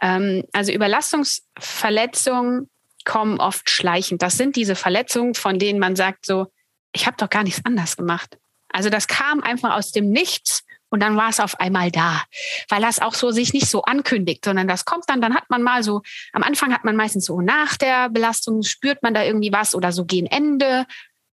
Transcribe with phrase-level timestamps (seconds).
[0.00, 2.70] Ähm, also Überlastungsverletzungen
[3.04, 4.22] kommen oft schleichend.
[4.22, 6.46] Das sind diese Verletzungen, von denen man sagt so,
[6.92, 8.38] ich habe doch gar nichts anders gemacht.
[8.68, 12.22] Also das kam einfach aus dem Nichts und dann war es auf einmal da,
[12.68, 15.62] weil das auch so sich nicht so ankündigt, sondern das kommt dann, dann hat man
[15.62, 16.02] mal so,
[16.32, 19.92] am Anfang hat man meistens so nach der Belastung, spürt man da irgendwie was oder
[19.92, 20.86] so gegen Ende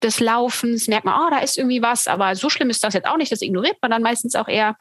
[0.03, 3.07] des Laufens, merkt man, oh, da ist irgendwie was, aber so schlimm ist das jetzt
[3.07, 4.75] auch nicht, das ignoriert man dann meistens auch eher.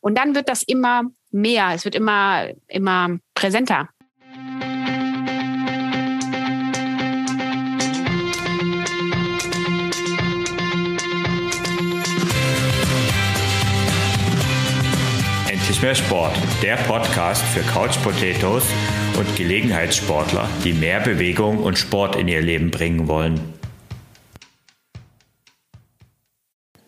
[0.00, 3.88] Und dann wird das immer mehr, es wird immer, immer präsenter.
[15.48, 18.64] Endlich mehr Sport, der Podcast für Couch Potatoes
[19.18, 23.55] und Gelegenheitssportler, die mehr Bewegung und Sport in ihr Leben bringen wollen.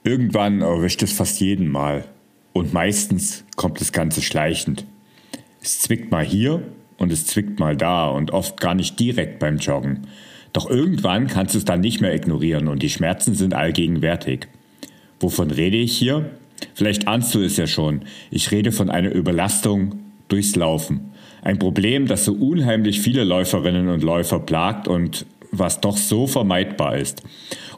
[0.09, 2.07] Irgendwann erwischt es fast jeden Mal.
[2.55, 4.87] Und meistens kommt das Ganze schleichend.
[5.61, 6.63] Es zwickt mal hier
[6.97, 10.07] und es zwickt mal da und oft gar nicht direkt beim Joggen.
[10.55, 14.49] Doch irgendwann kannst du es dann nicht mehr ignorieren und die Schmerzen sind allgegenwärtig.
[15.21, 16.31] Wovon rede ich hier?
[16.73, 18.01] Vielleicht ahnst du es ja schon.
[18.31, 19.97] Ich rede von einer Überlastung
[20.29, 21.13] durchs Laufen.
[21.43, 26.97] Ein Problem, das so unheimlich viele Läuferinnen und Läufer plagt und was doch so vermeidbar
[26.97, 27.23] ist.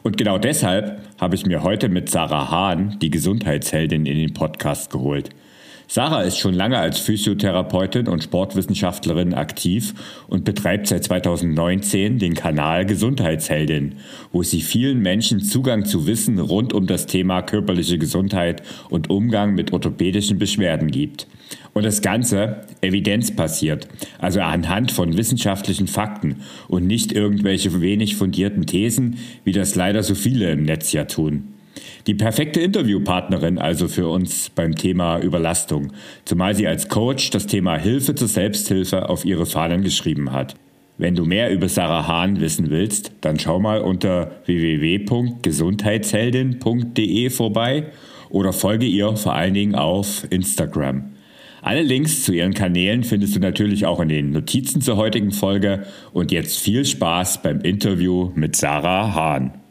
[0.03, 4.89] Und genau deshalb habe ich mir heute mit Sarah Hahn, die Gesundheitsheldin, in den Podcast
[4.89, 5.29] geholt.
[5.93, 9.93] Sarah ist schon lange als Physiotherapeutin und Sportwissenschaftlerin aktiv
[10.29, 13.95] und betreibt seit 2019 den Kanal Gesundheitsheldin,
[14.31, 19.53] wo sie vielen Menschen Zugang zu Wissen rund um das Thema körperliche Gesundheit und Umgang
[19.53, 21.27] mit orthopädischen Beschwerden gibt.
[21.73, 23.87] Und das Ganze evidenzbasiert,
[24.19, 30.13] also anhand von wissenschaftlichen Fakten und nicht irgendwelche wenig fundierten Thesen, wie das leider so
[30.13, 31.51] viele im Netz ja tun.
[32.07, 35.93] Die perfekte Interviewpartnerin also für uns beim Thema Überlastung,
[36.25, 40.55] zumal sie als Coach das Thema Hilfe zur Selbsthilfe auf ihre Fahnen geschrieben hat.
[40.97, 47.85] Wenn du mehr über Sarah Hahn wissen willst, dann schau mal unter www.gesundheitsheldin.de vorbei
[48.29, 51.11] oder folge ihr vor allen Dingen auf Instagram.
[51.63, 55.85] Alle Links zu ihren Kanälen findest du natürlich auch in den Notizen zur heutigen Folge
[56.11, 59.61] und jetzt viel Spaß beim Interview mit Sarah Hahn.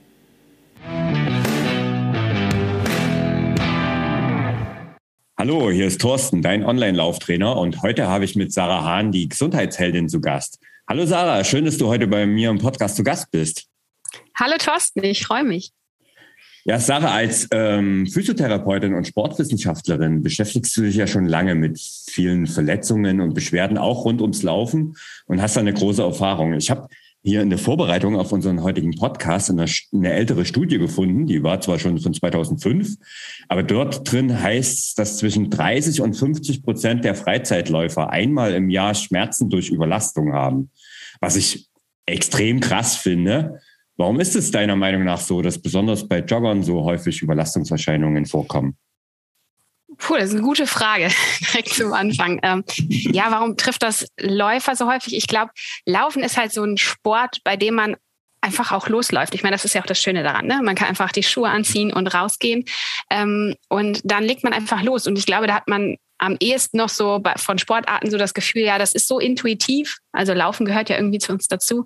[5.36, 10.08] Hallo, hier ist Thorsten, dein Online-Lauftrainer und heute habe ich mit Sarah Hahn die Gesundheitsheldin
[10.08, 10.60] zu Gast.
[10.88, 13.66] Hallo Sarah, schön, dass du heute bei mir im Podcast zu Gast bist.
[14.38, 15.72] Hallo Thorsten, ich freue mich.
[16.64, 22.46] Ja, Sarah, als ähm, Physiotherapeutin und Sportwissenschaftlerin beschäftigst du dich ja schon lange mit vielen
[22.46, 26.52] Verletzungen und Beschwerden, auch rund ums Laufen und hast da eine große Erfahrung.
[26.52, 26.88] Ich habe
[27.22, 31.60] hier in der Vorbereitung auf unseren heutigen Podcast eine, eine, ältere Studie gefunden, die war
[31.60, 32.96] zwar schon von 2005,
[33.48, 38.94] aber dort drin heißt, dass zwischen 30 und 50 Prozent der Freizeitläufer einmal im Jahr
[38.94, 40.70] Schmerzen durch Überlastung haben,
[41.20, 41.68] was ich
[42.06, 43.60] extrem krass finde.
[44.00, 48.78] Warum ist es deiner Meinung nach so, dass besonders bei Joggern so häufig Überlastungserscheinungen vorkommen?
[49.98, 52.40] Puh, das ist eine gute Frage, direkt zum Anfang.
[52.42, 55.14] Ähm, ja, warum trifft das Läufer so häufig?
[55.14, 55.50] Ich glaube,
[55.84, 57.94] Laufen ist halt so ein Sport, bei dem man
[58.40, 59.34] einfach auch losläuft.
[59.34, 60.46] Ich meine, das ist ja auch das Schöne daran.
[60.46, 60.62] Ne?
[60.62, 62.64] Man kann einfach die Schuhe anziehen und rausgehen.
[63.10, 65.06] Ähm, und dann legt man einfach los.
[65.06, 68.62] Und ich glaube, da hat man am ehesten noch so von Sportarten so das Gefühl,
[68.62, 69.98] ja, das ist so intuitiv.
[70.12, 71.84] Also Laufen gehört ja irgendwie zu uns dazu,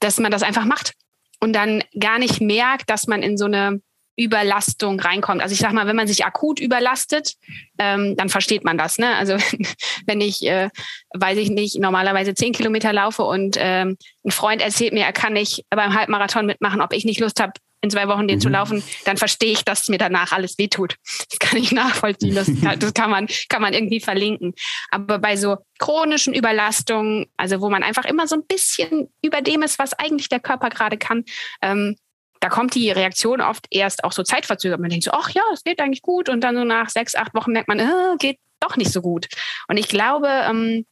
[0.00, 0.92] dass man das einfach macht
[1.40, 3.80] und dann gar nicht merkt, dass man in so eine
[4.16, 5.40] Überlastung reinkommt.
[5.40, 7.34] Also ich sag mal, wenn man sich akut überlastet,
[7.78, 8.98] ähm, dann versteht man das.
[8.98, 9.16] Ne?
[9.16, 9.36] Also
[10.06, 10.68] wenn ich, äh,
[11.14, 15.32] weiß ich nicht, normalerweise zehn Kilometer laufe und ähm, ein Freund erzählt mir, er kann
[15.32, 17.52] nicht beim Halbmarathon mitmachen, ob ich nicht Lust habe,
[17.82, 18.40] in zwei Wochen den mhm.
[18.40, 20.96] zu laufen, dann verstehe ich, dass mir danach alles wehtut.
[21.30, 22.34] Das kann ich nachvollziehen.
[22.34, 24.54] Das, das kann man, kann man irgendwie verlinken.
[24.90, 29.62] Aber bei so chronischen Überlastungen, also wo man einfach immer so ein bisschen über dem
[29.62, 31.24] ist, was eigentlich der Körper gerade kann,
[31.62, 31.96] ähm,
[32.40, 34.80] da kommt die Reaktion oft erst auch so zeitverzögert.
[34.80, 36.30] Man denkt so, ach ja, es geht eigentlich gut.
[36.30, 39.28] Und dann so nach sechs, acht Wochen merkt man, äh, geht doch nicht so gut.
[39.68, 40.86] Und ich glaube, ähm,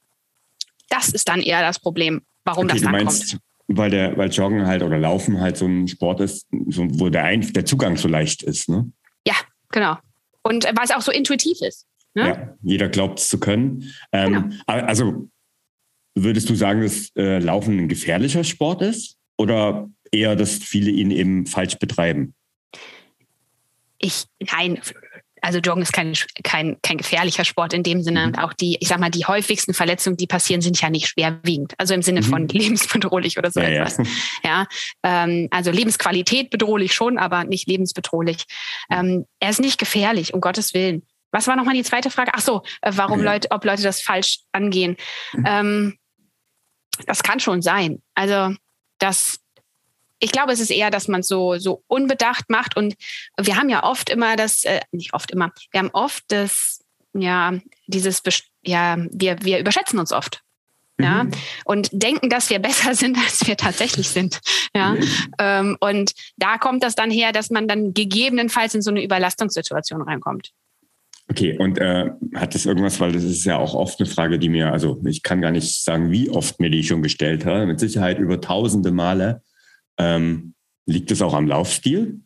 [0.90, 3.42] das ist dann eher das Problem, warum okay, das dann meinst, kommt.
[3.68, 7.24] Weil der, weil Joggen halt oder Laufen halt so ein Sport ist, so, wo der,
[7.24, 8.90] ein, der Zugang so leicht ist, ne?
[9.26, 9.34] Ja,
[9.70, 9.98] genau.
[10.42, 11.86] Und weil es auch so intuitiv ist.
[12.14, 12.28] Ne?
[12.28, 13.92] Ja, jeder glaubt es zu können.
[14.12, 14.56] Ähm, genau.
[14.66, 15.28] Also
[16.14, 19.18] würdest du sagen, dass äh, Laufen ein gefährlicher Sport ist?
[19.36, 22.34] Oder eher, dass viele ihn eben falsch betreiben?
[23.98, 24.80] Ich, nein,
[25.42, 28.20] also Joggen ist kein, kein, kein gefährlicher Sport in dem Sinne.
[28.20, 28.26] Mhm.
[28.26, 31.74] Und auch die, ich sag mal, die häufigsten Verletzungen, die passieren, sind ja nicht schwerwiegend.
[31.78, 32.24] Also im Sinne mhm.
[32.24, 33.98] von lebensbedrohlich oder so ja, etwas.
[33.98, 34.06] Ja,
[34.44, 34.66] ja
[35.02, 38.44] ähm, also Lebensqualität bedrohlich schon, aber nicht lebensbedrohlich.
[38.90, 41.02] Ähm, er ist nicht gefährlich, um Gottes Willen.
[41.30, 42.32] was war nochmal die zweite Frage?
[42.34, 43.32] Ach so, äh, warum ja.
[43.32, 44.96] Leute, ob Leute das falsch angehen.
[45.32, 45.44] Mhm.
[45.46, 45.98] Ähm,
[47.06, 48.02] das kann schon sein.
[48.14, 48.54] Also
[48.98, 49.38] das,
[50.20, 52.94] ich glaube, es ist eher, dass man so so unbedacht macht und
[53.40, 56.84] wir haben ja oft immer das, äh, nicht oft immer, wir haben oft das,
[57.14, 57.54] ja
[57.86, 58.22] dieses,
[58.62, 60.42] ja wir wir überschätzen uns oft
[61.00, 61.30] ja, mhm.
[61.64, 64.40] und denken, dass wir besser sind, als wir tatsächlich sind.
[64.74, 65.04] Ja, mhm.
[65.38, 70.02] ähm, und da kommt das dann her, dass man dann gegebenenfalls in so eine Überlastungssituation
[70.02, 70.50] reinkommt.
[71.30, 74.48] Okay, und äh, hat das irgendwas, weil das ist ja auch oft eine Frage, die
[74.48, 77.78] mir, also ich kann gar nicht sagen, wie oft mir die schon gestellt habe, mit
[77.78, 79.42] Sicherheit über tausende Male.
[79.98, 80.54] Ähm,
[80.86, 82.20] liegt es auch am Laufstil?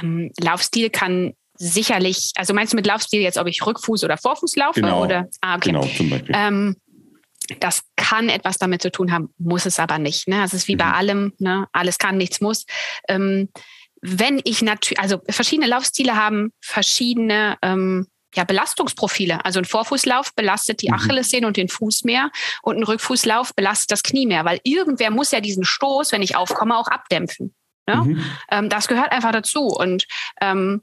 [0.00, 4.56] Ähm, Laufstil kann sicherlich, also meinst du mit Laufstil jetzt, ob ich Rückfuß oder Vorfuß
[4.56, 4.80] laufe?
[4.80, 5.28] Genau, oder?
[5.40, 5.70] Ah, okay.
[5.70, 6.34] genau zum Beispiel.
[6.36, 6.76] Ähm,
[7.58, 10.28] das kann etwas damit zu tun haben, muss es aber nicht.
[10.28, 10.42] Ne?
[10.44, 10.78] Es ist wie mhm.
[10.78, 11.66] bei allem, ne?
[11.72, 12.64] alles kann, nichts muss.
[13.08, 13.48] Ähm,
[14.00, 19.44] wenn ich natürlich, also verschiedene Laufstile haben verschiedene ähm, ja, Belastungsprofile.
[19.44, 20.94] Also ein Vorfußlauf belastet die mhm.
[20.94, 22.30] Achillessehne und den Fuß mehr
[22.62, 26.36] und ein Rückfußlauf belastet das Knie mehr, weil irgendwer muss ja diesen Stoß, wenn ich
[26.36, 27.54] aufkomme, auch abdämpfen.
[27.86, 27.96] Ne?
[27.96, 28.24] Mhm.
[28.50, 29.66] Ähm, das gehört einfach dazu.
[29.66, 30.06] Und
[30.40, 30.82] ähm,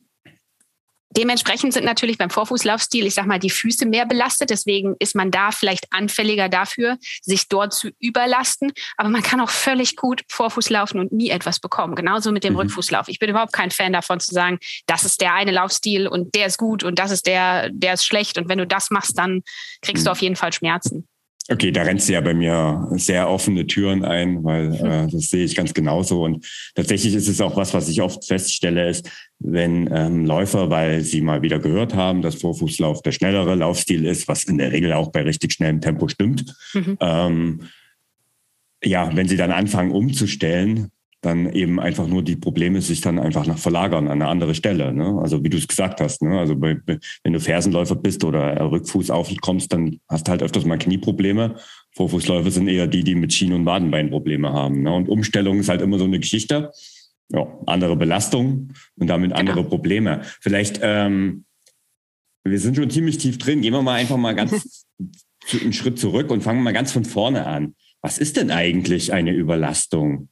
[1.16, 4.50] Dementsprechend sind natürlich beim Vorfußlaufstil, ich sag mal, die Füße mehr belastet.
[4.50, 8.74] Deswegen ist man da vielleicht anfälliger dafür, sich dort zu überlasten.
[8.98, 11.96] Aber man kann auch völlig gut Vorfuß laufen und nie etwas bekommen.
[11.96, 12.60] Genauso mit dem mhm.
[12.60, 13.08] Rückfußlauf.
[13.08, 16.48] Ich bin überhaupt kein Fan davon zu sagen, das ist der eine Laufstil und der
[16.48, 18.38] ist gut und das ist der, der ist schlecht.
[18.38, 19.44] Und wenn du das machst, dann
[19.82, 20.06] kriegst mhm.
[20.06, 21.08] du auf jeden Fall Schmerzen.
[21.50, 25.46] Okay, da rennst du ja bei mir sehr offene Türen ein, weil äh, das sehe
[25.46, 26.24] ich ganz genauso.
[26.24, 26.46] Und
[26.76, 29.10] tatsächlich ist es auch was, was ich oft feststelle, ist,
[29.40, 34.28] wenn ähm, Läufer, weil sie mal wieder gehört haben, dass Vorfußlauf der schnellere Laufstil ist,
[34.28, 36.54] was in der Regel auch bei richtig schnellem Tempo stimmt.
[36.74, 36.98] Mhm.
[37.00, 37.62] Ähm,
[38.84, 40.92] ja, wenn sie dann anfangen umzustellen,
[41.22, 44.94] dann eben einfach nur die Probleme sich dann einfach nach verlagern an eine andere Stelle.
[44.94, 45.20] Ne?
[45.20, 46.38] Also wie du es gesagt hast, ne?
[46.38, 50.78] also bei, wenn du Fersenläufer bist oder Rückfuß aufkommst, dann hast du halt öfters mal
[50.78, 51.56] Knieprobleme.
[51.96, 54.84] Vorfußläufer sind eher die, die mit Schien- und Wadenbeinprobleme haben.
[54.84, 54.94] Ne?
[54.94, 56.72] Und Umstellung ist halt immer so eine Geschichte.
[57.30, 59.40] Ja, andere Belastung und damit genau.
[59.40, 60.22] andere Probleme.
[60.40, 61.46] Vielleicht, ähm,
[62.46, 63.62] wir sind schon ziemlich tief drin.
[63.62, 64.86] Gehen wir mal einfach mal ganz
[65.52, 67.76] einen Schritt zurück und fangen mal ganz von vorne an.
[68.02, 70.30] Was ist denn eigentlich eine Überlastung?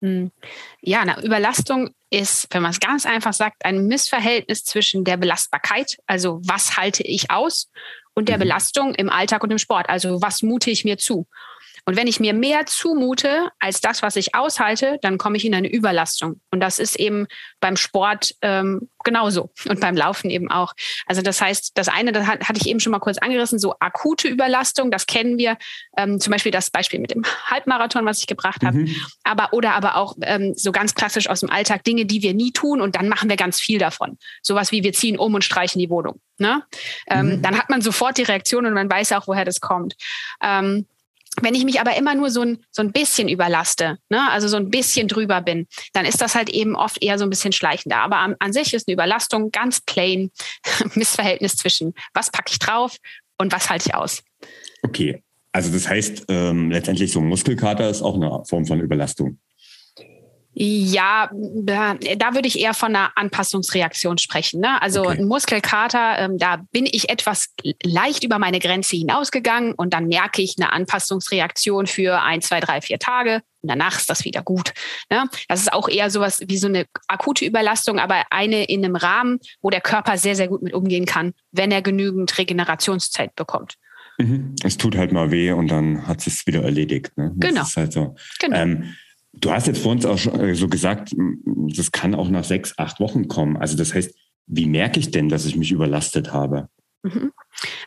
[0.00, 0.30] Hm.
[0.80, 5.98] Ja, eine Überlastung ist, wenn man es ganz einfach sagt, ein Missverhältnis zwischen der Belastbarkeit,
[6.06, 7.70] also was halte ich aus,
[8.18, 8.40] und der mhm.
[8.40, 11.28] Belastung im Alltag und im Sport, also was mute ich mir zu.
[11.88, 15.54] Und wenn ich mir mehr zumute als das, was ich aushalte, dann komme ich in
[15.54, 16.38] eine Überlastung.
[16.50, 17.26] Und das ist eben
[17.60, 20.74] beim Sport ähm, genauso und beim Laufen eben auch.
[21.06, 24.28] Also das heißt, das eine, das hatte ich eben schon mal kurz angerissen, so akute
[24.28, 25.56] Überlastung, das kennen wir.
[25.96, 28.80] Ähm, zum Beispiel das Beispiel mit dem Halbmarathon, was ich gebracht habe.
[28.80, 28.94] Mhm.
[29.24, 32.52] Aber oder aber auch ähm, so ganz klassisch aus dem Alltag Dinge, die wir nie
[32.52, 34.18] tun und dann machen wir ganz viel davon.
[34.42, 36.20] Sowas wie wir ziehen um und streichen die Wohnung.
[36.36, 36.64] Ne?
[37.06, 37.42] Ähm, mhm.
[37.42, 39.94] Dann hat man sofort die Reaktion und man weiß auch, woher das kommt.
[40.42, 40.84] Ähm,
[41.42, 44.56] wenn ich mich aber immer nur so ein, so ein bisschen überlaste, ne, also so
[44.56, 47.98] ein bisschen drüber bin, dann ist das halt eben oft eher so ein bisschen schleichender.
[47.98, 50.30] Aber an, an sich ist eine Überlastung ganz plain
[50.94, 52.96] Missverhältnis zwischen was packe ich drauf
[53.38, 54.22] und was halte ich aus.
[54.82, 59.38] Okay, also das heißt ähm, letztendlich so ein Muskelkater ist auch eine Form von Überlastung.
[60.60, 64.60] Ja, da würde ich eher von einer Anpassungsreaktion sprechen.
[64.60, 64.82] Ne?
[64.82, 65.18] Also okay.
[65.18, 70.42] ein Muskelkater, ähm, da bin ich etwas leicht über meine Grenze hinausgegangen und dann merke
[70.42, 73.42] ich eine Anpassungsreaktion für ein, zwei, drei, vier Tage.
[73.62, 74.72] Und danach ist das wieder gut.
[75.10, 75.28] Ne?
[75.46, 79.38] Das ist auch eher sowas wie so eine akute Überlastung, aber eine in einem Rahmen,
[79.62, 83.76] wo der Körper sehr, sehr gut mit umgehen kann, wenn er genügend Regenerationszeit bekommt.
[84.18, 84.56] Mhm.
[84.64, 87.16] Es tut halt mal weh und dann hat es wieder erledigt.
[87.16, 87.30] Ne?
[87.36, 87.64] Das genau.
[87.76, 88.16] Halt so.
[88.40, 88.56] genau.
[88.56, 88.94] Ähm,
[89.40, 92.74] Du hast jetzt vor uns auch schon äh, so gesagt, das kann auch nach sechs,
[92.78, 93.56] acht Wochen kommen.
[93.56, 94.14] Also das heißt,
[94.46, 96.68] wie merke ich denn, dass ich mich überlastet habe?
[97.02, 97.32] Mhm.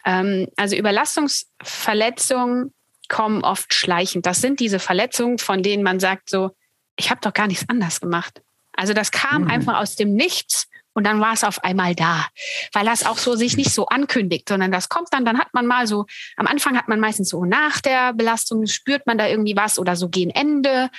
[0.06, 2.74] Ähm, also Überlastungsverletzungen
[3.10, 4.26] kommen oft schleichend.
[4.26, 6.52] Das sind diese Verletzungen, von denen man sagt so,
[6.96, 8.42] ich habe doch gar nichts anders gemacht.
[8.74, 9.50] Also das kam mhm.
[9.50, 12.28] einfach aus dem Nichts und dann war es auf einmal da,
[12.74, 15.66] weil das auch so sich nicht so ankündigt, sondern das kommt dann, dann hat man
[15.66, 16.06] mal so,
[16.36, 19.96] am Anfang hat man meistens so nach der Belastung spürt man da irgendwie was oder
[19.96, 20.90] so gegen Ende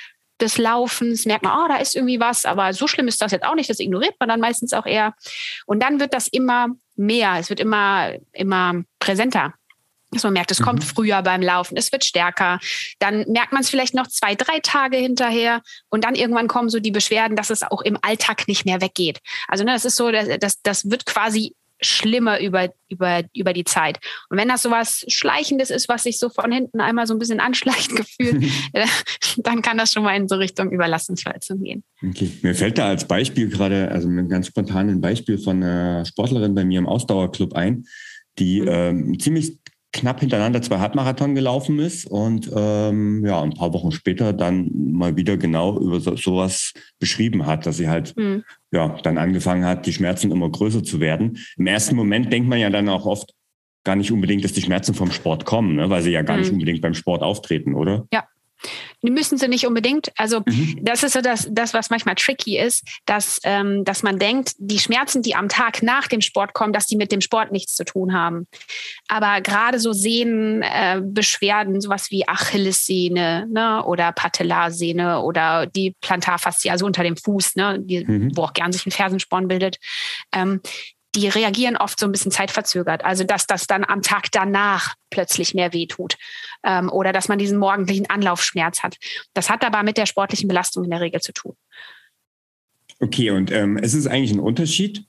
[0.43, 3.45] des Laufens merkt man, oh, da ist irgendwie was, aber so schlimm ist das jetzt
[3.45, 5.15] auch nicht, das ignoriert man dann meistens auch eher.
[5.67, 9.55] Und dann wird das immer mehr, es wird immer, immer präsenter.
[10.11, 10.65] Dass man merkt, es mhm.
[10.65, 12.59] kommt früher beim Laufen, es wird stärker.
[12.99, 16.81] Dann merkt man es vielleicht noch zwei, drei Tage hinterher und dann irgendwann kommen so
[16.81, 19.21] die Beschwerden, dass es auch im Alltag nicht mehr weggeht.
[19.49, 23.65] Also ne, das ist so, das, das, das wird quasi schlimmer über, über, über die
[23.65, 23.99] Zeit.
[24.31, 27.19] Und wenn das so was Schleichendes ist, was sich so von hinten einmal so ein
[27.19, 28.87] bisschen anschleicht gefühlt, äh,
[29.39, 31.85] dann kann das schon mal in so Richtung Überlastungsverletzung gehen.
[32.07, 32.31] Okay.
[32.43, 36.65] Mir fällt da als Beispiel gerade, also ein ganz spontanes Beispiel von einer Sportlerin bei
[36.65, 37.85] mir im Ausdauerclub ein,
[38.39, 38.69] die mhm.
[38.69, 39.62] ähm, ziemlich
[39.93, 45.17] knapp hintereinander zwei Halbmarathon gelaufen ist und ähm, ja, ein paar Wochen später dann mal
[45.17, 48.45] wieder genau über so, sowas beschrieben hat, dass sie halt mhm.
[48.73, 51.39] ja dann angefangen hat, die Schmerzen immer größer zu werden.
[51.57, 53.33] Im ersten Moment denkt man ja dann auch oft
[53.85, 55.91] gar nicht unbedingt, dass die Schmerzen vom Sport kommen, ne?
[55.91, 56.43] weil sie ja gar mhm.
[56.43, 58.07] nicht unbedingt beim Sport auftreten, oder?
[58.13, 58.25] Ja,
[59.03, 60.13] müssen sie nicht unbedingt.
[60.17, 60.79] Also mhm.
[60.83, 64.79] das ist so das, das, was manchmal tricky ist, dass, ähm, dass man denkt, die
[64.79, 67.85] Schmerzen, die am Tag nach dem Sport kommen, dass die mit dem Sport nichts zu
[67.85, 68.47] tun haben.
[69.09, 76.87] Aber gerade so Sehnenbeschwerden, äh, sowas wie Achillessehne ne, oder Patellarsehne oder die Plantarfaszie, also
[76.87, 78.37] unter dem Fuß, ne, die, mhm.
[78.37, 79.79] wo auch gern sich ein Fersensporn bildet,
[80.33, 80.61] ähm,
[81.15, 83.05] die reagieren oft so ein bisschen zeitverzögert.
[83.05, 86.17] Also dass das dann am Tag danach plötzlich mehr wehtut
[86.65, 88.97] ähm, oder dass man diesen morgendlichen Anlaufschmerz hat.
[89.35, 91.55] Das hat aber mit der sportlichen Belastung in der Regel zu tun.
[93.01, 95.05] Okay, und ähm, es ist eigentlich ein Unterschied,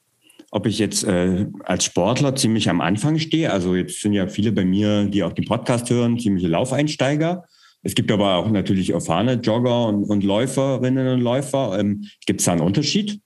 [0.52, 3.52] ob ich jetzt äh, als Sportler ziemlich am Anfang stehe.
[3.52, 7.46] Also jetzt sind ja viele bei mir, die auch den Podcast hören, ziemliche Laufeinsteiger.
[7.82, 11.78] Es gibt aber auch natürlich erfahrene Jogger und, und Läuferinnen und Läufer.
[11.80, 13.20] Ähm, gibt es da einen Unterschied?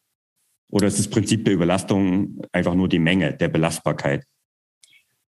[0.70, 4.26] Oder ist das Prinzip der Überlastung einfach nur die Menge der Belastbarkeit?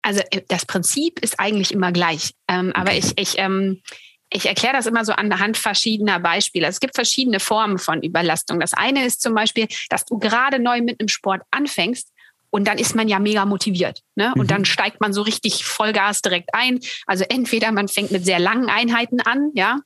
[0.01, 2.33] Also äh, das Prinzip ist eigentlich immer gleich.
[2.47, 2.79] Ähm, okay.
[2.79, 3.81] Aber ich, ich, ähm,
[4.29, 6.67] ich erkläre das immer so anhand verschiedener Beispiele.
[6.67, 8.59] Es gibt verschiedene Formen von Überlastung.
[8.59, 12.09] Das eine ist zum Beispiel, dass du gerade neu mit einem Sport anfängst
[12.49, 14.01] und dann ist man ja mega motiviert.
[14.15, 14.31] Ne?
[14.35, 14.47] Und mhm.
[14.47, 16.79] dann steigt man so richtig Vollgas direkt ein.
[17.07, 19.79] Also entweder man fängt mit sehr langen Einheiten an, ja,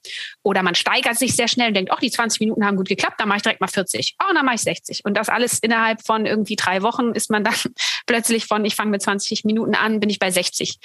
[0.43, 3.19] oder man steigert sich sehr schnell und denkt, oh, die 20 Minuten haben gut geklappt,
[3.19, 4.15] dann mache ich direkt mal 40.
[4.21, 5.05] Oh, dann mache ich 60.
[5.05, 7.55] Und das alles innerhalb von irgendwie drei Wochen ist man dann
[8.05, 10.79] plötzlich von, ich fange mit 20 Minuten an, bin ich bei 60.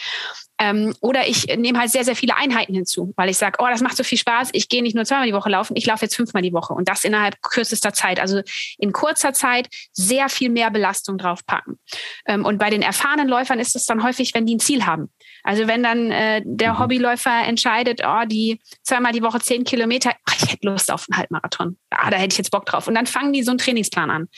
[0.58, 3.80] Ähm, oder ich nehme halt sehr, sehr viele Einheiten hinzu, weil ich sage, oh, das
[3.80, 6.14] macht so viel Spaß, ich gehe nicht nur zweimal die Woche laufen, ich laufe jetzt
[6.14, 8.20] fünfmal die Woche und das innerhalb kürzester Zeit.
[8.20, 8.42] Also
[8.78, 11.80] in kurzer Zeit sehr viel mehr Belastung draufpacken.
[12.26, 15.10] Ähm, und bei den erfahrenen Läufern ist es dann häufig, wenn die ein Ziel haben.
[15.42, 16.78] Also wenn dann äh, der mhm.
[16.78, 21.18] Hobbyläufer entscheidet, oh, die zweimal die Woche zehn Kilometer, ach, ich hätte Lust auf einen
[21.18, 21.78] Halbmarathon.
[21.90, 22.86] Ah, da hätte ich jetzt Bock drauf.
[22.86, 24.28] Und dann fangen die so einen Trainingsplan an.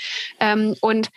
[0.40, 1.10] Ähm, und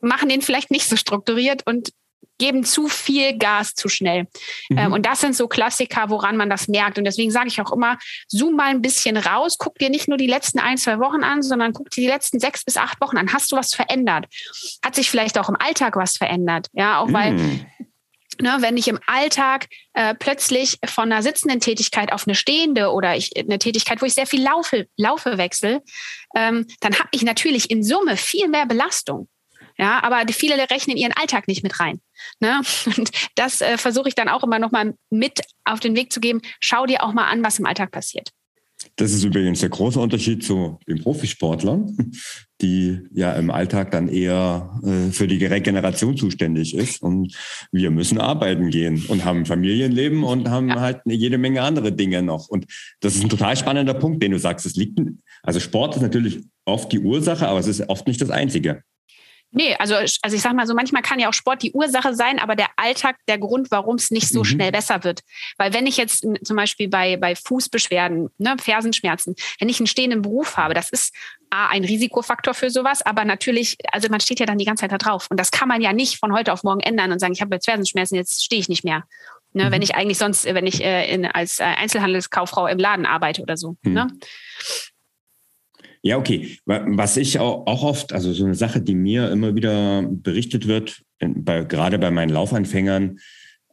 [0.00, 1.90] machen den vielleicht nicht so strukturiert und
[2.38, 4.26] geben zu viel Gas zu schnell.
[4.68, 4.78] Mhm.
[4.78, 6.98] Ähm, und das sind so Klassiker, woran man das merkt.
[6.98, 7.98] Und deswegen sage ich auch immer,
[8.28, 11.42] zoom mal ein bisschen raus, guck dir nicht nur die letzten ein, zwei Wochen an,
[11.42, 13.32] sondern guck dir die letzten sechs bis acht Wochen an.
[13.32, 14.26] Hast du was verändert?
[14.84, 16.68] Hat sich vielleicht auch im Alltag was verändert?
[16.72, 17.66] Ja, auch weil mhm.
[18.40, 23.14] Ne, wenn ich im Alltag äh, plötzlich von einer sitzenden Tätigkeit auf eine stehende oder
[23.14, 25.82] ich, eine Tätigkeit, wo ich sehr viel laufe, laufe wechsle,
[26.34, 29.28] ähm, dann habe ich natürlich in Summe viel mehr Belastung.
[29.78, 32.00] Ja, aber viele rechnen ihren Alltag nicht mit rein.
[32.40, 32.60] Ne?
[32.96, 36.40] Und das äh, versuche ich dann auch immer nochmal mit auf den Weg zu geben.
[36.60, 38.30] Schau dir auch mal an, was im Alltag passiert.
[38.96, 42.12] Das ist übrigens der große Unterschied zu den Profisportlern,
[42.60, 47.02] die ja im Alltag dann eher äh, für die Regeneration zuständig ist.
[47.02, 47.34] Und
[47.70, 50.80] wir müssen arbeiten gehen und haben Familienleben und haben ja.
[50.80, 52.48] halt jede Menge andere Dinge noch.
[52.48, 52.66] Und
[53.00, 54.66] das ist ein total spannender Punkt, den du sagst.
[54.66, 54.98] Es liegt,
[55.42, 58.82] also Sport ist natürlich oft die Ursache, aber es ist oft nicht das Einzige.
[59.54, 62.38] Nee, also, also ich sag mal so, manchmal kann ja auch Sport die Ursache sein,
[62.38, 64.44] aber der Alltag der Grund, warum es nicht so mhm.
[64.44, 65.20] schnell besser wird.
[65.58, 70.22] Weil wenn ich jetzt zum Beispiel bei, bei Fußbeschwerden, ne, Fersenschmerzen, wenn ich einen stehenden
[70.22, 71.14] Beruf habe, das ist
[71.50, 74.92] A, ein Risikofaktor für sowas, aber natürlich, also man steht ja dann die ganze Zeit
[74.92, 75.26] da drauf.
[75.30, 77.54] Und das kann man ja nicht von heute auf morgen ändern und sagen, ich habe
[77.54, 79.04] jetzt Fersenschmerzen, jetzt stehe ich nicht mehr.
[79.52, 79.70] Ne, mhm.
[79.70, 83.58] Wenn ich eigentlich sonst, wenn ich äh, in, als äh, Einzelhandelskauffrau im Laden arbeite oder
[83.58, 83.76] so.
[83.82, 83.92] Mhm.
[83.92, 84.08] Ne?
[86.02, 86.58] Ja, okay.
[86.66, 91.62] Was ich auch, oft, also so eine Sache, die mir immer wieder berichtet wird, bei,
[91.62, 93.18] gerade bei meinen Laufanfängern,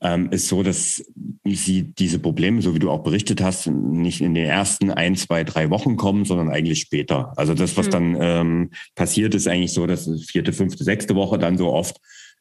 [0.01, 1.03] ähm, ist so, dass
[1.43, 5.43] sie diese Probleme, so wie du auch berichtet hast, nicht in den ersten ein, zwei,
[5.43, 7.33] drei Wochen kommen, sondern eigentlich später.
[7.35, 7.91] Also das, was mhm.
[7.91, 11.97] dann ähm, passiert, ist eigentlich so, dass vierte, fünfte, sechste Woche dann so oft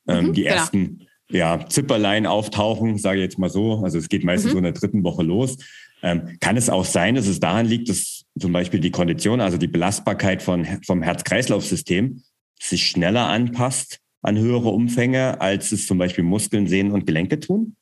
[0.06, 0.54] ähm, mhm, die genau.
[0.54, 3.82] ersten ja, Zipperlein auftauchen, sage ich jetzt mal so.
[3.82, 4.52] Also es geht meistens mhm.
[4.52, 5.56] so in der dritten Woche los.
[6.02, 9.58] Ähm, kann es auch sein, dass es daran liegt, dass zum Beispiel die Kondition, also
[9.58, 12.22] die Belastbarkeit von, vom Herz-Kreislauf-System
[12.60, 17.76] sich schneller anpasst an höhere Umfänge, als es zum Beispiel Muskeln, Sehnen und Gelenke tun?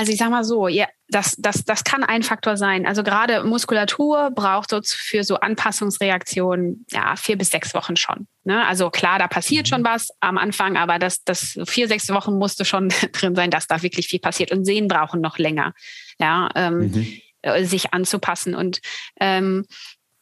[0.00, 2.86] Also ich sag mal so, ja, das, das, das kann ein Faktor sein.
[2.86, 8.26] Also gerade Muskulatur braucht so für so Anpassungsreaktionen ja vier bis sechs Wochen schon.
[8.44, 8.66] Ne?
[8.66, 12.64] Also klar, da passiert schon was am Anfang, aber das, das vier, sechs Wochen musste
[12.64, 14.52] schon drin sein, dass da wirklich viel passiert.
[14.52, 15.74] Und Sehen brauchen noch länger,
[16.18, 17.20] ja, ähm, mhm.
[17.42, 18.54] Äh, sich anzupassen.
[18.54, 18.80] Und
[19.20, 19.66] ähm,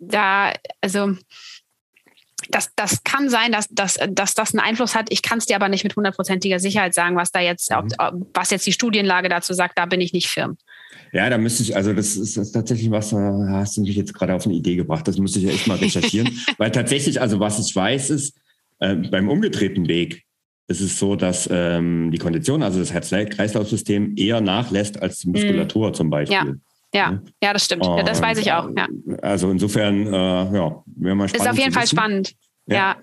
[0.00, 1.16] da, also
[2.50, 5.06] das, das kann sein, dass, dass, dass das einen Einfluss hat.
[5.10, 8.26] Ich kann es dir aber nicht mit hundertprozentiger Sicherheit sagen, was da jetzt, mhm.
[8.34, 10.56] was jetzt die Studienlage dazu sagt, da bin ich nicht firm.
[11.12, 13.96] Ja, da müsste ich, also das ist, das ist tatsächlich was, da hast du mich
[13.96, 15.06] jetzt gerade auf eine Idee gebracht.
[15.08, 16.28] Das müsste ich ja echt mal recherchieren.
[16.58, 18.36] Weil tatsächlich, also was ich weiß, ist,
[18.80, 20.24] äh, beim umgedrehten Weg
[20.68, 25.88] ist es so, dass ähm, die Kondition, also das Herz-Kreislauf-System, eher nachlässt als die Muskulatur
[25.88, 25.94] mhm.
[25.94, 26.36] zum Beispiel.
[26.36, 26.54] Ja.
[26.94, 27.84] Ja, ja, das stimmt.
[27.84, 28.70] Ja, das weiß ich auch.
[28.76, 28.88] Ja.
[29.22, 31.46] Also insofern, äh, ja, wäre mal spannend.
[31.46, 32.34] Ist auf jeden Fall spannend.
[32.66, 32.96] Ja.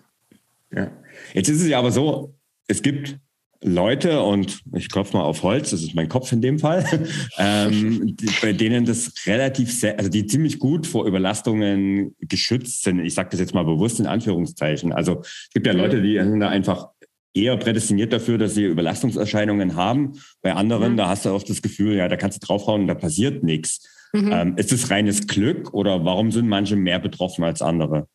[0.73, 0.91] ja.
[1.33, 2.33] Jetzt ist es ja aber so,
[2.67, 3.19] es gibt
[3.63, 6.85] Leute, und ich klopfe mal auf Holz, das ist mein Kopf in dem Fall,
[7.37, 12.99] ähm, die, bei denen das relativ, also die ziemlich gut vor Überlastungen geschützt sind.
[12.99, 14.93] Ich sage das jetzt mal bewusst in Anführungszeichen.
[14.93, 15.79] Also es gibt ja mhm.
[15.79, 16.89] Leute, die sind da einfach
[17.35, 20.13] eher prädestiniert dafür, dass sie Überlastungserscheinungen haben.
[20.41, 20.97] Bei anderen, mhm.
[20.97, 23.87] da hast du oft das Gefühl, ja, da kannst du draufhauen und da passiert nichts.
[24.13, 24.31] Mhm.
[24.31, 28.07] Ähm, ist es reines Glück oder warum sind manche mehr betroffen als andere?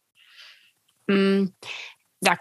[2.21, 2.37] Da,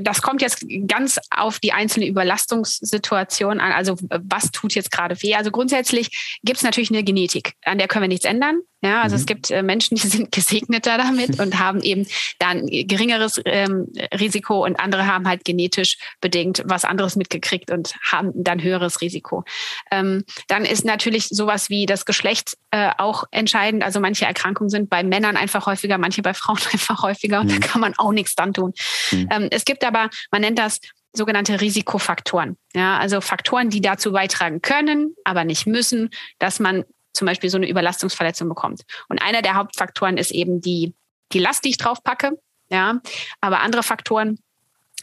[0.00, 3.72] das kommt jetzt ganz auf die einzelne Überlastungssituation an.
[3.72, 5.34] Also was tut jetzt gerade weh?
[5.34, 8.60] Also grundsätzlich gibt es natürlich eine Genetik, an der können wir nichts ändern.
[8.84, 9.20] Ja, also mhm.
[9.20, 12.06] es gibt äh, Menschen, die sind gesegneter damit und haben eben
[12.38, 18.32] dann geringeres ähm, Risiko und andere haben halt genetisch bedingt was anderes mitgekriegt und haben
[18.34, 19.44] dann höheres Risiko.
[19.90, 23.82] Ähm, dann ist natürlich sowas wie das Geschlecht äh, auch entscheidend.
[23.82, 27.60] Also manche Erkrankungen sind bei Männern einfach häufiger, manche bei Frauen einfach häufiger und mhm.
[27.60, 28.74] da kann man auch nichts dann tun.
[29.10, 29.23] Mhm.
[29.30, 30.80] Ähm, es gibt aber, man nennt das
[31.12, 32.56] sogenannte Risikofaktoren.
[32.74, 37.56] Ja, also Faktoren, die dazu beitragen können, aber nicht müssen, dass man zum Beispiel so
[37.56, 38.82] eine Überlastungsverletzung bekommt.
[39.08, 40.94] Und einer der Hauptfaktoren ist eben die,
[41.32, 42.32] die Last, die ich drauf packe.
[42.70, 43.00] Ja,
[43.40, 44.38] aber andere Faktoren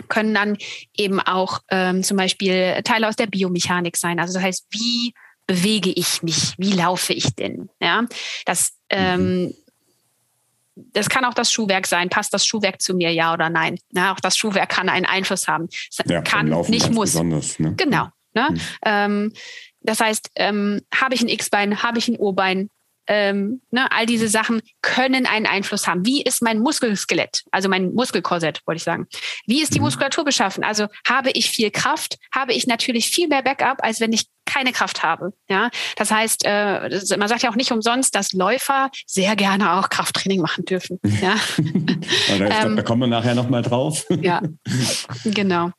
[0.08, 0.58] können dann
[0.98, 4.20] eben auch ähm, zum Beispiel Teile aus der Biomechanik sein.
[4.20, 5.14] Also das heißt, wie
[5.48, 6.56] bewege ich mich?
[6.58, 7.70] Wie laufe ich denn?
[7.80, 8.06] Ja,
[8.46, 9.56] das ähm, mhm.
[10.94, 12.10] Das kann auch das Schuhwerk sein.
[12.10, 13.78] Passt das Schuhwerk zu mir, ja oder nein?
[13.92, 15.70] Ja, auch das Schuhwerk kann einen Einfluss haben.
[16.06, 17.16] Ja, kann, nicht muss.
[17.16, 17.76] Ne?
[17.78, 18.08] Genau.
[18.34, 18.48] Ne?
[18.52, 18.62] Mhm.
[18.86, 19.34] Ähm,
[19.82, 22.70] das heißt, ähm, habe ich ein X-Bein, habe ich ein O-Bein,
[23.08, 26.06] ähm, ne, all diese Sachen können einen Einfluss haben.
[26.06, 29.08] Wie ist mein Muskelskelett, also mein Muskelkorsett, wollte ich sagen?
[29.46, 29.86] Wie ist die mhm.
[29.86, 30.64] Muskulatur beschaffen?
[30.64, 34.72] Also habe ich viel Kraft, habe ich natürlich viel mehr Backup, als wenn ich keine
[34.72, 35.34] Kraft habe.
[35.50, 39.90] Ja, das heißt, äh, man sagt ja auch nicht umsonst, dass Läufer sehr gerne auch
[39.90, 41.00] Krafttraining machen dürfen.
[41.22, 41.36] Ja,
[42.38, 44.06] glaub, ähm, da kommen wir nachher noch mal drauf.
[44.22, 44.42] ja,
[45.24, 45.72] genau.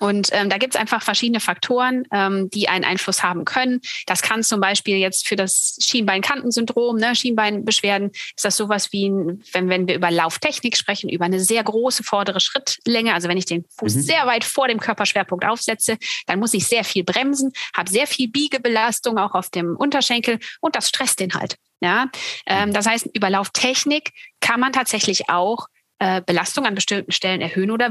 [0.00, 3.80] Und ähm, da gibt es einfach verschiedene Faktoren, ähm, die einen Einfluss haben können.
[4.06, 9.42] Das kann zum Beispiel jetzt für das Schienbeinkantensyndrom, ne, Schienbeinbeschwerden, ist das sowas wie, ein,
[9.52, 13.14] wenn, wenn wir über Lauftechnik sprechen, über eine sehr große vordere Schrittlänge.
[13.14, 14.00] Also wenn ich den Fuß mhm.
[14.00, 15.96] sehr weit vor dem Körperschwerpunkt aufsetze,
[16.26, 20.76] dann muss ich sehr viel bremsen, habe sehr viel Biegebelastung auch auf dem Unterschenkel und
[20.76, 21.56] das stresst den halt.
[21.80, 22.10] Ja,
[22.46, 25.68] ähm, das heißt, über Lauftechnik kann man tatsächlich auch
[26.00, 27.90] äh, Belastung an bestimmten Stellen erhöhen oder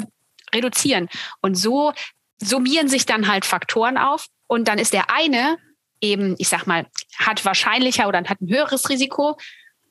[0.53, 1.10] reduzieren.
[1.41, 1.93] Und so
[2.41, 5.57] summieren sich dann halt Faktoren auf und dann ist der eine
[6.01, 6.86] eben, ich sag mal,
[7.17, 9.38] hat wahrscheinlicher oder hat ein höheres Risiko,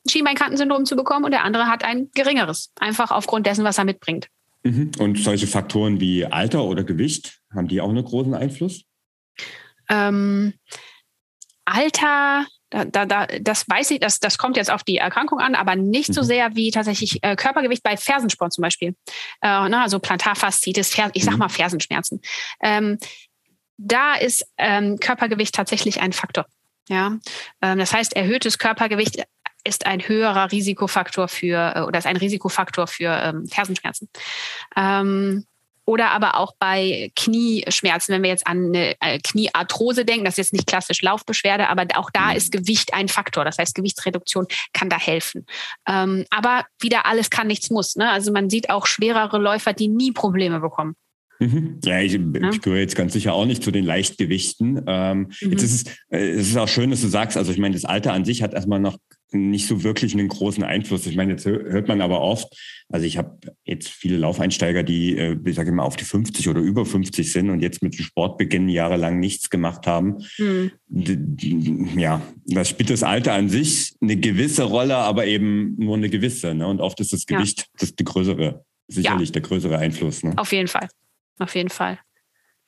[0.09, 4.29] Schienbeinkantensyndrom zu bekommen und der andere hat ein geringeres, einfach aufgrund dessen, was er mitbringt.
[4.63, 4.93] Mhm.
[4.99, 8.83] Und solche Faktoren wie Alter oder Gewicht, haben die auch einen großen Einfluss?
[9.89, 10.55] Ähm,
[11.65, 15.55] Alter, da, da, da, das weiß ich, das, das kommt jetzt auf die Erkrankung an,
[15.55, 16.27] aber nicht so mhm.
[16.27, 18.95] sehr wie tatsächlich äh, Körpergewicht bei Fersensport zum Beispiel.
[19.41, 21.41] Äh, ne, also Plantarfaszitis, Fer ich sag mhm.
[21.41, 22.21] mal Fersenschmerzen.
[22.61, 22.99] Ähm,
[23.79, 26.47] da ist ähm, Körpergewicht tatsächlich ein Faktor.
[26.89, 27.19] Ja,
[27.63, 29.25] ähm, das heißt, erhöhtes Körpergewicht
[29.65, 34.09] ist ein höherer Risikofaktor für äh, oder ist ein Risikofaktor für ähm, Fersenschmerzen.
[34.77, 35.47] Ähm,
[35.87, 40.39] oder aber auch bei Knieschmerzen, wenn wir jetzt an eine äh, Kniearthrose denken, das ist
[40.39, 42.37] jetzt nicht klassisch Laufbeschwerde, aber auch da mhm.
[42.37, 43.45] ist Gewicht ein Faktor.
[43.45, 45.47] Das heißt, Gewichtsreduktion kann da helfen.
[45.89, 47.97] Ähm, aber wieder alles kann, nichts muss.
[47.97, 48.11] Ne?
[48.11, 50.97] Also man sieht auch schwerere Läufer, die nie Probleme bekommen.
[51.39, 51.81] Mhm.
[51.85, 52.51] Ja, ich, ja.
[52.51, 54.83] ich gehöre jetzt ganz sicher auch nicht zu den Leichtgewichten.
[54.87, 55.51] Ähm, mhm.
[55.51, 57.85] Jetzt ist es, äh, es ist auch schön, dass du sagst, also ich meine, das
[57.85, 58.97] Alter an sich hat erstmal noch
[59.33, 61.07] nicht so wirklich einen großen Einfluss.
[61.07, 62.47] Ich meine, jetzt hört man aber oft,
[62.89, 66.61] also ich habe jetzt viele Laufeinsteiger, die, äh, ich sage immer, auf die 50 oder
[66.61, 70.25] über 50 sind und jetzt mit dem Sportbeginn jahrelang nichts gemacht haben.
[70.39, 70.71] Mhm.
[71.97, 76.55] Ja, das spielt das Alter an sich eine gewisse Rolle, aber eben nur eine gewisse.
[76.55, 76.67] Ne?
[76.67, 77.67] Und oft ist das Gewicht ja.
[77.79, 79.33] das die größere, sicherlich ja.
[79.33, 80.23] der größere Einfluss.
[80.23, 80.35] Ne?
[80.37, 80.89] Auf jeden Fall.
[81.39, 81.99] Auf jeden Fall.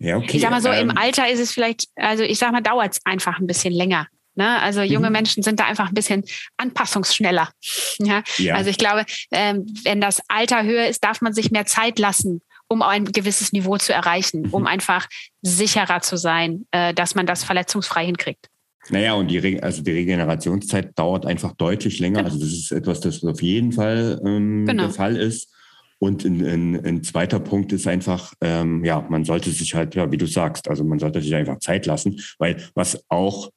[0.00, 0.36] Ja, okay.
[0.36, 2.92] Ich sag mal so, ähm, im Alter ist es vielleicht, also ich sag mal, dauert
[2.92, 4.06] es einfach ein bisschen länger.
[4.38, 4.62] Ne?
[4.62, 5.14] Also junge mhm.
[5.14, 6.22] Menschen sind da einfach ein bisschen
[6.58, 7.50] anpassungsschneller.
[7.98, 8.22] Ja?
[8.36, 8.54] ja.
[8.54, 12.40] Also ich glaube, ähm, wenn das Alter höher ist, darf man sich mehr Zeit lassen,
[12.68, 14.54] um ein gewisses Niveau zu erreichen, mhm.
[14.54, 15.08] um einfach
[15.42, 18.46] sicherer zu sein, äh, dass man das verletzungsfrei hinkriegt.
[18.90, 22.24] Naja, und die, Re also die Regenerationszeit dauert einfach deutlich länger.
[22.24, 24.84] Also das ist etwas, das auf jeden Fall ähm, genau.
[24.84, 25.52] der Fall ist.
[25.98, 30.26] Und ein zweiter Punkt ist einfach, ähm, ja, man sollte sich halt, ja, wie du
[30.26, 33.50] sagst, also man sollte sich einfach Zeit lassen, weil was auch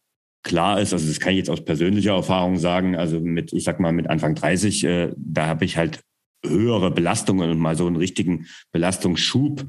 [0.43, 3.79] klar ist, also das kann ich jetzt aus persönlicher Erfahrung sagen, also mit, ich sag
[3.79, 6.01] mal, mit Anfang 30, äh, da habe ich halt
[6.45, 9.65] höhere Belastungen und mal so einen richtigen Belastungsschub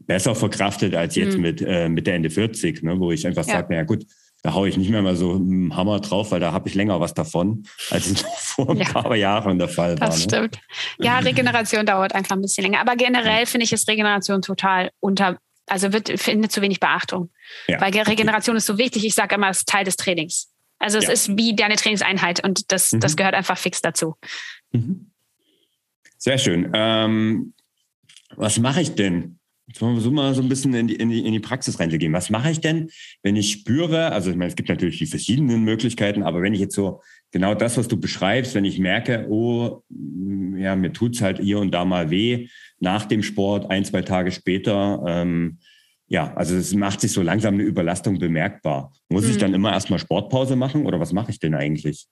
[0.00, 1.42] besser verkraftet als jetzt mhm.
[1.42, 3.54] mit, äh, mit der Ende 40, ne, wo ich einfach ja.
[3.54, 4.04] sage, naja gut,
[4.42, 7.00] da haue ich nicht mehr mal so einen Hammer drauf, weil da habe ich länger
[7.00, 8.84] was davon, als es vor ein ja.
[8.84, 10.06] paar Jahren der Fall war.
[10.06, 10.22] Das ne?
[10.22, 10.60] stimmt.
[10.98, 12.80] Ja, Regeneration dauert einfach ein bisschen länger.
[12.80, 15.38] Aber generell finde ich, ist Regeneration total unter,
[15.70, 17.30] also wird, findet zu wenig Beachtung.
[17.66, 17.80] Ja.
[17.80, 19.04] Weil Regeneration ist so wichtig.
[19.04, 20.50] Ich sage immer, es ist Teil des Trainings.
[20.78, 21.12] Also es ja.
[21.12, 23.00] ist wie deine Trainingseinheit und das, mhm.
[23.00, 24.16] das gehört einfach fix dazu.
[24.72, 25.10] Mhm.
[26.18, 26.70] Sehr schön.
[26.74, 27.54] Ähm,
[28.36, 31.10] was mache ich denn, Jetzt wollen wir so mal so ein bisschen in die, in
[31.10, 32.14] die, in die Praxis reinzugehen.
[32.14, 32.88] Was mache ich denn,
[33.22, 36.60] wenn ich spüre, also ich meine, es gibt natürlich die verschiedenen Möglichkeiten, aber wenn ich
[36.60, 37.02] jetzt so
[37.32, 39.82] genau das, was du beschreibst, wenn ich merke, oh,
[40.56, 42.48] ja, mir tut's halt hier und da mal weh,
[42.80, 45.58] nach dem Sport, ein, zwei Tage später, ähm,
[46.06, 48.92] ja, also es macht sich so langsam eine Überlastung bemerkbar.
[49.08, 49.30] Muss mhm.
[49.30, 52.06] ich dann immer erstmal Sportpause machen oder was mache ich denn eigentlich?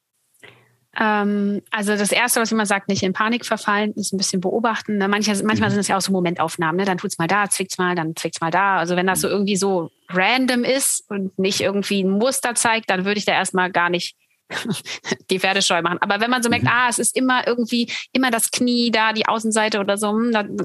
[0.98, 4.98] Ähm, also das Erste, was immer sagt, nicht in Panik verfallen, ist ein bisschen beobachten.
[4.98, 5.08] Ne?
[5.08, 5.74] Manche, manchmal mhm.
[5.74, 6.76] sind es ja auch so Momentaufnahmen.
[6.76, 6.84] Ne?
[6.84, 8.78] Dann tut's mal da, zwickt's mal, dann zwickt's mal da.
[8.78, 13.04] Also wenn das so irgendwie so random ist und nicht irgendwie ein Muster zeigt, dann
[13.04, 14.16] würde ich da erstmal gar nicht
[15.30, 15.98] die Pferdescheu machen.
[16.00, 16.70] Aber wenn man so merkt, mhm.
[16.72, 20.56] ah, es ist immer irgendwie immer das Knie da, die Außenseite oder so, hm, dann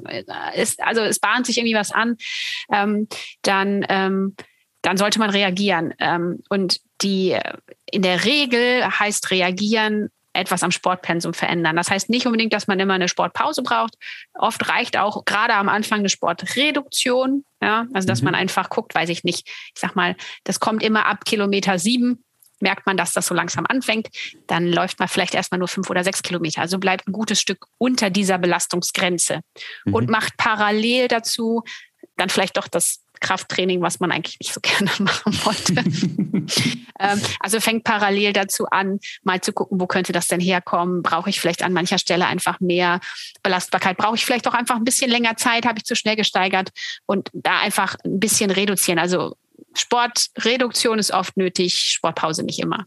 [0.56, 2.17] ist, also es bahnt sich irgendwie was an,
[2.72, 3.08] ähm,
[3.41, 4.36] dann, ähm,
[4.82, 5.94] dann sollte man reagieren.
[6.00, 7.38] Ähm, und die
[7.86, 11.76] in der Regel heißt reagieren etwas am Sportpensum verändern.
[11.76, 13.96] Das heißt nicht unbedingt, dass man immer eine Sportpause braucht.
[14.34, 17.44] Oft reicht auch gerade am Anfang eine Sportreduktion.
[17.62, 18.26] Ja, also dass mhm.
[18.26, 19.48] man einfach guckt, weiß ich nicht.
[19.48, 20.15] Ich sag mal,
[20.46, 22.24] das kommt immer ab Kilometer sieben
[22.62, 24.10] merkt man, dass das so langsam anfängt,
[24.47, 26.62] dann läuft man vielleicht erstmal nur fünf oder sechs Kilometer.
[26.62, 29.41] Also bleibt ein gutes Stück unter dieser Belastungsgrenze
[29.86, 29.93] mhm.
[29.93, 31.63] und macht parallel dazu
[32.17, 35.74] dann vielleicht doch das Krafttraining, was man eigentlich nicht so gerne machen wollte.
[37.00, 41.04] ähm, also fängt parallel dazu an, mal zu gucken, wo könnte das denn herkommen?
[41.04, 43.00] Brauche ich vielleicht an mancher Stelle einfach mehr
[43.43, 43.97] Belastbarkeit?
[43.97, 45.65] Brauche ich vielleicht auch einfach ein bisschen länger Zeit?
[45.65, 46.71] Habe ich zu schnell gesteigert?
[47.06, 49.00] Und da einfach ein bisschen reduzieren.
[49.00, 49.38] Also
[49.74, 52.86] Sportreduktion ist oft nötig, Sportpause nicht immer.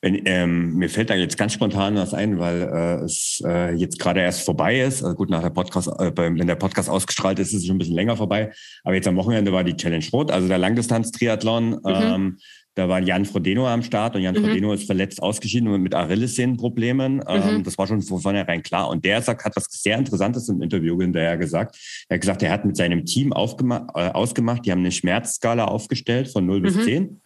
[0.00, 3.98] Wenn, ähm, mir fällt da jetzt ganz spontan was ein, weil äh, es äh, jetzt
[3.98, 5.02] gerade erst vorbei ist.
[5.02, 7.78] Also gut, nach der Podcast, äh, wenn der Podcast ausgestrahlt ist, ist es schon ein
[7.78, 8.52] bisschen länger vorbei.
[8.84, 11.70] Aber jetzt am Wochenende war die Challenge Rot, also der Langdistanz-Triathlon.
[11.70, 11.80] Mhm.
[11.84, 12.38] Ähm,
[12.74, 14.44] da war Jan Frodeno am Start und Jan mhm.
[14.44, 17.22] Frodeno ist verletzt ausgeschieden mit Achillessehnenproblemen.
[17.26, 17.62] Ähm, mhm.
[17.62, 18.88] Das war schon von vornherein klar.
[18.88, 21.76] Und der sagt, hat was sehr Interessantes im Interview hinterher gesagt.
[22.08, 25.66] Er hat gesagt, er hat mit seinem Team aufgemacht, äh, ausgemacht, die haben eine Schmerzskala
[25.66, 27.02] aufgestellt von 0 bis 10.
[27.02, 27.20] Mhm.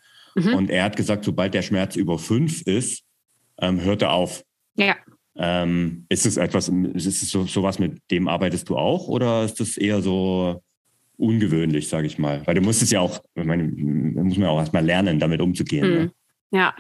[0.44, 0.54] Mhm.
[0.54, 3.02] Und er hat gesagt, sobald der Schmerz über fünf ist,
[3.60, 4.44] ähm, hört er auf.
[4.76, 4.96] Ja.
[5.36, 9.60] Ähm, ist es etwas, ist es so, sowas, mit dem arbeitest du auch oder ist
[9.60, 10.62] das eher so
[11.18, 12.42] ungewöhnlich, sage ich mal?
[12.46, 15.40] Weil du musst es ja auch, ich meine, muss man ja auch erstmal lernen, damit
[15.40, 15.86] umzugehen.
[15.86, 15.94] Mhm.
[15.94, 16.12] Ne?
[16.50, 16.74] Ja,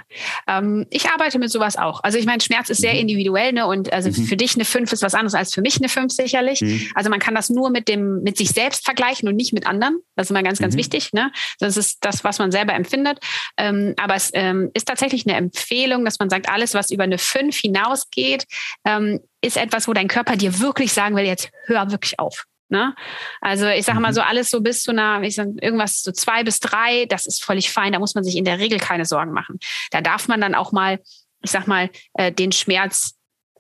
[0.46, 2.02] ähm, ich arbeite mit sowas auch.
[2.02, 3.00] Also ich meine, Schmerz ist sehr mhm.
[3.00, 3.66] individuell, ne?
[3.66, 4.24] Und also mhm.
[4.24, 6.62] für dich eine 5 ist was anderes als für mich eine 5 sicherlich.
[6.62, 6.88] Mhm.
[6.94, 9.98] Also man kann das nur mit dem, mit sich selbst vergleichen und nicht mit anderen.
[10.16, 10.78] Das ist immer ganz, ganz mhm.
[10.78, 11.30] wichtig, ne?
[11.58, 13.18] Das ist das, was man selber empfindet.
[13.58, 17.18] Ähm, aber es ähm, ist tatsächlich eine Empfehlung, dass man sagt, alles, was über eine
[17.18, 18.46] 5 hinausgeht,
[18.86, 22.46] ähm, ist etwas, wo dein Körper dir wirklich sagen will, jetzt hör wirklich auf.
[22.70, 22.94] Ne?
[23.40, 24.14] Also ich sage mal mhm.
[24.14, 27.42] so alles so bis zu einer, ich sag, irgendwas so zwei bis drei, das ist
[27.42, 27.92] völlig fein.
[27.92, 29.58] Da muss man sich in der Regel keine Sorgen machen.
[29.90, 31.00] Da darf man dann auch mal,
[31.42, 33.16] ich sag mal, äh, den Schmerz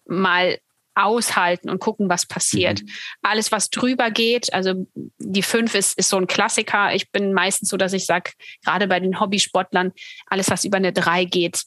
[0.06, 0.58] mal
[0.98, 2.82] aushalten und gucken, was passiert.
[2.82, 2.88] Mhm.
[3.22, 4.86] Alles, was drüber geht, also
[5.18, 6.92] die fünf ist, ist so ein Klassiker.
[6.94, 8.32] Ich bin meistens so, dass ich sage,
[8.64, 9.92] gerade bei den Hobbysportlern,
[10.26, 11.62] alles, was über eine drei geht,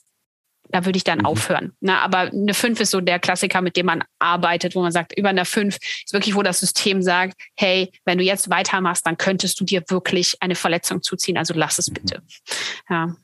[0.71, 1.25] da würde ich dann mhm.
[1.25, 1.73] aufhören.
[1.79, 5.17] Na, aber eine 5 ist so der Klassiker, mit dem man arbeitet, wo man sagt,
[5.17, 9.17] über eine 5 ist wirklich, wo das System sagt, hey, wenn du jetzt weitermachst, dann
[9.17, 11.38] könntest du dir wirklich eine Verletzung zuziehen.
[11.38, 11.93] Also lass es mhm.
[11.93, 12.21] bitte.
[12.89, 13.15] Ja.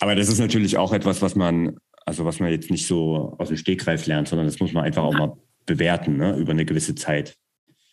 [0.00, 3.48] Aber das ist natürlich auch etwas, was man, also was man jetzt nicht so aus
[3.48, 6.94] dem Stegreif lernt, sondern das muss man einfach auch mal bewerten, ne, über eine gewisse
[6.94, 7.36] Zeit.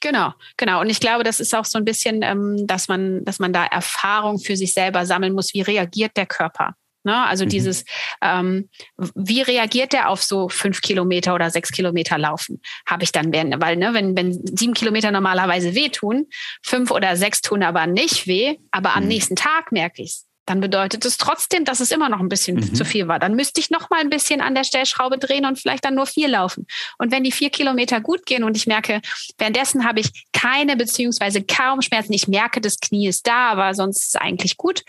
[0.01, 0.81] Genau, genau.
[0.81, 3.65] Und ich glaube, das ist auch so ein bisschen, ähm, dass man, dass man da
[3.65, 5.53] Erfahrung für sich selber sammeln muss.
[5.53, 6.75] Wie reagiert der Körper?
[7.05, 7.25] Ne?
[7.25, 7.49] Also mhm.
[7.49, 7.85] dieses,
[8.21, 8.69] ähm,
[9.15, 12.61] wie reagiert der auf so fünf Kilometer oder sechs Kilometer Laufen?
[12.85, 16.27] Habe ich dann, werden, weil ne, wenn, wenn sieben Kilometer normalerweise wehtun,
[16.63, 18.95] fünf oder sechs tun aber nicht weh, aber mhm.
[18.97, 20.25] am nächsten Tag merke ich es.
[20.47, 22.75] Dann bedeutet es trotzdem, dass es immer noch ein bisschen mhm.
[22.75, 23.17] zu viel war.
[23.17, 26.05] Dann müsste ich noch mal ein bisschen an der Stellschraube drehen und vielleicht dann nur
[26.05, 26.67] vier laufen.
[26.99, 29.01] Und wenn die vier Kilometer gut gehen und ich merke,
[29.39, 34.01] währenddessen habe ich keine beziehungsweise kaum Schmerzen, ich merke, das Knie ist da, aber sonst
[34.01, 34.83] ist es eigentlich gut,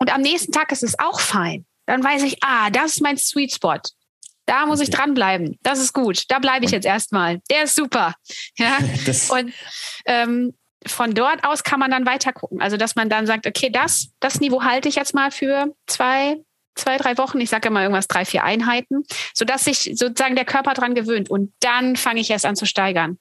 [0.00, 1.66] und am nächsten Tag ist es auch fein.
[1.86, 3.78] Dann weiß ich, ah, das ist mein Sweet Spot.
[4.46, 5.58] Da muss ich dranbleiben.
[5.62, 6.24] Das ist gut.
[6.28, 7.40] Da bleibe ich jetzt erstmal.
[7.50, 8.14] Der ist super.
[8.56, 8.78] Ja.
[9.30, 9.52] und
[10.06, 10.54] ähm,
[10.86, 12.60] von dort aus kann man dann weiter gucken.
[12.60, 16.38] Also, dass man dann sagt, okay, das, das Niveau halte ich jetzt mal für zwei,
[16.74, 17.38] zwei, drei Wochen.
[17.40, 21.30] Ich sage immer irgendwas, drei, vier Einheiten, sodass sich sozusagen der Körper dran gewöhnt.
[21.30, 23.18] Und dann fange ich erst an zu steigern.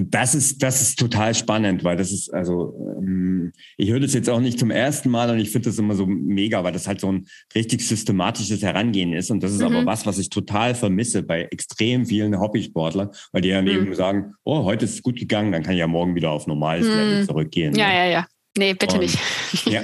[0.00, 4.30] Das ist, das ist total spannend, weil das ist, also, ähm, ich höre das jetzt
[4.30, 7.00] auch nicht zum ersten Mal und ich finde das immer so mega, weil das halt
[7.00, 9.30] so ein richtig systematisches Herangehen ist.
[9.30, 9.66] Und das ist mhm.
[9.66, 13.70] aber was, was ich total vermisse bei extrem vielen Hobbysportlern, weil die dann mhm.
[13.70, 16.46] eben sagen, oh, heute ist es gut gegangen, dann kann ich ja morgen wieder auf
[16.46, 16.94] normales mhm.
[16.94, 17.74] Level zurückgehen.
[17.74, 17.94] Ja, ne?
[17.94, 18.26] ja, ja.
[18.56, 19.18] Nee, bitte und, nicht.
[19.66, 19.82] ja.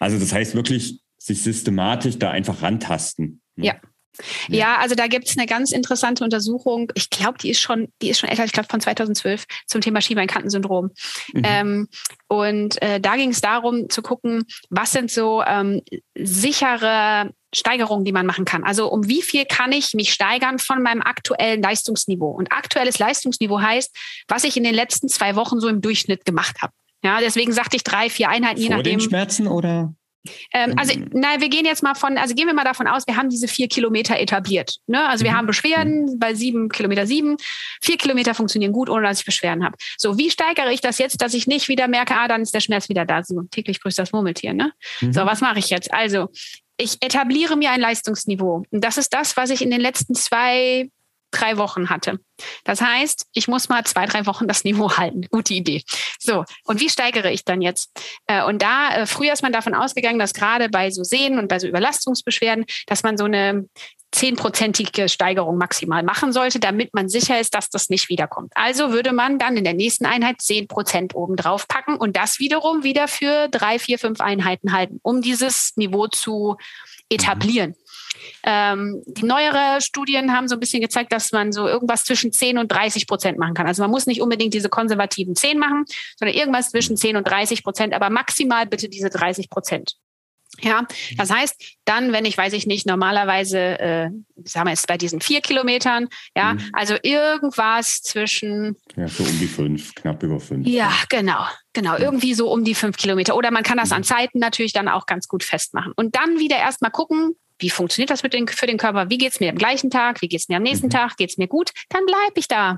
[0.00, 3.40] Also das heißt wirklich, sich systematisch da einfach rantasten.
[3.56, 3.66] Ne?
[3.66, 3.74] Ja.
[4.48, 4.56] Ja.
[4.56, 6.90] ja, also da gibt es eine ganz interessante Untersuchung.
[6.94, 10.00] Ich glaube, die ist schon, die ist schon älter, ich glaube von 2012 zum Thema
[10.00, 10.90] Schienbeinkantensyndrom.
[11.32, 11.42] Mhm.
[11.44, 11.88] Ähm,
[12.28, 15.82] und äh, da ging es darum zu gucken, was sind so ähm,
[16.14, 18.64] sichere Steigerungen, die man machen kann.
[18.64, 22.30] Also um wie viel kann ich mich steigern von meinem aktuellen Leistungsniveau?
[22.30, 23.94] Und aktuelles Leistungsniveau heißt,
[24.28, 26.72] was ich in den letzten zwei Wochen so im Durchschnitt gemacht habe.
[27.04, 28.98] Ja, deswegen sagte ich drei, vier Einheiten, je nachdem.
[28.98, 29.94] Den Schmerzen oder?
[30.52, 31.10] Ähm, also, ähm.
[31.12, 33.48] na, wir gehen jetzt mal von, also gehen wir mal davon aus, wir haben diese
[33.48, 34.76] vier Kilometer etabliert.
[34.86, 35.06] Ne?
[35.08, 35.36] Also wir mhm.
[35.36, 36.18] haben Beschwerden mhm.
[36.18, 37.36] bei sieben Kilometer sieben.
[37.80, 39.76] Vier Kilometer funktionieren gut, ohne dass ich Beschwerden habe.
[39.98, 42.60] So, wie steigere ich das jetzt, dass ich nicht wieder merke, ah, dann ist der
[42.60, 43.22] Schmerz wieder da.
[43.22, 44.54] So, täglich grüßt das Murmeltier.
[44.54, 44.72] Ne?
[45.00, 45.12] Mhm.
[45.12, 45.92] So, was mache ich jetzt?
[45.92, 46.28] Also,
[46.76, 48.64] ich etabliere mir ein Leistungsniveau.
[48.70, 50.88] Und das ist das, was ich in den letzten zwei
[51.32, 52.20] drei Wochen hatte.
[52.64, 55.26] Das heißt, ich muss mal zwei, drei Wochen das Niveau halten.
[55.30, 55.82] Gute Idee.
[56.18, 57.90] So, und wie steigere ich dann jetzt?
[58.26, 61.48] Äh, und da, äh, früher ist man davon ausgegangen, dass gerade bei so Sehnen und
[61.48, 63.66] bei so Überlastungsbeschwerden, dass man so eine
[64.12, 68.52] zehnprozentige Steigerung maximal machen sollte, damit man sicher ist, dass das nicht wiederkommt.
[68.54, 72.84] Also würde man dann in der nächsten Einheit zehn Prozent obendrauf packen und das wiederum
[72.84, 76.56] wieder für drei, vier, fünf Einheiten halten, um dieses Niveau zu
[77.08, 77.74] etablieren.
[78.44, 82.58] Ähm, die neuere Studien haben so ein bisschen gezeigt, dass man so irgendwas zwischen 10
[82.58, 83.66] und 30 Prozent machen kann.
[83.66, 85.84] Also man muss nicht unbedingt diese konservativen 10 machen,
[86.16, 89.96] sondern irgendwas zwischen 10 und 30 Prozent, aber maximal bitte diese 30 Prozent.
[90.60, 94.10] Ja, das heißt, dann, wenn ich, weiß ich nicht, normalerweise, äh,
[94.44, 96.70] sagen wir jetzt bei diesen vier Kilometern, ja, mhm.
[96.74, 98.76] also irgendwas zwischen.
[98.96, 100.66] Ja, so um die fünf, knapp über fünf.
[100.68, 102.00] Ja, genau, genau, ja.
[102.00, 103.34] irgendwie so um die fünf Kilometer.
[103.34, 103.96] Oder man kann das mhm.
[103.96, 105.92] an Zeiten natürlich dann auch ganz gut festmachen.
[105.96, 109.08] Und dann wieder erstmal gucken, wie funktioniert das mit den, für den Körper?
[109.08, 110.20] Wie geht es mir am gleichen Tag?
[110.20, 110.90] Wie geht es mir am nächsten mhm.
[110.90, 111.16] Tag?
[111.16, 111.70] Geht es mir gut?
[111.88, 112.76] Dann bleibe ich da.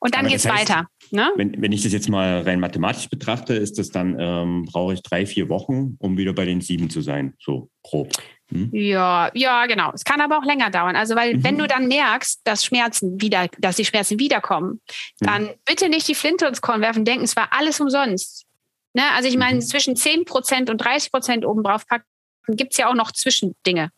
[0.00, 0.88] Und dann geht es weiter.
[1.10, 1.30] Ne?
[1.36, 5.02] Wenn, wenn ich das jetzt mal rein mathematisch betrachte, ist das dann, ähm, brauche ich
[5.02, 8.12] drei, vier Wochen, um wieder bei den sieben zu sein, so grob.
[8.50, 8.70] Hm?
[8.72, 9.92] Ja, ja, genau.
[9.94, 10.96] Es kann aber auch länger dauern.
[10.96, 11.44] Also, weil mhm.
[11.44, 14.80] wenn du dann merkst, dass Schmerzen wieder, dass die Schmerzen wiederkommen,
[15.20, 15.50] dann mhm.
[15.64, 18.46] bitte nicht die Flinte ins Korn werfen, denken, es war alles umsonst.
[18.94, 19.02] Ne?
[19.14, 19.62] Also ich meine, mhm.
[19.62, 22.04] zwischen 10% und 30% obendrauf packen,
[22.48, 23.90] gibt es ja auch noch Zwischendinge.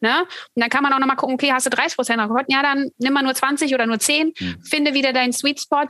[0.00, 0.22] Ne?
[0.54, 2.46] Und dann kann man auch nochmal gucken, okay, hast du 30 Prozent geworden?
[2.48, 4.62] Ja, dann nimm mal nur 20 oder nur 10, mhm.
[4.62, 5.88] finde wieder deinen Sweet Spot,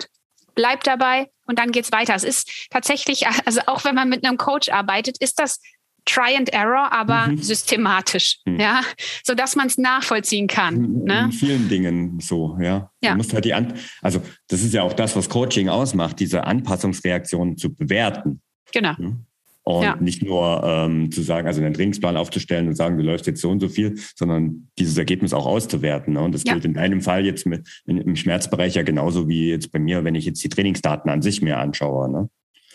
[0.54, 2.14] bleib dabei und dann geht's weiter.
[2.14, 5.60] Es ist tatsächlich, also auch wenn man mit einem Coach arbeitet, ist das
[6.06, 7.42] Try and Error, aber mhm.
[7.42, 8.58] systematisch, mhm.
[8.58, 8.80] ja,
[9.24, 10.76] so dass man es nachvollziehen kann.
[10.76, 11.24] In, ne?
[11.24, 12.90] in vielen Dingen so, ja.
[13.02, 13.10] ja.
[13.10, 16.44] Du musst halt die An also das ist ja auch das, was Coaching ausmacht, diese
[16.44, 18.40] Anpassungsreaktionen zu bewerten.
[18.72, 18.94] Genau.
[18.96, 19.26] Mhm.
[19.68, 19.96] Und ja.
[20.00, 23.50] nicht nur ähm, zu sagen, also einen Trainingsplan aufzustellen und sagen, du läufst jetzt so
[23.50, 26.14] und so viel, sondern dieses Ergebnis auch auszuwerten.
[26.14, 26.22] Ne?
[26.22, 26.54] Und das ja.
[26.54, 30.04] gilt in deinem Fall jetzt mit, in, im Schmerzbereich ja genauso wie jetzt bei mir,
[30.04, 32.10] wenn ich jetzt die Trainingsdaten an sich mir anschaue.
[32.10, 32.30] Ne?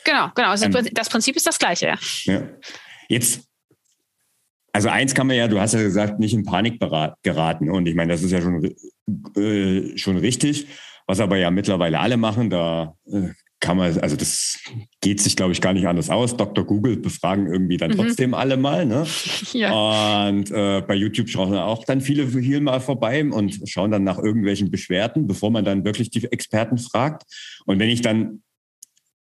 [0.06, 0.50] Genau, genau.
[0.50, 1.96] Also ähm, das Prinzip ist das gleiche, ja.
[2.26, 2.44] ja.
[3.10, 3.50] Jetzt
[4.72, 6.80] also eins kann man ja, du hast ja gesagt, nicht in Panik
[7.24, 7.72] geraten.
[7.72, 8.64] Und ich meine, das ist ja schon,
[9.36, 10.68] äh, schon richtig.
[11.08, 13.30] Was aber ja mittlerweile alle machen, da äh,
[13.63, 14.60] kann man, also das
[14.99, 16.36] geht sich, glaube ich, gar nicht anders aus.
[16.36, 16.65] Dr.
[16.65, 17.95] Google befragen irgendwie dann mhm.
[17.95, 18.86] trotzdem alle mal.
[18.86, 19.08] Ne?
[19.54, 20.28] Ja.
[20.28, 24.17] Und äh, bei YouTube schauen auch dann viele hier mal vorbei und schauen dann nach
[24.17, 27.23] irgendwelchen Beschwerden, bevor man dann wirklich die Experten fragt.
[27.65, 28.41] Und wenn ich dann,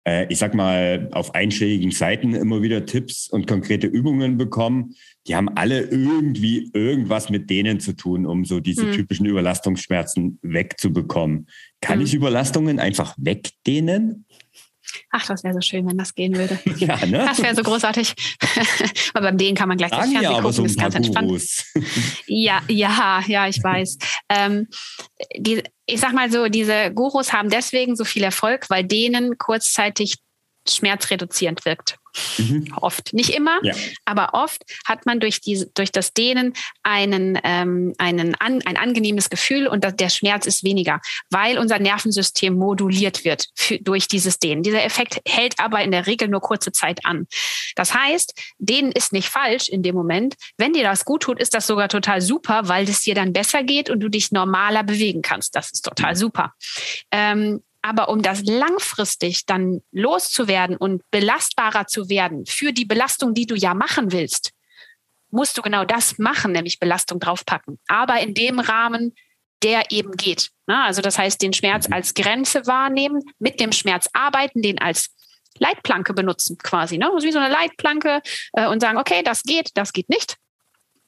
[0.05, 4.89] äh, ich sag mal, auf einschlägigen Seiten immer wieder Tipps und konkrete Übungen bekomme,
[5.27, 8.91] die haben alle irgendwie irgendwas mit denen zu tun, um so diese mhm.
[8.91, 11.47] typischen Überlastungsschmerzen wegzubekommen.
[11.81, 12.05] Kann mhm.
[12.05, 14.25] ich Überlastungen einfach wegdehnen?
[15.11, 16.59] Ach, das wäre so schön, wenn das gehen würde.
[16.77, 17.19] Ja, ne?
[17.19, 18.13] Das wäre so großartig.
[19.13, 21.31] aber beim Dehnen kann man gleichzeitig Fernsehen ja, gucken, so ist ganz entspannt.
[22.27, 23.97] Ja, ja, ja, ich weiß.
[24.29, 24.67] Ähm,
[25.37, 30.15] die, ich sag mal so, diese Gurus haben deswegen so viel Erfolg, weil denen kurzzeitig
[30.67, 31.97] schmerzreduzierend wirkt.
[32.37, 32.73] Mhm.
[32.77, 33.13] Oft.
[33.13, 33.73] Nicht immer, ja.
[34.05, 39.29] aber oft hat man durch, diese, durch das Dehnen einen, ähm, einen an, ein angenehmes
[39.29, 44.63] Gefühl und der Schmerz ist weniger, weil unser Nervensystem moduliert wird für, durch dieses Dehnen.
[44.63, 47.27] Dieser Effekt hält aber in der Regel nur kurze Zeit an.
[47.75, 50.35] Das heißt, Dehnen ist nicht falsch in dem Moment.
[50.57, 53.63] Wenn dir das gut tut, ist das sogar total super, weil es dir dann besser
[53.63, 55.55] geht und du dich normaler bewegen kannst.
[55.55, 56.53] Das ist total super.
[57.11, 63.45] Ähm, aber um das langfristig dann loszuwerden und belastbarer zu werden für die Belastung, die
[63.45, 64.51] du ja machen willst,
[65.29, 67.79] musst du genau das machen, nämlich Belastung draufpacken.
[67.87, 69.13] Aber in dem Rahmen,
[69.63, 70.51] der eben geht.
[70.65, 75.09] Also das heißt, den Schmerz als Grenze wahrnehmen, mit dem Schmerz arbeiten, den als
[75.59, 76.97] Leitplanke benutzen quasi.
[76.97, 77.11] Ne?
[77.11, 78.21] Also wie so eine Leitplanke
[78.53, 80.37] äh, und sagen, okay, das geht, das geht nicht.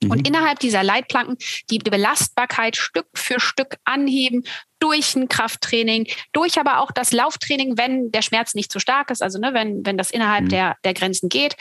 [0.10, 0.26] Und mhm.
[0.26, 1.38] innerhalb dieser Leitplanken
[1.70, 4.44] die Belastbarkeit Stück für Stück anheben
[4.80, 9.22] durch ein Krafttraining, durch aber auch das Lauftraining, wenn der Schmerz nicht zu stark ist,
[9.22, 10.50] also ne, wenn, wenn das innerhalb mhm.
[10.50, 11.56] der, der Grenzen geht.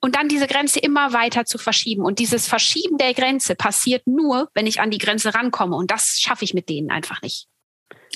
[0.00, 2.02] Und dann diese Grenze immer weiter zu verschieben.
[2.02, 5.76] Und dieses Verschieben der Grenze passiert nur, wenn ich an die Grenze rankomme.
[5.76, 7.46] Und das schaffe ich mit denen einfach nicht.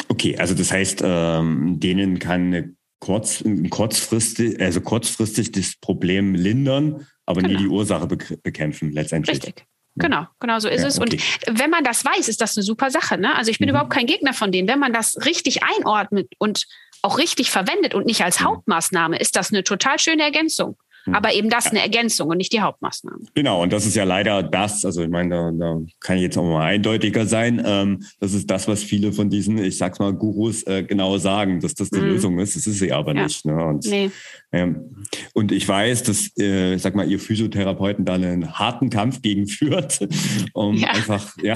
[0.09, 7.07] Okay, also das heißt, ähm, denen kann eine kurz, kurzfristig, also kurzfristig das Problem lindern,
[7.25, 7.55] aber genau.
[7.55, 9.37] nie die Ursache bekämpfen letztendlich.
[9.37, 9.67] Richtig.
[9.99, 11.01] Genau, genau so ist ja, es.
[11.01, 11.19] Okay.
[11.49, 13.17] Und wenn man das weiß, ist das eine super Sache.
[13.17, 13.35] Ne?
[13.35, 13.71] Also ich bin mhm.
[13.71, 14.69] überhaupt kein Gegner von denen.
[14.69, 16.67] Wenn man das richtig einordnet und
[17.03, 18.41] auch richtig verwendet und nicht als.
[18.41, 20.77] Hauptmaßnahme, ist das eine total schöne Ergänzung.
[21.07, 21.15] Hm.
[21.15, 23.25] Aber eben das eine Ergänzung und nicht die Hauptmaßnahme.
[23.35, 26.37] Genau, und das ist ja leider das, also ich meine, da, da kann ich jetzt
[26.37, 27.63] auch mal eindeutiger sein.
[27.65, 31.61] Ähm, das ist das, was viele von diesen, ich sag's mal, Gurus äh, genau sagen,
[31.61, 32.07] dass das die mhm.
[32.07, 32.57] Lösung ist.
[32.57, 33.23] Das ist sie aber ja.
[33.25, 33.45] nicht.
[33.45, 33.65] Ne?
[33.65, 34.11] Und, nee.
[34.53, 39.23] ähm, und ich weiß, dass, äh, ich sag mal, ihr Physiotherapeuten da einen harten Kampf
[39.23, 40.07] gegen führt,
[40.53, 40.89] um ja.
[40.89, 41.55] einfach, ja,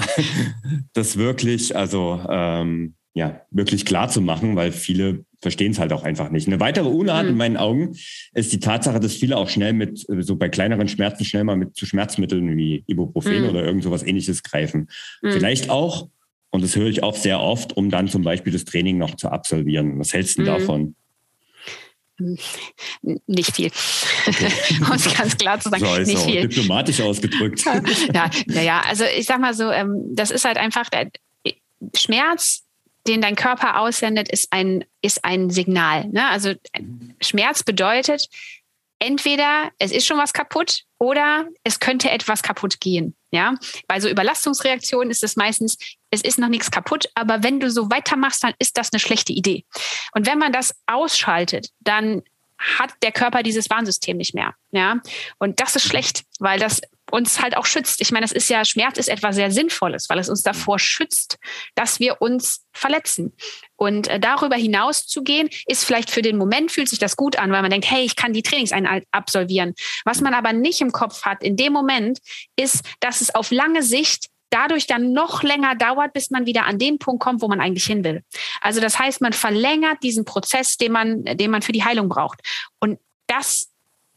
[0.93, 6.03] das wirklich, also ähm, ja, wirklich klar zu machen, weil viele verstehen es halt auch
[6.03, 6.47] einfach nicht.
[6.47, 7.31] Eine weitere Unart mhm.
[7.31, 7.97] in meinen Augen
[8.33, 11.75] ist die Tatsache, dass viele auch schnell mit, so bei kleineren Schmerzen schnell mal mit
[11.75, 13.49] zu Schmerzmitteln wie Ibuprofen mhm.
[13.49, 14.87] oder irgend sowas ähnliches greifen.
[15.21, 15.31] Mhm.
[15.31, 16.09] Vielleicht auch,
[16.51, 19.29] und das höre ich auch sehr oft, um dann zum Beispiel das Training noch zu
[19.29, 19.97] absolvieren.
[19.99, 20.45] Was hältst du mhm.
[20.45, 20.95] davon?
[23.25, 23.71] Nicht viel.
[24.27, 24.51] Okay.
[24.81, 26.41] um es ganz klar zu sagen, so, nicht viel.
[26.47, 27.65] Diplomatisch ausgedrückt.
[28.13, 31.09] ja, naja, also ich sag mal so, ähm, das ist halt einfach, der
[31.95, 32.63] Schmerz
[33.07, 36.07] den dein Körper aussendet, ist ein, ist ein Signal.
[36.09, 36.27] Ne?
[36.29, 36.53] Also
[37.19, 38.27] Schmerz bedeutet,
[38.99, 43.15] entweder es ist schon was kaputt oder es könnte etwas kaputt gehen.
[43.31, 43.55] Ja,
[43.87, 45.77] bei so Überlastungsreaktionen ist es meistens,
[46.11, 49.31] es ist noch nichts kaputt, aber wenn du so weitermachst, dann ist das eine schlechte
[49.31, 49.65] Idee.
[50.13, 52.21] Und wenn man das ausschaltet, dann
[52.57, 54.53] hat der Körper dieses Warnsystem nicht mehr.
[54.71, 55.01] Ja,
[55.39, 56.81] und das ist schlecht, weil das
[57.11, 58.01] uns halt auch schützt.
[58.01, 61.37] Ich meine, das ist ja, Schmerz ist etwas sehr Sinnvolles, weil es uns davor schützt,
[61.75, 63.33] dass wir uns verletzen.
[63.75, 67.37] Und äh, darüber hinaus zu gehen, ist vielleicht für den Moment fühlt sich das gut
[67.37, 69.73] an, weil man denkt, hey, ich kann die Trainingseinheit absolvieren.
[70.05, 72.19] Was man aber nicht im Kopf hat in dem Moment,
[72.55, 76.77] ist, dass es auf lange Sicht dadurch dann noch länger dauert, bis man wieder an
[76.77, 78.23] den Punkt kommt, wo man eigentlich hin will.
[78.59, 82.41] Also das heißt, man verlängert diesen Prozess, den man, den man für die Heilung braucht.
[82.79, 83.69] Und das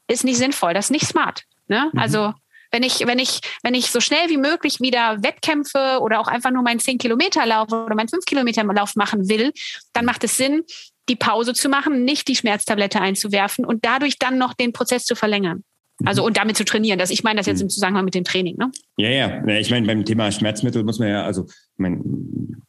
[0.08, 1.44] ist nicht sinnvoll, das ist nicht smart.
[1.68, 1.90] Ne?
[1.92, 1.98] Mhm.
[1.98, 2.34] Also
[2.74, 6.50] wenn ich, wenn ich, wenn ich so schnell wie möglich wieder Wettkämpfe oder auch einfach
[6.50, 9.52] nur meinen 10 Kilometer Lauf oder meinen 5 Kilometer Lauf machen will,
[9.92, 10.62] dann macht es Sinn,
[11.08, 15.14] die Pause zu machen, nicht die Schmerztablette einzuwerfen und dadurch dann noch den Prozess zu
[15.14, 15.62] verlängern.
[16.04, 16.26] Also mhm.
[16.26, 16.98] und damit zu trainieren.
[16.98, 17.70] Das, ich meine das jetzt im mhm.
[17.70, 18.56] Zusammenhang mit dem Training.
[18.56, 18.72] Ne?
[18.96, 19.58] Ja, ja.
[19.58, 22.00] Ich meine, beim Thema Schmerzmittel muss man ja, also, ich meine,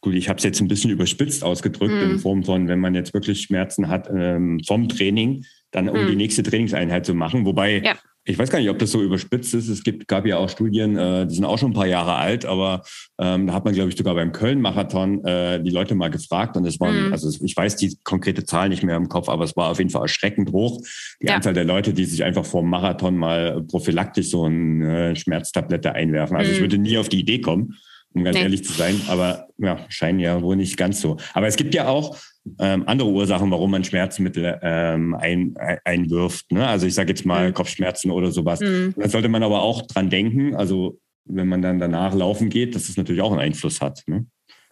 [0.01, 2.11] gut, ich habe es jetzt ein bisschen überspitzt ausgedrückt mhm.
[2.11, 6.09] in Form von, wenn man jetzt wirklich Schmerzen hat ähm, vom Training, dann um mhm.
[6.09, 7.47] die nächste Trainingseinheit zu machen.
[7.47, 7.95] Wobei ja
[8.27, 9.69] ich weiß gar nicht, ob das so überspitzt ist.
[9.69, 12.43] Es gibt, gab ja auch Studien, äh, die sind auch schon ein paar Jahre alt,
[12.43, 12.81] aber
[13.19, 16.65] ähm, da hat man, glaube ich, sogar beim Köln-Marathon äh, die Leute mal gefragt und
[16.65, 17.11] es waren, mhm.
[17.13, 19.91] also ich weiß die konkrete Zahl nicht mehr im Kopf, aber es war auf jeden
[19.91, 20.81] Fall erschreckend hoch.
[21.21, 21.35] Die ja.
[21.35, 25.93] Anzahl der Leute, die sich einfach vor dem Marathon mal prophylaktisch so eine äh, Schmerztablette
[25.93, 26.35] einwerfen.
[26.35, 26.55] Also mhm.
[26.55, 27.75] ich würde nie auf die Idee kommen,
[28.15, 28.43] um ganz nee.
[28.43, 31.17] ehrlich zu sein, aber ja, scheinen ja wohl nicht ganz so.
[31.35, 32.17] Aber es gibt ja auch
[32.59, 36.51] ähm, andere Ursachen, warum man Schmerzmittel ähm, ein, ein, einwirft.
[36.51, 36.67] Ne?
[36.67, 37.53] Also ich sage jetzt mal mhm.
[37.53, 38.59] Kopfschmerzen oder sowas.
[38.59, 38.93] Mhm.
[38.97, 42.87] Da sollte man aber auch dran denken, also wenn man dann danach laufen geht, dass
[42.87, 44.03] es natürlich auch einen Einfluss hat.
[44.05, 44.27] Ne?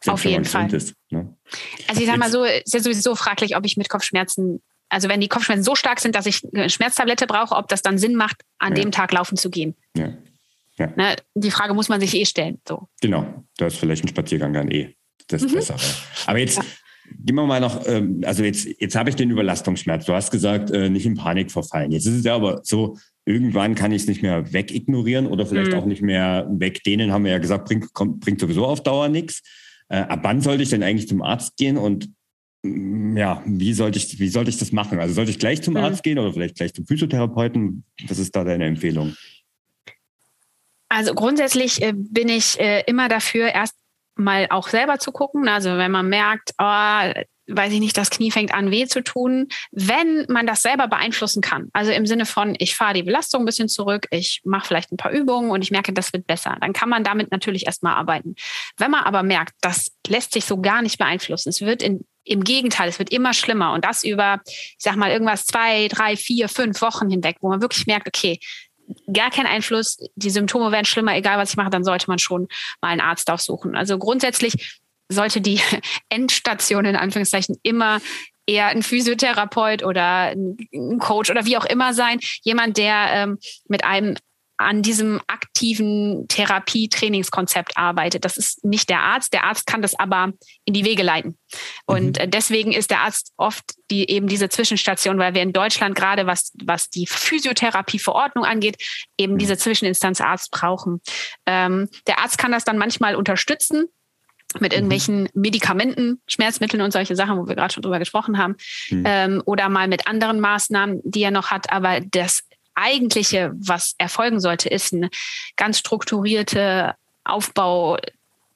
[0.06, 0.72] Auf jeden Fall.
[0.74, 1.36] Ist, ne?
[1.88, 5.22] Also ich sage mal so, ist ja sowieso fraglich, ob ich mit Kopfschmerzen, also wenn
[5.22, 8.42] die Kopfschmerzen so stark sind, dass ich eine Schmerztablette brauche, ob das dann Sinn macht,
[8.60, 8.84] an ja.
[8.84, 9.76] dem Tag laufen zu gehen.
[9.98, 10.14] Ja.
[10.78, 10.88] Ja.
[10.96, 12.60] Ne, die Frage muss man sich eh stellen.
[12.68, 12.88] So.
[13.02, 14.96] Genau, da ist vielleicht ein Spaziergang dann eh
[15.28, 15.54] das mhm.
[15.54, 15.80] Bessere.
[16.26, 16.62] Aber jetzt.
[17.10, 20.06] Gehen wir mal noch, ähm, also jetzt, jetzt habe ich den Überlastungsschmerz.
[20.06, 21.92] Du hast gesagt, äh, nicht in Panik verfallen.
[21.92, 25.72] Jetzt ist es ja aber so, irgendwann kann ich es nicht mehr wegignorieren oder vielleicht
[25.72, 25.78] mhm.
[25.78, 29.42] auch nicht mehr wegdehnen, haben wir ja gesagt, bringt, kommt, bringt sowieso auf Dauer nichts.
[29.90, 32.10] Äh, ab wann sollte ich denn eigentlich zum Arzt gehen und
[32.64, 35.00] mm, ja, wie sollte ich, wie sollte ich das machen?
[35.00, 35.82] Also sollte ich gleich zum mhm.
[35.82, 37.84] Arzt gehen oder vielleicht gleich zum Physiotherapeuten?
[38.08, 39.16] Was ist da deine Empfehlung?
[40.90, 43.76] Also grundsätzlich äh, bin ich immer dafür, erst
[44.16, 45.48] mal auch selber zu gucken.
[45.48, 47.12] Also wenn man merkt, oh,
[47.48, 51.42] weiß ich nicht, das Knie fängt an weh zu tun, wenn man das selber beeinflussen
[51.42, 51.70] kann.
[51.74, 54.98] Also im Sinne von, ich fahre die Belastung ein bisschen zurück, ich mache vielleicht ein
[54.98, 56.58] paar Übungen und ich merke, das wird besser.
[56.62, 58.36] Dann kann man damit natürlich erstmal arbeiten.
[58.78, 62.44] Wenn man aber merkt, das lässt sich so gar nicht beeinflussen, es wird in, im
[62.44, 66.48] Gegenteil, es wird immer schlimmer und das über, ich sag mal, irgendwas zwei, drei, vier,
[66.48, 68.40] fünf Wochen hinweg, wo man wirklich merkt, okay,
[69.12, 72.48] gar kein Einfluss, die Symptome werden schlimmer, egal was ich mache, dann sollte man schon
[72.82, 73.76] mal einen Arzt aufsuchen.
[73.76, 74.80] Also grundsätzlich
[75.10, 75.60] sollte die
[76.10, 78.00] Endstation in Anführungszeichen immer
[78.46, 82.20] eher ein Physiotherapeut oder ein Coach oder wie auch immer sein.
[82.42, 84.16] Jemand, der ähm, mit einem
[84.64, 88.26] an diesem aktiven Therapie-Trainingskonzept arbeitet.
[88.26, 89.34] Das ist nicht der Arzt.
[89.34, 90.32] Der Arzt kann das aber
[90.66, 91.38] in die Wege leiten.
[91.86, 92.32] Und mhm.
[92.32, 96.52] deswegen ist der Arzt oft die, eben diese Zwischenstation, weil wir in Deutschland gerade, was,
[96.64, 98.78] was die Physiotherapie-Verordnung angeht,
[99.18, 99.38] eben mhm.
[99.38, 101.02] diese Zwischeninstanz Arzt brauchen.
[101.46, 103.86] Ähm, der Arzt kann das dann manchmal unterstützen
[104.60, 104.76] mit mhm.
[104.76, 108.56] irgendwelchen Medikamenten, Schmerzmitteln und solche Sachen, wo wir gerade schon drüber gesprochen haben,
[108.90, 109.04] mhm.
[109.06, 111.72] ähm, oder mal mit anderen Maßnahmen, die er noch hat.
[111.72, 112.44] Aber das
[112.76, 115.10] eigentliche, was erfolgen sollte, ist eine
[115.56, 117.98] ganz strukturierte Aufbau.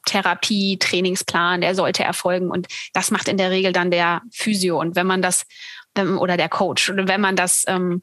[0.05, 2.49] Therapie, Trainingsplan, der sollte erfolgen.
[2.49, 4.79] Und das macht in der Regel dann der Physio.
[4.79, 5.45] Und wenn man das,
[5.97, 8.01] oder der Coach, oder wenn man das ähm,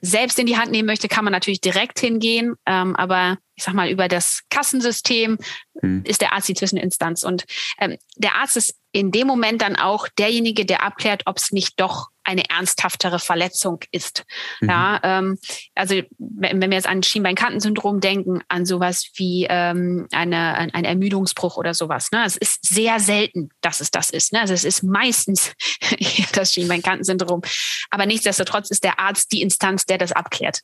[0.00, 2.54] selbst in die Hand nehmen möchte, kann man natürlich direkt hingehen.
[2.66, 5.38] Ähm, aber ich sag mal, über das Kassensystem
[5.80, 6.04] hm.
[6.04, 7.22] ist der Arzt die Zwischeninstanz.
[7.22, 7.44] Und
[7.78, 11.80] ähm, der Arzt ist in dem Moment dann auch derjenige, der abklärt, ob es nicht
[11.80, 14.24] doch eine ernsthaftere Verletzung ist.
[14.60, 14.68] Mhm.
[14.68, 15.38] Ja, ähm,
[15.74, 21.56] also wenn, wir jetzt an Schienbeinkantensyndrom denken, an sowas wie ähm, eine, ein, ein Ermüdungsbruch
[21.56, 22.10] oder sowas.
[22.12, 22.22] Ne?
[22.24, 24.32] Es ist sehr selten, dass es das ist.
[24.32, 24.40] Ne?
[24.40, 25.52] Also es ist meistens
[26.32, 27.42] das Schienbeinkantensyndrom.
[27.90, 30.60] Aber nichtsdestotrotz ist der Arzt die Instanz, der das abklärt.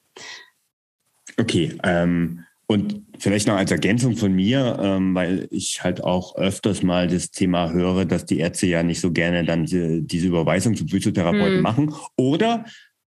[1.38, 6.82] Okay, ähm, und vielleicht noch als Ergänzung von mir, ähm, weil ich halt auch öfters
[6.82, 10.74] mal das Thema höre, dass die Ärzte ja nicht so gerne dann die, diese Überweisung
[10.74, 11.62] zum Physiotherapeuten mhm.
[11.62, 11.94] machen.
[12.16, 12.64] Oder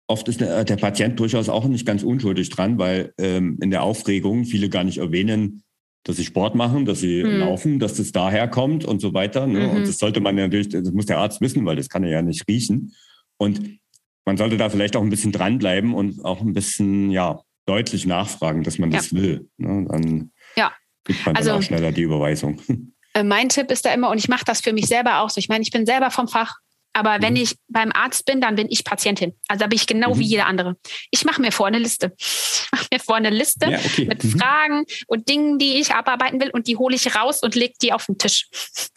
[0.08, 3.84] oft ist der, der, Patient durchaus auch nicht ganz unschuldig dran, weil ähm, in der
[3.84, 5.62] Aufregung viele gar nicht erwähnen,
[6.04, 7.38] dass sie Sport machen, dass sie mhm.
[7.38, 9.46] laufen, dass das daher kommt und so weiter.
[9.46, 9.68] Ne?
[9.68, 9.70] Mhm.
[9.70, 12.22] Und das sollte man natürlich, das muss der Arzt wissen, weil das kann er ja
[12.24, 12.94] nicht riechen.
[13.38, 13.80] Und
[14.26, 18.64] man sollte da vielleicht auch ein bisschen dranbleiben und auch ein bisschen, ja, deutlich nachfragen,
[18.64, 18.98] dass man ja.
[18.98, 19.50] das will.
[19.58, 19.86] Ne?
[19.90, 20.74] Dann ja.
[21.06, 22.62] gibt man also, dann auch schneller die Überweisung.
[23.16, 25.38] Äh, mein Tipp ist da immer, und ich mache das für mich selber auch so.
[25.38, 26.56] Ich meine, ich bin selber vom Fach.
[26.94, 27.42] Aber wenn mhm.
[27.42, 29.34] ich beim Arzt bin, dann bin ich Patientin.
[29.48, 30.20] Also da bin ich genau mhm.
[30.20, 30.78] wie jeder andere.
[31.12, 32.14] Ich mache mir vor eine Liste.
[32.20, 34.06] Ich mache mir vor eine Liste ja, okay.
[34.06, 34.40] mit mhm.
[34.40, 37.94] Fragen und Dingen, die ich abarbeiten will und die hole ich raus und lege die
[37.94, 38.48] auf den Tisch.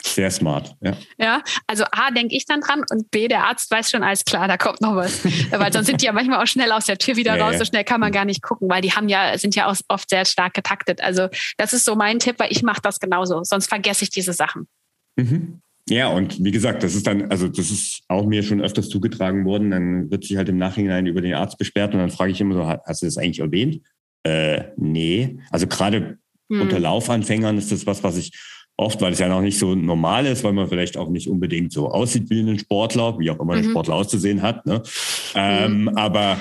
[0.03, 0.97] Sehr smart, ja.
[1.17, 4.47] Ja, also A, denke ich dann dran und B, der Arzt weiß schon, alles klar,
[4.47, 5.25] da kommt noch was.
[5.51, 7.53] weil sonst sind die ja manchmal auch schnell aus der Tür wieder ja, raus.
[7.53, 7.59] Ja.
[7.59, 10.09] So schnell kann man gar nicht gucken, weil die haben ja, sind ja auch oft
[10.09, 11.01] sehr stark getaktet.
[11.01, 13.43] Also das ist so mein Tipp, weil ich mache das genauso.
[13.43, 14.67] Sonst vergesse ich diese Sachen.
[15.15, 15.61] Mhm.
[15.89, 19.45] Ja, und wie gesagt, das ist dann, also das ist auch mir schon öfters zugetragen
[19.45, 19.71] worden.
[19.71, 22.55] Dann wird sich halt im Nachhinein über den Arzt besperrt und dann frage ich immer
[22.55, 23.81] so, hast du das eigentlich erwähnt?
[24.23, 25.39] Äh, nee.
[25.49, 26.17] Also gerade
[26.49, 26.61] hm.
[26.61, 28.33] unter Laufanfängern ist das was, was ich
[28.75, 31.71] oft, weil es ja noch nicht so normal ist, weil man vielleicht auch nicht unbedingt
[31.71, 33.59] so aussieht wie ein Sportler, wie auch immer mhm.
[33.59, 34.65] ein Sportler auszusehen hat.
[34.65, 34.83] Ne?
[35.33, 35.89] Ähm, mhm.
[35.89, 36.39] Aber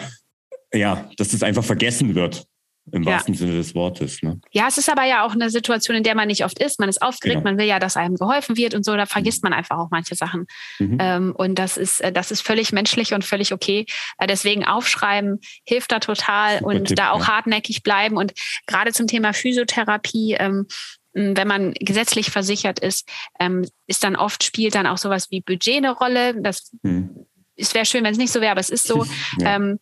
[0.74, 2.47] ja, dass das einfach vergessen wird
[2.93, 3.12] im ja.
[3.12, 4.22] wahrsten Sinne des Wortes.
[4.22, 4.41] Ne?
[4.53, 6.78] Ja, es ist aber ja auch eine Situation, in der man nicht oft ist.
[6.78, 7.51] Man ist aufgeregt, genau.
[7.51, 9.51] man will ja, dass einem geholfen wird und so, da vergisst mhm.
[9.51, 10.47] man einfach auch manche Sachen.
[10.78, 10.99] Mhm.
[11.01, 13.87] Ähm, und das ist, äh, das ist völlig menschlich und völlig okay.
[14.18, 17.28] Äh, deswegen aufschreiben hilft da total Super und Tipp, da auch ja.
[17.28, 18.16] hartnäckig bleiben.
[18.16, 18.32] Und
[18.66, 20.66] gerade zum Thema Physiotherapie, ähm,
[21.12, 23.09] wenn man gesetzlich versichert ist,
[23.41, 26.41] ähm, ist dann oft spielt dann auch sowas wie Budget eine Rolle.
[26.41, 27.26] Das hm.
[27.57, 29.05] es wäre schön, wenn es nicht so wäre, aber es ist so.
[29.39, 29.57] ja.
[29.57, 29.78] ähm,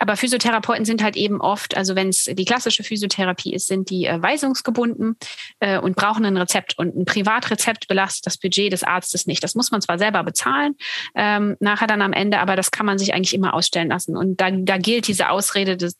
[0.00, 4.06] aber Physiotherapeuten sind halt eben oft, also wenn es die klassische Physiotherapie ist, sind die
[4.06, 5.16] äh, weisungsgebunden
[5.60, 6.78] äh, und brauchen ein Rezept.
[6.78, 9.42] Und ein Privatrezept belastet das Budget des Arztes nicht.
[9.42, 10.74] Das muss man zwar selber bezahlen,
[11.14, 14.16] ähm, nachher dann am Ende, aber das kann man sich eigentlich immer ausstellen lassen.
[14.16, 15.96] Und da, da gilt diese Ausrede, dass,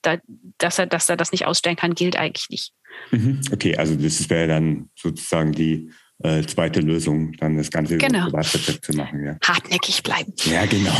[0.58, 2.72] dass, er, dass er das nicht ausstellen kann, gilt eigentlich nicht.
[3.10, 3.40] Mhm.
[3.52, 5.90] Okay, also das wäre dann sozusagen die
[6.20, 8.28] äh, zweite Lösung, dann das Ganze genau.
[8.28, 9.24] über Privatrezept zu machen.
[9.24, 9.36] Ja.
[9.42, 10.32] Hartnäckig bleiben.
[10.44, 10.96] Ja, genau.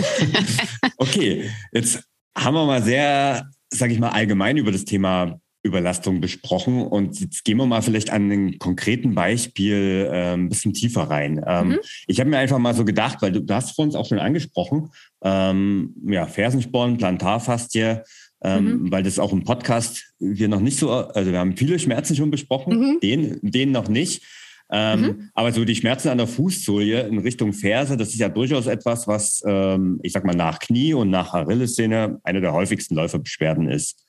[0.97, 2.05] okay, jetzt
[2.39, 6.83] haben wir mal sehr, sage ich mal, allgemein über das Thema Überlastung besprochen.
[6.83, 11.45] Und jetzt gehen wir mal vielleicht an einem konkreten Beispiel äh, ein bisschen tiefer rein.
[11.47, 11.79] Ähm, mhm.
[12.07, 14.19] Ich habe mir einfach mal so gedacht, weil du, du hast vor uns auch schon
[14.19, 14.91] angesprochen,
[15.23, 17.99] ähm, ja, Fersensporn, Plantarfastie,
[18.43, 18.93] ähm, mhm.
[18.93, 22.31] weil das auch im Podcast wir noch nicht so, also wir haben viele Schmerzen schon
[22.31, 23.01] besprochen, mhm.
[23.01, 24.23] den, den noch nicht.
[24.71, 25.31] Ähm, mhm.
[25.35, 29.07] Aber so die Schmerzen an der Fußsohle in Richtung Ferse, das ist ja durchaus etwas,
[29.09, 34.07] was, ähm, ich sag mal, nach Knie und nach Achillessehne eine der häufigsten Läuferbeschwerden ist.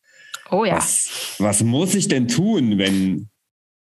[0.51, 0.76] Oh ja.
[0.76, 3.30] Was, was muss ich denn tun, wenn,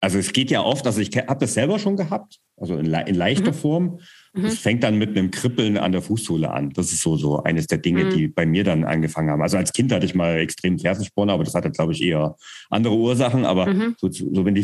[0.01, 3.15] also es geht ja oft, also ich habe das selber schon gehabt, also in, in
[3.15, 3.55] leichter mhm.
[3.55, 3.99] Form.
[4.33, 4.45] Mhm.
[4.45, 6.71] Es fängt dann mit einem Kribbeln an der Fußsohle an.
[6.71, 8.09] Das ist so, so eines der Dinge, mhm.
[8.09, 9.41] die bei mir dann angefangen haben.
[9.41, 12.35] Also als Kind hatte ich mal extrem Fersensporn, aber das hatte, glaube ich, eher
[12.69, 13.45] andere Ursachen.
[13.45, 13.95] Aber mhm.
[13.99, 14.63] so, so, wenn die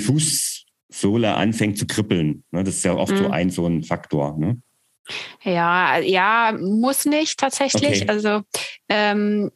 [0.93, 3.31] Fußsohle anfängt zu kribbeln, ne, das ist ja so mhm.
[3.31, 4.37] ein, so ein Faktor.
[4.37, 4.61] Ne?
[5.43, 8.03] Ja, ja, muss nicht tatsächlich.
[8.03, 8.09] Okay.
[8.09, 8.41] Also
[8.87, 9.51] ähm,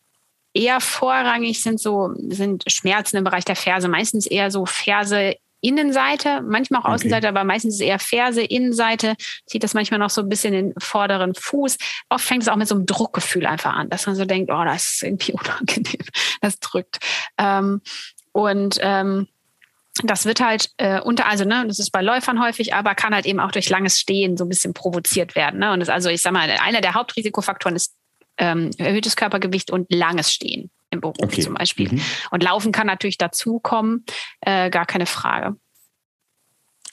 [0.53, 6.41] eher vorrangig sind so sind Schmerzen im Bereich der Ferse, meistens eher so Ferse Innenseite,
[6.43, 6.93] manchmal auch okay.
[6.93, 9.15] Außenseite, aber meistens eher Ferse, Innenseite,
[9.47, 11.77] zieht das manchmal noch so ein bisschen den vorderen Fuß.
[12.09, 14.63] Oft fängt es auch mit so einem Druckgefühl einfach an, dass man so denkt, oh,
[14.63, 16.05] das ist irgendwie unangenehm,
[16.41, 16.99] das drückt.
[17.39, 17.81] Ähm,
[18.33, 19.27] und ähm,
[20.03, 23.25] das wird halt äh, unter, also ne, das ist bei Läufern häufig, aber kann halt
[23.25, 25.59] eben auch durch langes Stehen so ein bisschen provoziert werden.
[25.59, 25.71] Ne?
[25.71, 27.95] Und das, also ich sag mal, einer der Hauptrisikofaktoren ist
[28.37, 31.41] ähm, erhöhtes Körpergewicht und langes Stehen im Beruf okay.
[31.41, 31.91] zum Beispiel.
[31.91, 32.01] Mhm.
[32.31, 34.05] Und Laufen kann natürlich dazukommen,
[34.41, 35.55] äh, gar keine Frage.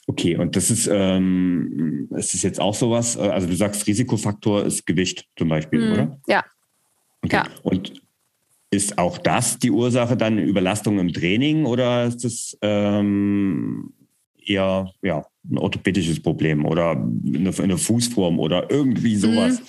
[0.06, 4.86] Okay, und das ist, ähm, ist jetzt auch sowas, äh, also du sagst, Risikofaktor ist
[4.86, 5.92] Gewicht zum Beispiel, mhm.
[5.92, 6.20] oder?
[6.26, 6.44] Ja.
[7.22, 7.36] Okay.
[7.36, 7.44] ja.
[7.62, 8.03] Und
[8.74, 13.92] ist auch das die Ursache dann Überlastung im Training oder ist das ähm,
[14.44, 19.60] eher ja, ein orthopädisches Problem oder eine, eine Fußform oder irgendwie sowas?
[19.60, 19.66] Mhm.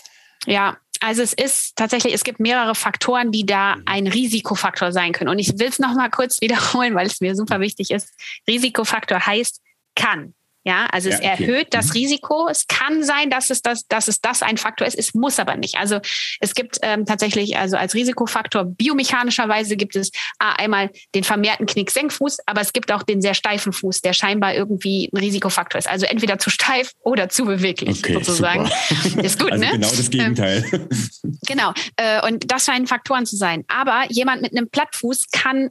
[0.48, 3.84] Ja, also es ist tatsächlich, es gibt mehrere Faktoren, die da mhm.
[3.86, 5.30] ein Risikofaktor sein können.
[5.30, 8.12] Und ich will es nochmal kurz wiederholen, weil es mir super wichtig ist.
[8.48, 9.62] Risikofaktor heißt
[9.96, 10.34] kann.
[10.66, 11.68] Ja, also ja, es erhöht okay.
[11.70, 11.92] das mhm.
[11.92, 12.48] Risiko.
[12.50, 14.98] Es kann sein, dass es das, dass es das ein Faktor ist.
[14.98, 15.76] Es muss aber nicht.
[15.78, 16.00] Also
[16.40, 22.40] es gibt ähm, tatsächlich, also als Risikofaktor biomechanischerweise gibt es ah, einmal den vermehrten Knick-Senkfuß,
[22.48, 25.88] aber es gibt auch den sehr steifen Fuß, der scheinbar irgendwie ein Risikofaktor ist.
[25.88, 28.68] Also entweder zu steif oder zu beweglich okay, sozusagen.
[29.04, 29.24] Super.
[29.24, 29.72] Ist gut, also ne?
[29.72, 30.66] Genau das Gegenteil.
[30.74, 31.74] Ähm, genau.
[31.98, 33.66] Äh, und das scheinen Faktoren zu sein.
[33.68, 35.70] Aber jemand mit einem Plattfuß kann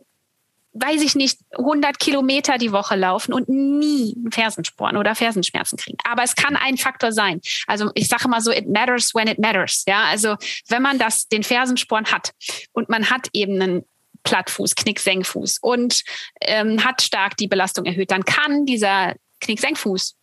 [0.74, 5.98] weiß ich nicht, 100 Kilometer die Woche laufen und nie Fersensporn oder Fersenschmerzen kriegen.
[6.04, 7.40] Aber es kann ein Faktor sein.
[7.66, 9.84] Also ich sage mal so, it matters when it matters.
[9.86, 10.36] Ja, also
[10.68, 12.32] wenn man das, den Fersensporn hat
[12.72, 13.84] und man hat eben einen
[14.24, 16.02] Plattfuß, Knicksenkfuß und
[16.40, 20.16] ähm, hat stark die Belastung erhöht, dann kann dieser Knicksenkfuß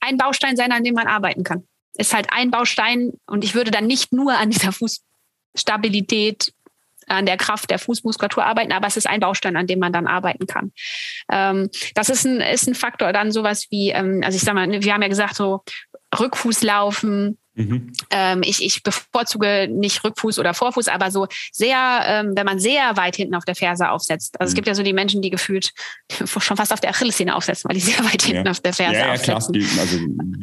[0.00, 1.66] ein Baustein sein, an dem man arbeiten kann.
[1.98, 6.52] Ist halt ein Baustein und ich würde dann nicht nur an dieser Fußstabilität
[7.06, 10.06] an der Kraft der Fußmuskulatur arbeiten, aber es ist ein Baustein, an dem man dann
[10.06, 10.72] arbeiten kann.
[11.30, 14.68] Ähm, das ist ein, ist ein Faktor, dann sowas wie, ähm, also ich sag mal,
[14.70, 15.62] wir haben ja gesagt, so
[16.18, 17.92] Rückfußlaufen, Mhm.
[18.10, 22.98] Ähm, ich, ich bevorzuge nicht Rückfuß oder Vorfuß, aber so sehr, ähm, wenn man sehr
[22.98, 24.38] weit hinten auf der Ferse aufsetzt.
[24.38, 24.52] Also mhm.
[24.52, 25.72] es gibt ja so die Menschen, die gefühlt
[26.26, 28.50] schon fast auf der Achillessehne aufsetzen, weil die sehr weit hinten ja.
[28.50, 29.54] auf der Ferse ja, ja, aufsetzen.
[29.54, 29.98] Klar, also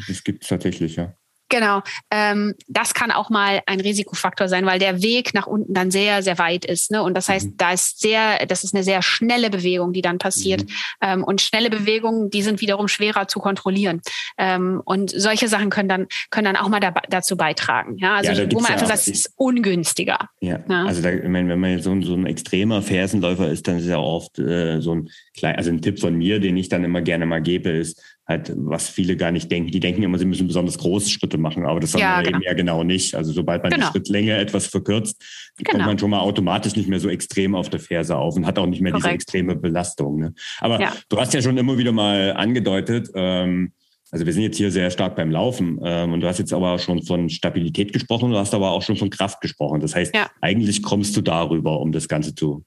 [0.07, 1.13] das gibt es tatsächlich, ja.
[1.53, 1.83] Genau.
[2.09, 6.23] Ähm, das kann auch mal ein Risikofaktor sein, weil der Weg nach unten dann sehr,
[6.23, 6.89] sehr weit ist.
[6.89, 7.03] Ne?
[7.03, 7.57] Und das heißt, mhm.
[7.57, 10.63] da ist sehr, das ist eine sehr schnelle Bewegung, die dann passiert.
[10.63, 10.69] Mhm.
[11.01, 14.01] Ähm, und schnelle Bewegungen, die sind wiederum schwerer zu kontrollieren.
[14.39, 17.97] Ähm, und solche Sachen können dann, können dann auch mal da, dazu beitragen.
[17.99, 20.29] Ja, also ja, wo man einfach sagt, es ist ungünstiger.
[20.39, 20.59] Ja.
[20.67, 20.85] ja.
[20.85, 23.99] Also da, ich meine, wenn man so, so ein extremer Fersenläufer ist, dann ist ja
[23.99, 27.27] oft äh, so ein klein, also ein Tipp von mir, den ich dann immer gerne
[27.27, 29.71] mal gebe, ist, halt, was viele gar nicht denken.
[29.71, 32.37] Die denken immer, sie müssen besonders große Schritte machen, aber das soll ja, man genau.
[32.37, 33.15] eben ja genau nicht.
[33.15, 33.87] Also sobald man genau.
[33.87, 35.21] die Schrittlänge etwas verkürzt,
[35.57, 35.71] genau.
[35.71, 38.57] kommt man schon mal automatisch nicht mehr so extrem auf der Ferse auf und hat
[38.57, 39.05] auch nicht mehr Korrekt.
[39.05, 40.19] diese extreme Belastung.
[40.19, 40.33] Ne?
[40.59, 40.93] Aber ja.
[41.09, 43.73] du hast ja schon immer wieder mal angedeutet, ähm,
[44.13, 46.77] also wir sind jetzt hier sehr stark beim Laufen ähm, und du hast jetzt aber
[46.77, 49.79] schon von Stabilität gesprochen, du hast aber auch schon von Kraft gesprochen.
[49.79, 50.29] Das heißt, ja.
[50.39, 52.63] eigentlich kommst du darüber, um das Ganze zu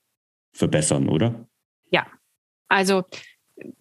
[0.53, 1.49] verbessern, oder?
[1.93, 2.05] Ja,
[2.69, 3.05] also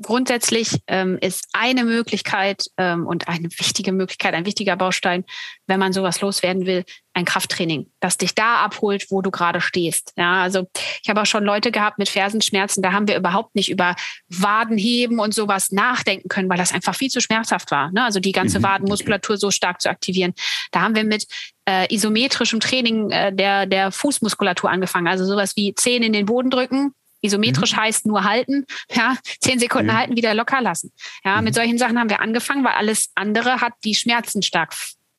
[0.01, 5.25] grundsätzlich ähm, ist eine Möglichkeit ähm, und eine wichtige Möglichkeit, ein wichtiger Baustein,
[5.67, 10.13] wenn man sowas loswerden will, ein Krafttraining, das dich da abholt, wo du gerade stehst.
[10.17, 10.67] Ja, also
[11.01, 13.95] ich habe auch schon Leute gehabt mit Fersenschmerzen, da haben wir überhaupt nicht über
[14.29, 17.91] Wadenheben und sowas nachdenken können, weil das einfach viel zu schmerzhaft war.
[17.91, 18.03] Ne?
[18.03, 18.63] Also die ganze mhm.
[18.63, 20.33] Wadenmuskulatur so stark zu aktivieren.
[20.71, 21.25] Da haben wir mit
[21.67, 25.07] äh, isometrischem Training äh, der, der Fußmuskulatur angefangen.
[25.07, 26.93] Also sowas wie Zehen in den Boden drücken,
[27.25, 27.77] Isometrisch mhm.
[27.77, 29.97] heißt nur halten, ja, zehn Sekunden mhm.
[29.97, 30.91] halten, wieder locker lassen.
[31.23, 31.45] Ja, mhm.
[31.45, 34.73] mit solchen Sachen haben wir angefangen, weil alles andere hat die Schmerzen stark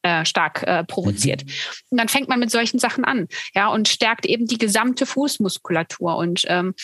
[0.06, 1.44] äh, stark äh, provoziert.
[1.44, 1.50] Mhm.
[1.90, 6.16] Und dann fängt man mit solchen Sachen an, ja, und stärkt eben die gesamte Fußmuskulatur.
[6.16, 6.74] Und ähm,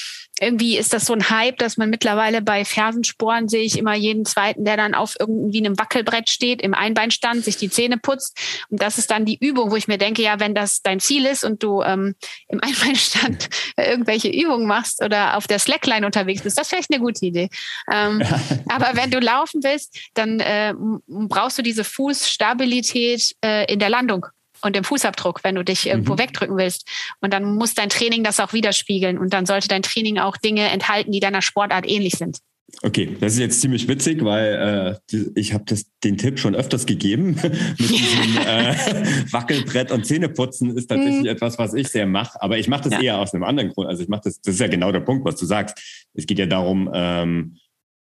[0.41, 4.25] irgendwie ist das so ein Hype, dass man mittlerweile bei Fersensporen sehe ich immer jeden
[4.25, 8.37] zweiten, der dann auf irgendwie einem Wackelbrett steht, im Einbeinstand, sich die Zähne putzt.
[8.69, 11.27] Und das ist dann die Übung, wo ich mir denke, ja, wenn das dein Ziel
[11.27, 12.15] ist und du ähm,
[12.49, 17.01] im Einbeinstand irgendwelche Übungen machst oder auf der Slackline unterwegs bist, das wäre vielleicht eine
[17.01, 17.49] gute Idee.
[17.93, 18.23] Ähm,
[18.69, 20.75] aber wenn du laufen willst, dann äh,
[21.07, 24.27] brauchst du diese Fußstabilität äh, in der Landung
[24.63, 26.19] und im Fußabdruck, wenn du dich irgendwo mhm.
[26.19, 26.89] wegdrücken willst.
[27.21, 29.19] Und dann muss dein Training das auch widerspiegeln.
[29.19, 32.39] Und dann sollte dein Training auch Dinge enthalten, die deiner Sportart ähnlich sind.
[32.81, 35.65] Okay, das ist jetzt ziemlich witzig, weil äh, ich habe
[36.03, 37.33] den Tipp schon öfters gegeben.
[37.79, 38.75] Mit diesem äh,
[39.33, 41.27] Wackelbrett und Zähneputzen ist tatsächlich mm.
[41.27, 42.41] etwas, was ich sehr mache.
[42.41, 43.01] Aber ich mache das ja.
[43.01, 43.89] eher aus einem anderen Grund.
[43.89, 46.07] Also ich mache das, das ist ja genau der Punkt, was du sagst.
[46.15, 47.59] Es geht ja darum, ähm,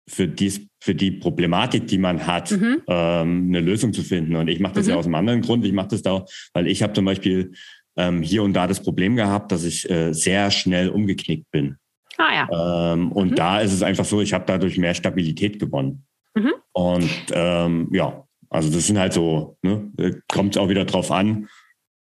[0.08, 2.82] für, dies, für die Problematik, die man hat, mhm.
[2.88, 4.36] ähm, eine Lösung zu finden.
[4.36, 4.90] Und ich mache das mhm.
[4.90, 5.64] ja aus einem anderen Grund.
[5.64, 6.24] Ich mache das da,
[6.54, 7.52] weil ich habe zum Beispiel
[7.96, 11.76] ähm, hier und da das Problem gehabt, dass ich äh, sehr schnell umgeknickt bin.
[12.18, 12.92] Ah ja.
[12.92, 13.34] Ähm, und mhm.
[13.36, 16.04] da ist es einfach so, ich habe dadurch mehr Stabilität gewonnen.
[16.34, 16.52] Mhm.
[16.72, 21.48] Und ähm, ja, also das sind halt so, ne, äh, kommt auch wieder drauf an,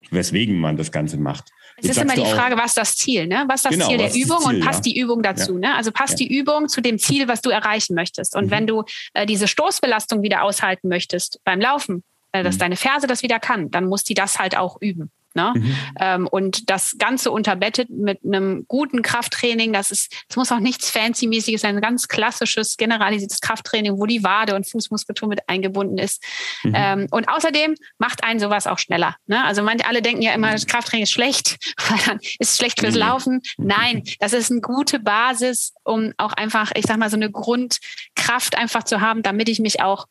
[0.10, 1.52] weswegen man das Ganze macht.
[1.82, 3.46] Es ist immer die Frage, was ist das Ziel, ne?
[3.48, 4.92] Was ist das genau, Ziel der Übung Ziel, und passt ja.
[4.92, 5.60] die Übung dazu, ja.
[5.60, 5.76] ne?
[5.76, 6.28] Also passt ja.
[6.28, 8.36] die Übung zu dem Ziel, was du erreichen möchtest.
[8.36, 8.52] Und mhm.
[8.52, 12.60] wenn du äh, diese Stoßbelastung wieder aushalten möchtest beim Laufen, äh, dass mhm.
[12.60, 15.12] deine Ferse das wieder kann, dann muss die das halt auch üben.
[15.40, 15.54] Ne?
[15.56, 15.76] Mhm.
[16.00, 19.72] Ähm, und das Ganze unterbettet mit einem guten Krafttraining.
[19.72, 24.24] Das ist, es muss auch nichts Fancy-mäßiges sein, ein ganz klassisches, generalisiertes Krafttraining, wo die
[24.24, 26.24] Wade und Fußmuskulatur mit eingebunden ist.
[26.64, 26.74] Mhm.
[26.76, 29.16] Ähm, und außerdem macht einen sowas auch schneller.
[29.28, 29.44] Ne?
[29.44, 31.58] Also manche alle denken ja immer, das Krafttraining ist schlecht,
[31.90, 33.42] weil dann ist es schlecht fürs Laufen.
[33.58, 38.58] Nein, das ist eine gute Basis, um auch einfach, ich sag mal, so eine Grundkraft
[38.58, 40.08] einfach zu haben, damit ich mich auch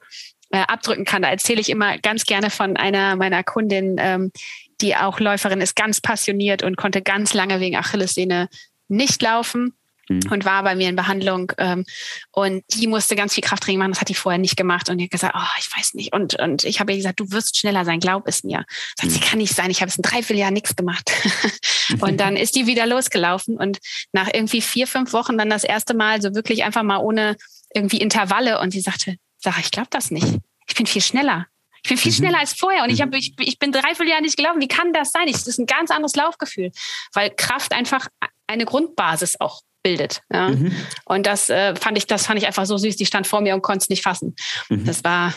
[0.50, 1.22] äh, abdrücken kann.
[1.22, 4.32] Da erzähle ich immer ganz gerne von einer meiner Kundin, ähm,
[4.80, 8.48] die auch Läuferin ist, ganz passioniert und konnte ganz lange wegen Achillessehne
[8.88, 9.74] nicht laufen
[10.08, 10.20] mhm.
[10.30, 11.84] und war bei mir in Behandlung ähm,
[12.32, 15.04] und die musste ganz viel Krafttraining machen, das hat die vorher nicht gemacht und die
[15.04, 17.84] hat gesagt, oh, ich weiß nicht und, und ich habe ihr gesagt, du wirst schneller
[17.84, 18.64] sein, glaub es mir.
[18.96, 19.14] Sagt mhm.
[19.14, 21.10] sie, kann nicht sein, ich habe es ein Dreivierteljahr nichts gemacht.
[22.00, 23.78] und dann ist die wieder losgelaufen und
[24.12, 27.36] nach irgendwie vier, fünf Wochen dann das erste Mal so wirklich einfach mal ohne
[27.74, 30.38] irgendwie Intervalle und sie sagte, sag, ich glaube das nicht.
[30.66, 31.46] Ich bin viel schneller.
[31.89, 32.16] Ich bin viel mhm.
[32.16, 34.61] schneller als vorher und ich, hab, ich, ich bin dreiviertel Jahre nicht gelaufen.
[34.61, 35.26] Wie kann das sein?
[35.30, 36.70] Das ist ein ganz anderes Laufgefühl,
[37.14, 38.09] weil Kraft einfach
[38.47, 40.20] eine Grundbasis auch bildet.
[40.30, 40.51] Ja.
[40.51, 40.72] Mhm.
[41.07, 42.97] Und das äh, fand ich, das fand ich einfach so süß.
[42.97, 44.36] Die stand vor mir und konnte es nicht fassen.
[44.68, 44.84] Mhm.
[44.84, 45.32] Das war,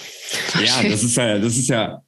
[0.54, 0.92] war ja, schön.
[0.92, 2.02] das ist ja, das ist ja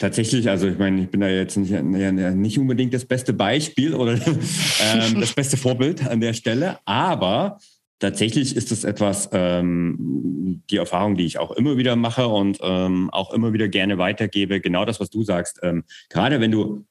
[0.00, 4.14] Tatsächlich, also ich meine, ich bin da jetzt nicht, nicht unbedingt das beste Beispiel oder
[4.80, 7.58] ähm, das beste Vorbild an der Stelle, aber
[7.98, 13.08] Tatsächlich ist es etwas, ähm, die Erfahrung, die ich auch immer wieder mache und ähm,
[13.10, 14.60] auch immer wieder gerne weitergebe.
[14.60, 15.60] Genau das, was du sagst.
[15.62, 16.84] Ähm, gerade wenn du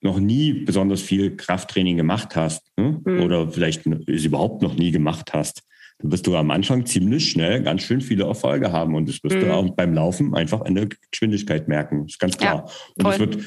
[0.00, 3.00] noch nie besonders viel Krafttraining gemacht hast ne?
[3.04, 3.20] mhm.
[3.20, 5.62] oder vielleicht es überhaupt noch nie gemacht hast,
[5.98, 9.36] dann wirst du am Anfang ziemlich schnell ganz schön viele Erfolge haben und das wirst
[9.36, 9.40] mhm.
[9.40, 12.06] du auch beim Laufen einfach in der Geschwindigkeit merken.
[12.06, 12.64] ist ganz klar.
[12.66, 13.38] Ja, und es wird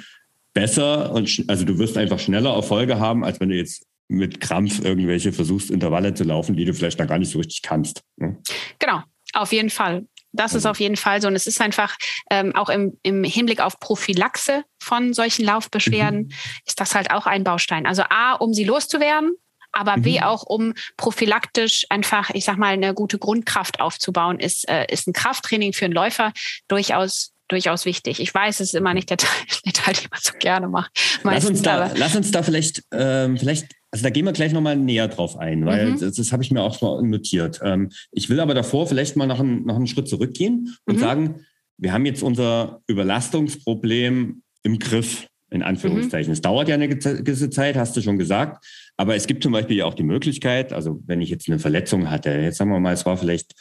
[0.54, 4.84] besser und also du wirst einfach schneller Erfolge haben, als wenn du jetzt mit Krampf
[4.84, 8.04] irgendwelche versuchst, Intervalle zu laufen, die du vielleicht noch gar nicht so richtig kannst.
[8.18, 8.38] Ne?
[8.80, 9.01] Genau,
[9.34, 10.06] auf jeden Fall.
[10.34, 11.28] Das ist auf jeden Fall so.
[11.28, 11.95] Und es ist einfach
[12.32, 16.32] ähm, auch im, im Hinblick auf Prophylaxe von solchen Laufbeschwerden mhm.
[16.66, 17.86] ist das halt auch ein Baustein.
[17.86, 19.36] Also A, um sie loszuwerden,
[19.72, 20.24] aber B, mhm.
[20.24, 25.14] auch um prophylaktisch einfach, ich sag mal, eine gute Grundkraft aufzubauen, ist, äh, ist ein
[25.14, 26.34] Krafttraining für einen Läufer
[26.68, 28.20] durchaus durchaus wichtig.
[28.20, 30.91] Ich weiß, es ist immer nicht der Teil, der Teil den man so gerne macht.
[31.24, 34.75] Lass uns, da, lass uns da vielleicht, ähm, vielleicht also da gehen wir gleich nochmal
[34.75, 35.99] näher drauf ein, weil mhm.
[35.99, 37.59] das, das habe ich mir auch schon notiert.
[37.63, 40.99] Ähm, ich will aber davor vielleicht mal noch einen, noch einen Schritt zurückgehen und mhm.
[40.99, 41.35] sagen,
[41.77, 46.31] wir haben jetzt unser Überlastungsproblem im Griff, in Anführungszeichen.
[46.31, 46.33] Mhm.
[46.33, 48.65] Es dauert ja eine gewisse Zeit, hast du schon gesagt.
[48.97, 52.31] Aber es gibt zum Beispiel auch die Möglichkeit, also wenn ich jetzt eine Verletzung hatte,
[52.31, 53.53] jetzt sagen wir mal, es war vielleicht,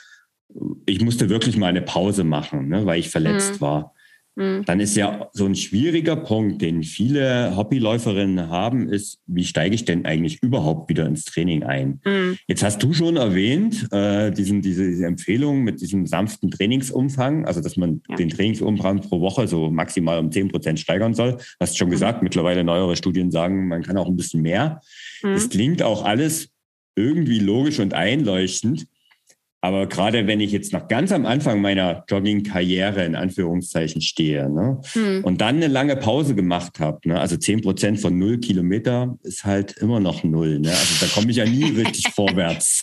[0.86, 3.60] ich musste wirklich mal eine Pause machen, ne, weil ich verletzt mhm.
[3.60, 3.94] war.
[4.34, 4.64] Mhm.
[4.64, 9.84] Dann ist ja so ein schwieriger Punkt, den viele Hobbyläuferinnen haben, ist, wie steige ich
[9.84, 12.00] denn eigentlich überhaupt wieder ins Training ein?
[12.04, 12.38] Mhm.
[12.46, 17.60] Jetzt hast du schon erwähnt, äh, diesen, diese, diese Empfehlung mit diesem sanften Trainingsumfang, also
[17.60, 18.16] dass man ja.
[18.16, 21.36] den Trainingsumfang pro Woche so maximal um 10 Prozent steigern soll.
[21.60, 21.92] Hast schon mhm.
[21.92, 24.80] gesagt, mittlerweile neuere Studien sagen, man kann auch ein bisschen mehr.
[25.22, 25.34] Mhm.
[25.34, 26.48] Das klingt auch alles
[26.96, 28.86] irgendwie logisch und einleuchtend.
[29.64, 34.80] Aber gerade wenn ich jetzt noch ganz am Anfang meiner Jogging-Karriere in Anführungszeichen stehe ne,
[34.92, 35.22] hm.
[35.22, 39.44] und dann eine lange Pause gemacht habe, ne, also zehn Prozent von null Kilometer ist
[39.44, 40.58] halt immer noch null.
[40.58, 40.70] Ne?
[40.70, 42.82] Also da komme ich ja nie richtig vorwärts.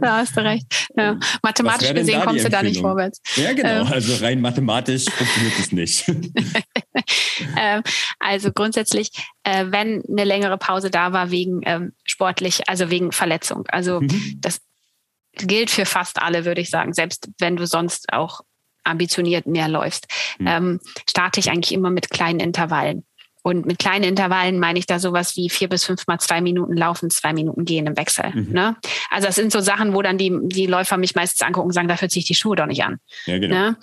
[0.00, 0.66] Da hast du recht.
[0.96, 1.16] Ja.
[1.40, 3.20] Mathematisch gesehen kommst du da nicht vorwärts.
[3.36, 3.82] Ja, genau.
[3.82, 3.86] Ähm.
[3.86, 6.12] Also rein mathematisch funktioniert es nicht.
[7.56, 7.82] Ähm,
[8.18, 9.10] also grundsätzlich,
[9.44, 13.64] äh, wenn eine längere Pause da war wegen ähm, sportlich, also wegen Verletzung.
[13.68, 14.38] Also mhm.
[14.40, 14.60] das
[15.34, 18.40] gilt für fast alle, würde ich sagen, selbst wenn du sonst auch
[18.84, 20.06] ambitioniert mehr läufst,
[20.38, 20.46] mhm.
[20.46, 23.04] ähm, starte ich eigentlich immer mit kleinen Intervallen.
[23.42, 26.76] Und mit kleinen Intervallen meine ich da sowas wie vier bis fünf mal zwei Minuten
[26.76, 28.30] laufen, zwei Minuten gehen im Wechsel.
[28.34, 28.52] Mhm.
[28.52, 28.76] Ne?
[29.08, 31.88] Also das sind so Sachen, wo dann die, die Läufer mich meistens angucken und sagen,
[31.88, 32.98] dafür ziehe ich die Schuhe doch nicht an.
[33.24, 33.54] Ja, genau.
[33.54, 33.76] Ne?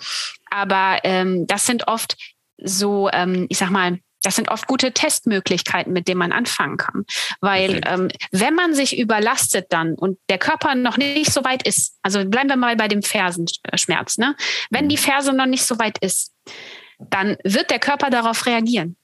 [0.50, 2.16] Aber ähm, das sind oft
[2.58, 3.98] so, ähm, ich sag mal,
[4.28, 7.06] das sind oft gute Testmöglichkeiten, mit denen man anfangen kann.
[7.40, 11.96] Weil ähm, wenn man sich überlastet dann und der Körper noch nicht so weit ist,
[12.02, 14.36] also bleiben wir mal bei dem Fersenschmerz, ne?
[14.68, 14.88] Wenn mhm.
[14.90, 16.34] die Ferse noch nicht so weit ist,
[16.98, 18.98] dann wird der Körper darauf reagieren.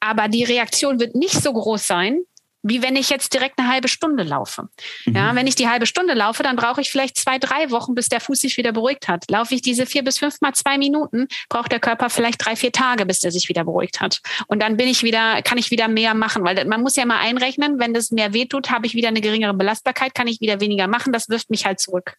[0.00, 2.18] Aber die Reaktion wird nicht so groß sein,
[2.62, 4.68] wie wenn ich jetzt direkt eine halbe Stunde laufe.
[5.06, 5.16] Mhm.
[5.16, 8.08] Ja, wenn ich die halbe Stunde laufe, dann brauche ich vielleicht zwei, drei Wochen, bis
[8.08, 9.30] der Fuß sich wieder beruhigt hat.
[9.30, 12.72] Laufe ich diese vier bis fünf mal zwei Minuten, braucht der Körper vielleicht drei, vier
[12.72, 14.20] Tage, bis der sich wieder beruhigt hat.
[14.48, 17.18] Und dann bin ich wieder, kann ich wieder mehr machen, weil man muss ja mal
[17.18, 20.88] einrechnen, wenn das mehr wehtut, habe ich wieder eine geringere Belastbarkeit, kann ich wieder weniger
[20.88, 21.12] machen.
[21.12, 22.16] Das wirft mich halt zurück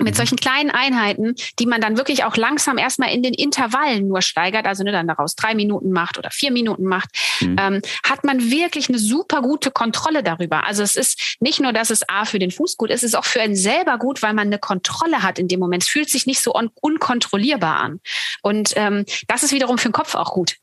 [0.00, 0.16] mit mhm.
[0.16, 4.66] solchen kleinen Einheiten, die man dann wirklich auch langsam erstmal in den Intervallen nur steigert,
[4.66, 7.56] also ne, dann daraus drei Minuten macht oder vier Minuten macht, mhm.
[7.58, 10.66] ähm, hat man wirklich eine super gute Kontrolle darüber.
[10.66, 13.14] Also es ist nicht nur, dass es A für den Fuß gut ist, es ist
[13.14, 15.84] auch für einen selber gut, weil man eine Kontrolle hat in dem Moment.
[15.84, 18.00] Es fühlt sich nicht so un unkontrollierbar an.
[18.42, 20.56] Und ähm, das ist wiederum für den Kopf auch gut.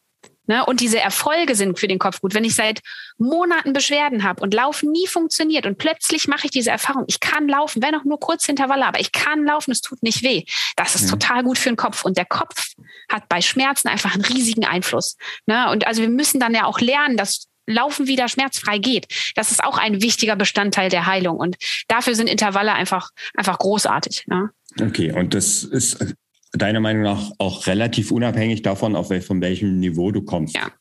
[0.52, 0.66] Ne?
[0.66, 2.34] Und diese Erfolge sind für den Kopf gut.
[2.34, 2.82] Wenn ich seit
[3.18, 7.48] Monaten Beschwerden habe und Laufen nie funktioniert und plötzlich mache ich diese Erfahrung, ich kann
[7.48, 10.44] laufen, wenn auch nur kurz Intervalle, aber ich kann laufen, es tut nicht weh.
[10.76, 11.12] Das ist mhm.
[11.12, 12.04] total gut für den Kopf.
[12.04, 12.74] Und der Kopf
[13.08, 15.16] hat bei Schmerzen einfach einen riesigen Einfluss.
[15.46, 15.72] Ne?
[15.72, 19.08] Und also wir müssen dann ja auch lernen, dass Laufen wieder schmerzfrei geht.
[19.36, 21.38] Das ist auch ein wichtiger Bestandteil der Heilung.
[21.38, 21.56] Und
[21.88, 24.26] dafür sind Intervalle einfach, einfach großartig.
[24.28, 24.50] Ne?
[24.82, 26.14] Okay, und das ist
[26.54, 30.56] deiner Meinung nach auch relativ unabhängig davon, auf wel, von welchem Niveau du kommst.
[30.56, 30.72] Ja.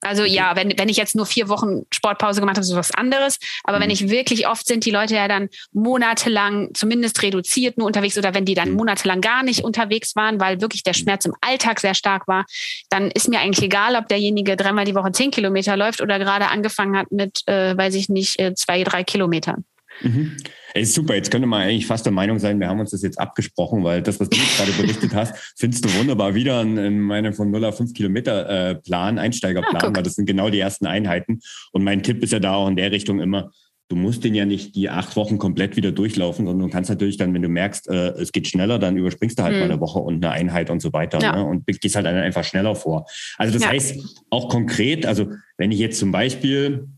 [0.00, 0.32] Also okay.
[0.32, 3.38] ja, wenn, wenn ich jetzt nur vier Wochen Sportpause gemacht habe, ist was anderes.
[3.64, 3.82] Aber mhm.
[3.82, 8.32] wenn ich wirklich oft sind die Leute ja dann monatelang zumindest reduziert nur unterwegs oder
[8.32, 8.76] wenn die dann mhm.
[8.76, 10.98] monatelang gar nicht unterwegs waren, weil wirklich der mhm.
[10.98, 12.44] Schmerz im Alltag sehr stark war,
[12.90, 16.48] dann ist mir eigentlich egal, ob derjenige dreimal die Woche zehn Kilometer läuft oder gerade
[16.48, 19.64] angefangen hat mit, äh, weiß ich nicht, äh, zwei, drei Kilometern.
[20.02, 20.36] Mhm.
[20.74, 23.18] Ey, super, jetzt könnte man eigentlich fast der Meinung sein, wir haben uns das jetzt
[23.18, 27.32] abgesprochen, weil das, was du gerade berichtet hast, findest du wunderbar wieder in, in meinem
[27.32, 30.86] von 0 auf 5 Kilometer äh, Plan, Einsteigerplan, ah, weil das sind genau die ersten
[30.86, 31.40] Einheiten.
[31.72, 33.50] Und mein Tipp ist ja da auch in der Richtung immer,
[33.88, 37.16] du musst den ja nicht die acht Wochen komplett wieder durchlaufen, sondern du kannst natürlich
[37.16, 39.60] dann, wenn du merkst, äh, es geht schneller, dann überspringst du halt mhm.
[39.60, 41.36] mal eine Woche und eine Einheit und so weiter ja.
[41.36, 41.44] ne?
[41.44, 43.06] und gehst halt einfach schneller vor.
[43.38, 43.70] Also das ja.
[43.70, 46.88] heißt auch konkret, also wenn ich jetzt zum Beispiel,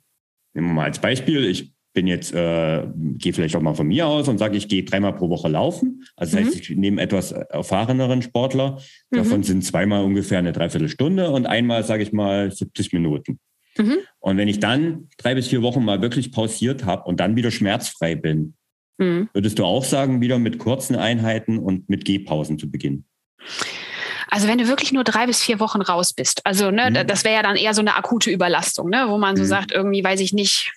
[0.53, 4.07] nehmen wir mal als Beispiel, ich bin jetzt, äh, gehe vielleicht auch mal von mir
[4.07, 6.05] aus und sage, ich gehe dreimal pro Woche laufen.
[6.17, 6.49] Also das mhm.
[6.49, 8.81] heißt, ich nehme etwas erfahreneren Sportler.
[9.11, 9.45] Davon mhm.
[9.45, 13.41] sind zweimal ungefähr eine Dreiviertelstunde und einmal, sage ich mal, 70 Minuten.
[13.77, 13.99] Mhm.
[14.21, 17.51] Und wenn ich dann drei bis vier Wochen mal wirklich pausiert habe und dann wieder
[17.51, 18.55] schmerzfrei bin,
[18.99, 19.29] mhm.
[19.33, 23.05] würdest du auch sagen, wieder mit kurzen Einheiten und mit Gehpausen zu beginnen?
[24.29, 27.07] Also wenn du wirklich nur drei bis vier Wochen raus bist, also ne, mhm.
[27.07, 29.49] das wäre ja dann eher so eine akute Überlastung, ne, wo man so mhm.
[29.49, 30.73] sagt, irgendwie weiß ich nicht,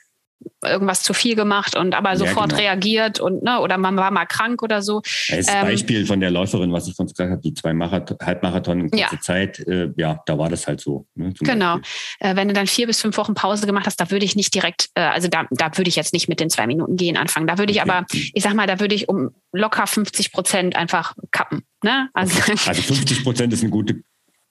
[0.63, 2.69] irgendwas zu viel gemacht und aber sofort ja, genau.
[2.69, 5.01] reagiert und ne, oder man war mal krank oder so.
[5.29, 8.81] Als ähm, Beispiel von der Läuferin, was ich von gesagt habe, die zwei Marathon, Halbmarathon
[8.81, 9.19] in kurzer ja.
[9.21, 11.05] Zeit, äh, ja, da war das halt so.
[11.15, 11.79] Ne, genau.
[12.19, 14.53] Äh, wenn du dann vier bis fünf Wochen Pause gemacht hast, da würde ich nicht
[14.53, 17.47] direkt, äh, also da, da würde ich jetzt nicht mit den zwei Minuten gehen anfangen.
[17.47, 17.89] Da würde ich okay.
[17.89, 21.63] aber, ich sag mal, da würde ich um locker 50 Prozent einfach kappen.
[21.83, 22.09] Ne?
[22.13, 24.03] Also, also 50 Prozent ist eine gute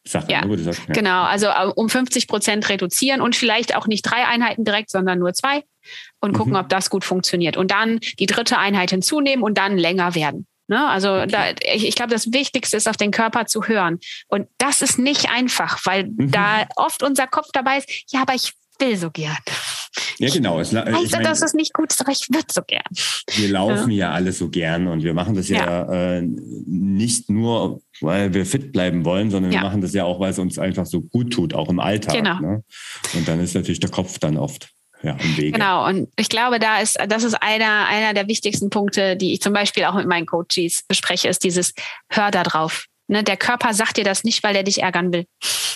[0.05, 0.27] Sache.
[0.31, 0.73] Ja, ne, ja.
[0.93, 1.23] genau.
[1.23, 5.33] Also äh, um 50 Prozent reduzieren und vielleicht auch nicht drei Einheiten direkt, sondern nur
[5.33, 5.63] zwei
[6.21, 6.61] und gucken, mhm.
[6.61, 7.57] ob das gut funktioniert.
[7.57, 10.47] Und dann die dritte Einheit hinzunehmen und dann länger werden.
[10.69, 10.89] Ne?
[10.89, 11.27] Also okay.
[11.29, 13.99] da, ich, ich glaube, das Wichtigste ist, auf den Körper zu hören.
[14.29, 16.31] Und das ist nicht einfach, weil mhm.
[16.31, 19.37] da oft unser Kopf dabei ist, ja, aber ich will so gern.
[20.19, 20.61] Ja, genau.
[20.61, 22.83] Es, heißt, ich mein, dass es nicht gut ist, aber ich würde so gern.
[23.35, 24.09] Wir laufen ja.
[24.09, 26.17] ja alle so gern und wir machen das ja, ja.
[26.19, 29.61] Äh, nicht nur, weil wir fit bleiben wollen, sondern ja.
[29.61, 32.15] wir machen das ja auch, weil es uns einfach so gut tut, auch im Alltag.
[32.15, 32.41] Genau.
[32.41, 32.65] Ne?
[33.15, 34.71] Und dann ist natürlich der Kopf dann oft
[35.03, 35.17] ja.
[35.37, 39.41] Genau, und ich glaube, da ist, das ist einer, einer der wichtigsten Punkte, die ich
[39.41, 41.75] zum Beispiel auch mit meinen Coaches bespreche, ist dieses
[42.09, 42.87] Hör da drauf.
[43.09, 45.27] Ne, der Körper sagt dir das nicht, weil er dich ärgern will,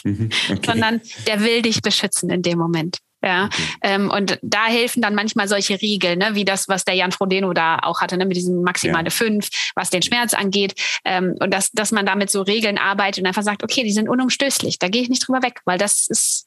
[0.04, 0.60] mhm, okay.
[0.64, 2.98] sondern der will dich beschützen in dem Moment.
[3.22, 3.62] Ja, okay.
[3.82, 7.52] ähm, und da helfen dann manchmal solche Regeln, ne, wie das, was der Jan Frodeno
[7.52, 9.10] da auch hatte, ne, mit diesem maximale ja.
[9.10, 10.74] fünf, was den Schmerz angeht.
[11.04, 14.08] Ähm, und dass, dass man damit so Regeln arbeitet und einfach sagt, okay, die sind
[14.08, 16.46] unumstößlich, da gehe ich nicht drüber weg, weil das ist,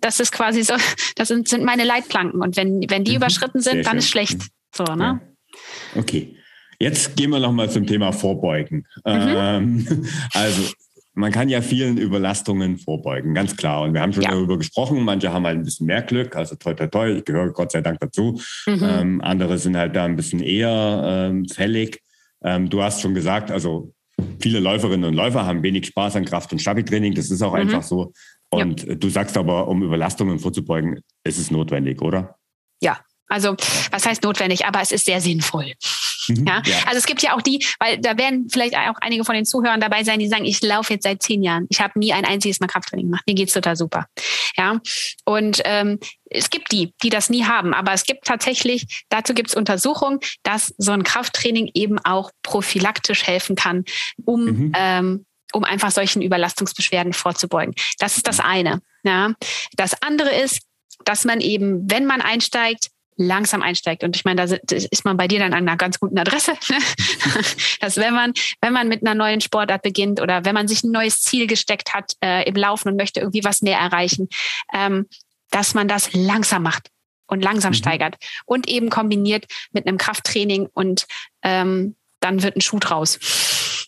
[0.00, 0.74] das ist quasi so,
[1.16, 2.40] das sind, sind meine Leitplanken.
[2.40, 3.18] Und wenn, wenn die mhm.
[3.18, 3.98] überschritten sind, Sehr dann schön.
[3.98, 4.40] ist schlecht.
[4.74, 5.20] So, ne?
[5.94, 6.00] Ja.
[6.00, 6.36] Okay.
[6.78, 8.86] Jetzt gehen wir nochmal zum Thema Vorbeugen.
[9.04, 9.34] Mhm.
[9.36, 10.62] Ähm, also
[11.16, 13.82] man kann ja vielen Überlastungen vorbeugen, ganz klar.
[13.82, 14.30] Und wir haben schon ja.
[14.30, 15.02] darüber gesprochen.
[15.02, 17.10] Manche haben halt ein bisschen mehr Glück, also toi, toi, toi.
[17.10, 18.38] Ich gehöre Gott sei Dank dazu.
[18.66, 18.82] Mhm.
[18.82, 22.02] Ähm, andere sind halt da ein bisschen eher ähm, fällig.
[22.44, 23.94] Ähm, du hast schon gesagt, also
[24.40, 27.14] viele Läuferinnen und Läufer haben wenig Spaß an Kraft- und Stabi-Training.
[27.14, 27.60] Das ist auch mhm.
[27.60, 28.12] einfach so.
[28.50, 28.94] Und ja.
[28.94, 32.36] du sagst aber, um Überlastungen vorzubeugen, ist es notwendig, oder?
[32.82, 33.56] Ja, also
[33.90, 35.72] was heißt notwendig, aber es ist sehr sinnvoll.
[36.28, 36.46] Mhm.
[36.46, 36.62] Ja?
[36.64, 36.76] ja?
[36.86, 39.80] also es gibt ja auch die, weil da werden vielleicht auch einige von den Zuhörern
[39.80, 42.60] dabei sein, die sagen, ich laufe jetzt seit zehn Jahren, ich habe nie ein einziges
[42.60, 44.06] Mal Krafttraining gemacht, mir geht's total super.
[44.56, 44.80] Ja,
[45.24, 45.98] und ähm,
[46.30, 50.18] es gibt die, die das nie haben, aber es gibt tatsächlich, dazu gibt es Untersuchungen,
[50.42, 53.84] dass so ein Krafttraining eben auch prophylaktisch helfen kann,
[54.24, 54.72] um mhm.
[54.74, 57.74] ähm, um einfach solchen Überlastungsbeschwerden vorzubeugen.
[57.98, 58.82] Das ist das eine.
[59.04, 59.32] Ja.
[59.76, 60.60] Das andere ist,
[61.04, 64.04] dass man eben, wenn man einsteigt, langsam einsteigt.
[64.04, 66.54] Und ich meine, da ist man bei dir dann an einer ganz guten Adresse.
[66.68, 66.78] Ne?
[67.80, 70.90] dass wenn man, wenn man mit einer neuen Sportart beginnt oder wenn man sich ein
[70.90, 74.28] neues Ziel gesteckt hat äh, im Laufen und möchte irgendwie was mehr erreichen,
[74.72, 75.06] ähm,
[75.50, 76.90] dass man das langsam macht
[77.26, 77.76] und langsam mhm.
[77.76, 81.06] steigert und eben kombiniert mit einem Krafttraining und
[81.42, 83.18] ähm, dann wird ein Schuh draus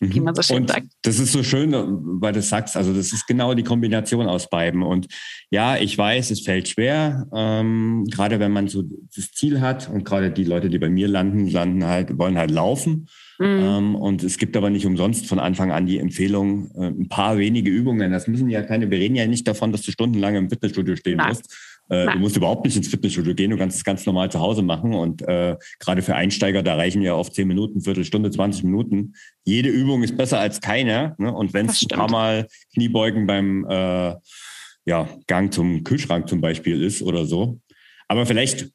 [0.01, 0.87] wie man so schön und sagt.
[1.01, 1.73] Das ist so schön,
[2.21, 4.81] weil du sagst, also das ist genau die Kombination aus beiden.
[4.83, 5.07] Und
[5.49, 8.83] ja, ich weiß, es fällt schwer, ähm, gerade wenn man so
[9.15, 12.51] das Ziel hat und gerade die Leute, die bei mir landen, landen halt, wollen halt
[12.51, 13.07] laufen.
[13.39, 13.45] Mhm.
[13.45, 17.37] Ähm, und es gibt aber nicht umsonst von Anfang an die Empfehlung, äh, ein paar
[17.37, 18.11] wenige Übungen.
[18.11, 21.17] Das müssen ja keine, wir reden ja nicht davon, dass du stundenlang im Fitnessstudio stehen
[21.17, 21.29] Nein.
[21.29, 24.39] musst, äh, du musst überhaupt nicht ins Fitnessstudio gehen, du kannst es ganz normal zu
[24.39, 24.93] Hause machen.
[24.93, 29.13] Und äh, gerade für Einsteiger, da reichen ja oft 10 Minuten, Viertelstunde, 20 Minuten.
[29.43, 31.15] Jede Übung ist besser als keine.
[31.17, 31.33] Ne?
[31.33, 34.15] Und wenn es ein paar Mal Kniebeugen beim äh,
[34.85, 37.59] ja, Gang zum Kühlschrank zum Beispiel ist oder so.
[38.07, 38.69] Aber vielleicht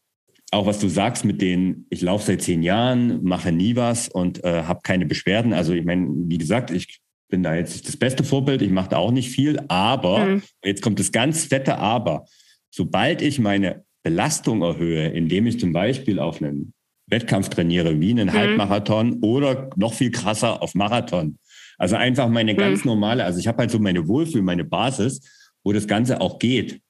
[0.50, 4.44] auch, was du sagst mit den, ich laufe seit zehn Jahren, mache nie was und
[4.44, 5.52] äh, habe keine Beschwerden.
[5.52, 8.98] Also ich meine, wie gesagt, ich bin da jetzt das beste Vorbild, ich mache da
[8.98, 10.42] auch nicht viel, aber mhm.
[10.64, 12.26] jetzt kommt das ganz fette Aber
[12.74, 16.74] sobald ich meine Belastung erhöhe, indem ich zum Beispiel auf einen
[17.06, 18.32] Wettkampf trainiere, wie einen mhm.
[18.32, 21.38] Halbmarathon oder noch viel krasser auf Marathon.
[21.78, 22.58] Also einfach meine mhm.
[22.58, 25.20] ganz normale, also ich habe halt so meine Wohlfühl, meine Basis,
[25.62, 26.80] wo das Ganze auch geht.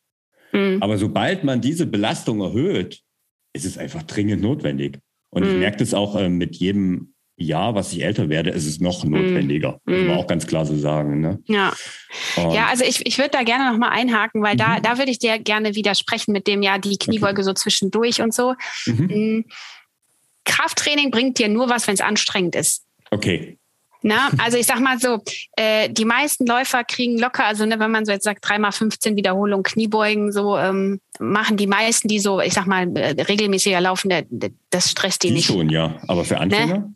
[0.52, 0.78] Mhm.
[0.80, 3.00] Aber sobald man diese Belastung erhöht,
[3.52, 4.98] ist es einfach dringend notwendig.
[5.28, 5.60] Und ich mhm.
[5.60, 9.80] merke das auch äh, mit jedem ja, was ich älter werde, ist es noch notwendiger.
[9.84, 9.92] Mm.
[9.92, 11.20] Muss man auch ganz klar so sagen.
[11.20, 11.40] Ne?
[11.46, 11.74] Ja.
[12.36, 14.58] ja, also ich, ich würde da gerne nochmal einhaken, weil mhm.
[14.58, 17.42] da, da würde ich dir gerne widersprechen mit dem, ja, die Kniebeuge okay.
[17.42, 18.54] so zwischendurch und so.
[18.86, 19.06] Mhm.
[19.06, 19.44] Mm.
[20.44, 22.84] Krafttraining bringt dir nur was, wenn es anstrengend ist.
[23.10, 23.58] Okay.
[24.06, 25.22] Na, also ich sag mal so,
[25.56, 29.16] äh, die meisten Läufer kriegen locker, also ne, wenn man so jetzt sagt, dreimal 15
[29.16, 34.12] Wiederholungen Kniebeugen, so ähm, machen die meisten, die so, ich sag mal, äh, regelmäßiger laufen,
[34.68, 35.46] das stresst die, die nicht.
[35.46, 35.96] schon, ja.
[36.06, 36.80] Aber für Anfänger?
[36.80, 36.94] Ne?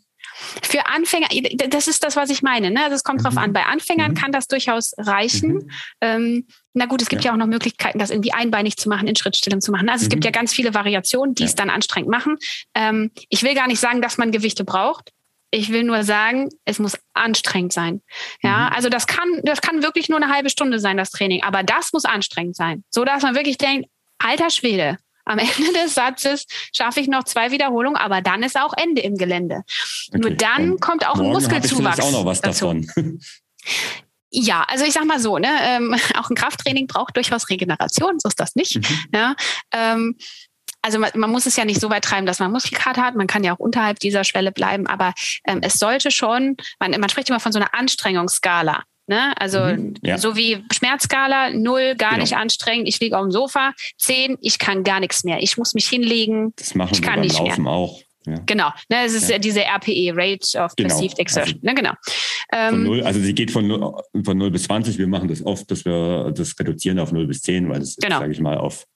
[0.62, 1.28] Für Anfänger,
[1.68, 2.70] das ist das, was ich meine.
[2.70, 2.82] Ne?
[2.82, 3.24] Also es kommt mhm.
[3.24, 3.52] drauf an.
[3.52, 4.16] Bei Anfängern mhm.
[4.16, 5.54] kann das durchaus reichen.
[5.54, 5.70] Mhm.
[6.00, 7.30] Ähm, na gut, es gibt ja.
[7.30, 7.34] ja.
[7.34, 9.88] auch noch Möglichkeiten, das irgendwie einbeinig zu machen, in Schrittstellung zu machen.
[9.88, 10.26] Also es gibt mhm.
[10.26, 11.48] ja ganz viele Variationen, die ja.
[11.48, 12.36] es dann anstrengend machen.
[12.74, 15.12] Ähm, ich will gar nicht sagen, dass man Gewichte braucht.
[15.50, 18.02] Ich will nur sagen, es muss anstrengend sein.
[18.42, 18.76] Ja, mhm.
[18.76, 21.42] also das kann, das kann wirklich nur eine halbe Stunde sein, das Training.
[21.42, 22.84] Aber das muss anstrengend sein.
[22.90, 27.50] So dass man wirklich denkt, alter Schwede, am Ende des Satzes schaffe ich noch zwei
[27.50, 29.62] Wiederholungen, aber dann ist auch Ende im Gelände.
[30.08, 30.18] Okay.
[30.18, 31.98] Nur dann Und kommt auch ein Muskelzuwachs.
[31.98, 32.66] Ich auch noch was dazu.
[32.66, 33.20] davon.
[34.30, 38.28] Ja, also ich sag mal so, ne, ähm, auch ein Krafttraining braucht durchaus Regeneration, so
[38.28, 38.76] ist das nicht.
[38.76, 38.98] Mhm.
[39.14, 39.34] Ja,
[39.72, 40.16] ähm,
[40.82, 43.14] also man, man, muss es ja nicht so weit treiben, dass man Muskelkater hat.
[43.14, 45.12] Man kann ja auch unterhalb dieser Schwelle bleiben, aber
[45.44, 48.84] ähm, es sollte schon, man, man spricht immer von so einer Anstrengungsskala.
[49.08, 49.32] Ne?
[49.38, 50.18] Also mhm, ja.
[50.18, 52.22] so wie Schmerzskala, null, gar genau.
[52.22, 55.42] nicht anstrengend, ich liege auf dem Sofa, zehn, ich kann gar nichts mehr.
[55.42, 56.52] Ich muss mich hinlegen.
[56.56, 57.72] Das machen ich kann wir beim nicht Laufen mehr.
[57.72, 58.00] auch.
[58.26, 58.34] Ja.
[58.44, 59.38] Genau, ne, es ist ja.
[59.38, 60.88] diese RPE, Rate of genau.
[60.88, 61.60] Perceived Exertion.
[61.62, 61.92] Also, ne, genau.
[62.52, 64.98] Ähm, 0, also sie geht von 0, von 0 bis 20.
[64.98, 68.18] Wir machen das oft, dass wir das reduzieren auf 0 bis 10, weil das, genau.
[68.18, 68.86] sage ich mal, auf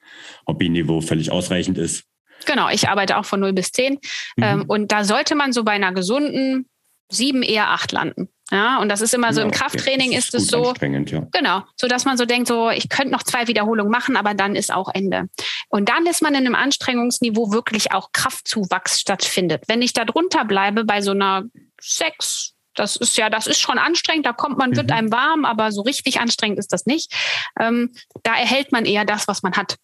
[0.47, 2.05] Hobbyniveau völlig ausreichend ist.
[2.45, 3.95] Genau, ich arbeite auch von 0 bis 10.
[3.95, 3.99] Mhm.
[4.43, 6.69] Ähm, und da sollte man so bei einer gesunden
[7.11, 8.29] 7, eher 8 landen.
[8.53, 10.19] Ja, und das ist immer so ja, im Krafttraining okay.
[10.19, 11.27] ist, ist es so, ja.
[11.33, 14.57] genau, so dass man so denkt, so ich könnte noch zwei Wiederholungen machen, aber dann
[14.57, 15.31] ist auch Ende.
[15.71, 19.65] Und dann ist man in einem Anstrengungsniveau wirklich auch Kraftzuwachs stattfindet.
[19.69, 21.45] Wenn ich da drunter bleibe bei so einer
[21.81, 24.27] sechs, Das ist ja, das ist schon anstrengend.
[24.27, 24.97] Da kommt man, wird mhm.
[24.97, 27.11] einem warm, aber so richtig anstrengend ist das nicht.
[27.59, 27.93] Ähm,
[28.23, 29.77] da erhält man eher das, was man hat.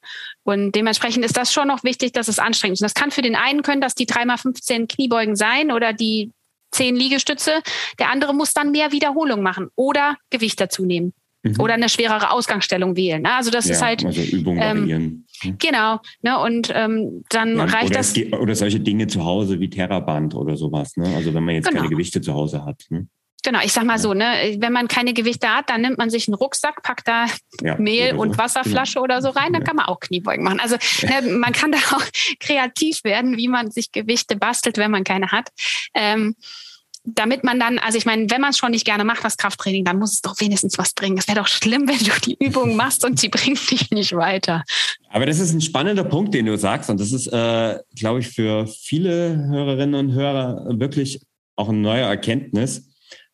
[0.44, 2.82] Und dementsprechend ist das schon noch wichtig, dass es anstrengend ist.
[2.82, 6.32] Und das kann für den einen können das die 3x15 Kniebeugen sein oder die
[6.72, 7.60] 10 Liegestütze.
[7.98, 11.12] Der andere muss dann mehr Wiederholung machen oder Gewicht dazu nehmen.
[11.42, 11.60] Mhm.
[11.60, 13.22] Oder eine schwerere Ausgangsstellung wählen.
[13.22, 13.34] Ne?
[13.34, 14.04] Also das ja, ist halt.
[14.04, 15.26] Also Übungen ähm, variieren.
[15.44, 15.58] Mhm.
[15.58, 16.00] Genau.
[16.22, 16.38] Ne?
[16.38, 18.16] Und ähm, dann ja, reicht oder das.
[18.40, 20.96] oder solche Dinge zu Hause wie Terraband oder sowas.
[20.96, 21.06] Ne?
[21.14, 21.82] Also wenn man jetzt genau.
[21.82, 22.84] keine Gewichte zu Hause hat.
[22.90, 23.06] Ne?
[23.44, 26.26] Genau, ich sag mal so, ne, wenn man keine Gewichte hat, dann nimmt man sich
[26.26, 27.26] einen Rucksack, packt da
[27.62, 28.38] ja, Mehl und so.
[28.38, 29.04] Wasserflasche genau.
[29.04, 30.60] oder so rein, dann kann man auch Kniebeugen machen.
[30.60, 32.04] Also ne, man kann da auch
[32.40, 35.50] kreativ werden, wie man sich Gewichte bastelt, wenn man keine hat.
[35.94, 36.34] Ähm,
[37.14, 39.84] damit man dann, also ich meine, wenn man es schon nicht gerne macht, das Krafttraining,
[39.84, 41.16] dann muss es doch wenigstens was bringen.
[41.18, 44.64] Es wäre doch schlimm, wenn du die Übung machst und sie bringt dich nicht weiter.
[45.10, 46.90] Aber das ist ein spannender Punkt, den du sagst.
[46.90, 51.20] Und das ist, äh, glaube ich, für viele Hörerinnen und Hörer wirklich
[51.56, 52.87] auch eine neue Erkenntnis,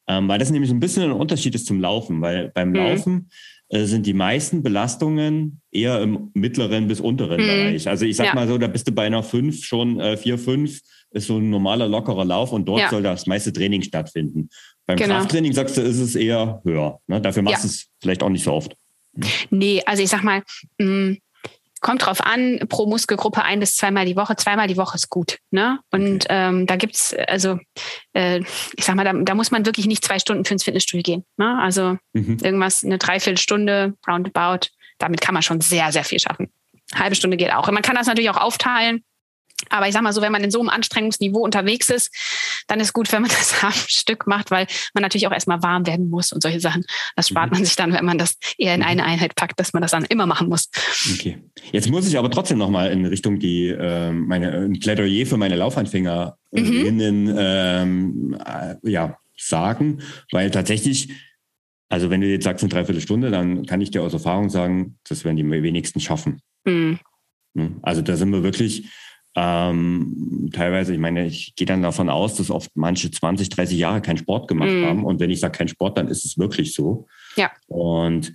[0.06, 2.76] ähm, weil das nämlich ein bisschen ein Unterschied ist zum Laufen, weil beim mhm.
[2.76, 3.30] Laufen
[3.68, 7.46] äh, sind die meisten Belastungen eher im mittleren bis unteren mhm.
[7.46, 7.88] Bereich.
[7.88, 8.34] Also ich sag ja.
[8.34, 10.80] mal so, da bist du bei einer 5 schon äh, 4, 5
[11.10, 12.90] ist so ein normaler, lockerer Lauf und dort ja.
[12.90, 14.48] soll das meiste Training stattfinden.
[14.86, 15.16] Beim genau.
[15.16, 17.00] Krafttraining sagst du, ist es eher höher.
[17.06, 17.20] Ne?
[17.20, 17.72] Dafür machst du ja.
[17.72, 18.76] es vielleicht auch nicht so oft.
[19.50, 20.42] Nee, also ich sag mal,
[20.78, 21.18] mh, mm,
[21.84, 24.36] kommt drauf an, pro Muskelgruppe ein bis zweimal die Woche.
[24.36, 25.36] Zweimal die Woche ist gut.
[25.50, 25.80] Ne?
[25.92, 27.58] Und ähm, da gibt's also
[28.14, 28.40] äh,
[28.74, 31.24] ich sag mal, da, da, muss man wirklich nicht zwei Stunden für ins Fitnessstudio gehen.
[31.36, 31.58] Ne?
[31.60, 32.38] Also mhm.
[32.42, 36.50] irgendwas, eine Dreiviertelstunde, roundabout, damit kann man schon sehr, sehr viel schaffen.
[36.94, 37.68] Halbe Stunde geht auch.
[37.68, 39.04] Und man kann das natürlich auch aufteilen.
[39.70, 42.10] Aber ich sag mal so, wenn man in so einem Anstrengungsniveau unterwegs ist,
[42.66, 45.86] dann ist gut, wenn man das am Stück macht, weil man natürlich auch erstmal warm
[45.86, 46.84] werden muss und solche Sachen.
[47.16, 47.58] Das spart mhm.
[47.58, 48.86] man sich dann, wenn man das eher in mhm.
[48.86, 50.68] eine Einheit packt, dass man das dann immer machen muss.
[51.12, 51.38] Okay.
[51.72, 55.56] Jetzt muss ich aber trotzdem nochmal in Richtung die äh, meine ein Plädoyer für meine
[55.56, 57.36] Laufanfängerinnen mhm.
[57.38, 60.00] ähm, äh, ja, sagen,
[60.30, 61.10] weil tatsächlich
[61.90, 65.24] also wenn du jetzt sagst eine Dreiviertelstunde, dann kann ich dir aus Erfahrung sagen, das
[65.24, 66.40] werden die wenigsten schaffen.
[66.64, 66.98] Mhm.
[67.82, 68.88] Also da sind wir wirklich
[69.36, 74.00] ähm, teilweise, ich meine, ich gehe dann davon aus, dass oft manche 20, 30 Jahre
[74.00, 74.84] keinen Sport gemacht mm.
[74.84, 75.04] haben.
[75.04, 77.06] Und wenn ich sage kein Sport, dann ist es wirklich so.
[77.36, 77.50] Ja.
[77.66, 78.34] Und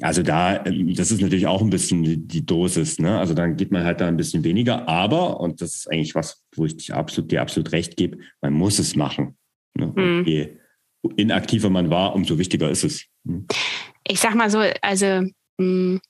[0.00, 3.18] also da, das ist natürlich auch ein bisschen die Dosis, ne?
[3.18, 6.42] Also dann geht man halt da ein bisschen weniger, aber, und das ist eigentlich was,
[6.54, 9.36] wo ich dir absolut, dir absolut recht gebe, man muss es machen.
[9.74, 9.86] Ne?
[9.86, 10.24] Mm.
[10.26, 10.58] Je
[11.16, 13.04] inaktiver man war, umso wichtiger ist es.
[13.26, 13.46] Hm.
[14.04, 16.00] Ich sag mal so, also mh,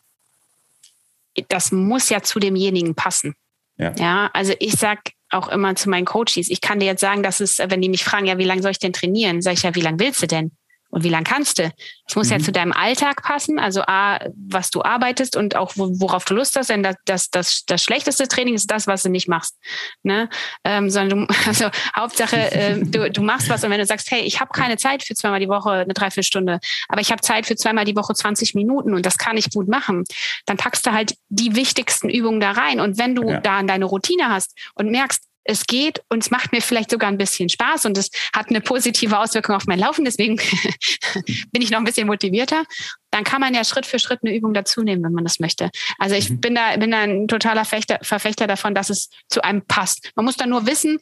[1.49, 3.35] das muss ja zu demjenigen passen.
[3.79, 3.95] Ja.
[3.99, 5.01] ja, also ich sag
[5.31, 8.05] auch immer zu meinen Coaches, ich kann dir jetzt sagen, dass es, wenn die mich
[8.05, 9.43] fragen, ja, wie lange soll ich denn trainieren?
[9.43, 10.53] Sag ich ja, wie lange willst du denn?
[10.91, 11.71] Und wie lange kannst du?
[12.09, 12.33] Es muss mhm.
[12.35, 16.57] ja zu deinem Alltag passen, also A, was du arbeitest und auch worauf du Lust
[16.57, 19.57] hast, denn das, das, das, das schlechteste Training ist das, was du nicht machst.
[20.03, 20.29] Ne?
[20.65, 24.23] Ähm, sondern du, also Hauptsache, äh, du, du machst was und wenn du sagst, hey,
[24.23, 27.57] ich habe keine Zeit für zweimal die Woche eine Dreiviertelstunde, aber ich habe Zeit für
[27.57, 30.05] zweimal die Woche 20 Minuten und das kann ich gut machen,
[30.47, 32.81] dann packst du halt die wichtigsten Übungen da rein.
[32.81, 33.41] Und wenn du ja.
[33.41, 37.19] da deine Routine hast und merkst, es geht und es macht mir vielleicht sogar ein
[37.19, 40.37] bisschen Spaß und es hat eine positive Auswirkung auf mein Laufen, deswegen
[41.53, 42.65] bin ich noch ein bisschen motivierter.
[43.11, 45.71] Dann kann man ja Schritt für Schritt eine Übung dazu nehmen, wenn man das möchte.
[45.99, 46.41] Also ich mhm.
[46.41, 50.11] bin da, bin da ein totaler Fechter, Verfechter davon, dass es zu einem passt.
[50.17, 50.99] Man muss dann nur wissen,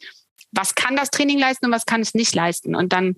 [0.51, 2.75] was kann das Training leisten und was kann es nicht leisten.
[2.75, 3.15] Und dann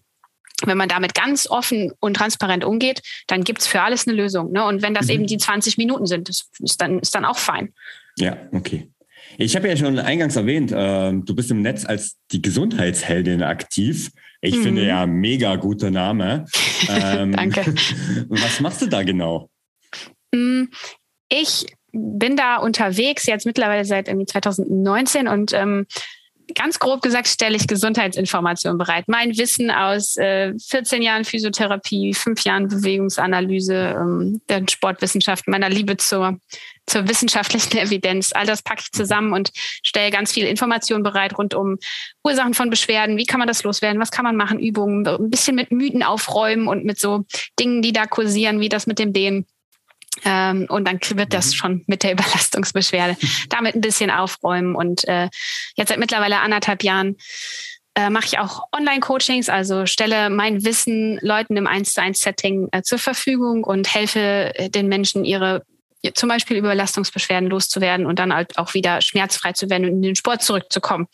[0.64, 4.52] wenn man damit ganz offen und transparent umgeht, dann gibt's für alles eine Lösung.
[4.52, 4.66] Ne?
[4.66, 5.12] Und wenn das mhm.
[5.12, 7.76] eben die 20 Minuten sind, das ist dann, ist dann auch fein.
[8.18, 8.90] Ja, okay.
[9.38, 14.12] Ich habe ja schon eingangs erwähnt, äh, du bist im Netz als die Gesundheitsheldin aktiv.
[14.42, 14.64] Ich mhm.
[14.64, 16.46] finde ja mega guter Name.
[16.90, 17.74] Ähm, Danke.
[18.30, 19.50] Was machst du da genau?
[20.32, 20.66] Mm,
[21.28, 25.88] ich bin da unterwegs, jetzt mittlerweile seit irgendwie 2019 und ähm,
[26.58, 29.05] ganz grob gesagt stelle ich Gesundheitsinformationen bereit.
[29.08, 35.97] Mein Wissen aus äh, 14 Jahren Physiotherapie, fünf Jahren Bewegungsanalyse, ähm, der Sportwissenschaft, meiner Liebe
[35.97, 36.39] zur,
[36.88, 41.53] zur wissenschaftlichen Evidenz, all das packe ich zusammen und stelle ganz viele Informationen bereit rund
[41.53, 41.78] um
[42.24, 45.55] Ursachen von Beschwerden, wie kann man das loswerden, was kann man machen, Übungen, ein bisschen
[45.55, 47.26] mit Mythen aufräumen und mit so
[47.60, 49.45] Dingen, die da kursieren, wie das mit dem Dehnen.
[50.26, 51.53] Ähm, und dann wird das mhm.
[51.53, 53.18] schon mit der Überlastungsbeschwerde
[53.49, 54.76] damit ein bisschen aufräumen.
[54.76, 55.30] Und äh,
[55.76, 57.15] jetzt seit mittlerweile anderthalb Jahren
[57.95, 62.68] äh, mache ich auch Online-Coachings, also stelle mein Wissen Leuten im 1 zu 1 Setting
[62.72, 65.63] äh, zur Verfügung und helfe äh, den Menschen, ihre
[66.13, 70.15] zum Beispiel Überlastungsbeschwerden loszuwerden und dann halt auch wieder schmerzfrei zu werden und in den
[70.15, 71.07] Sport zurückzukommen.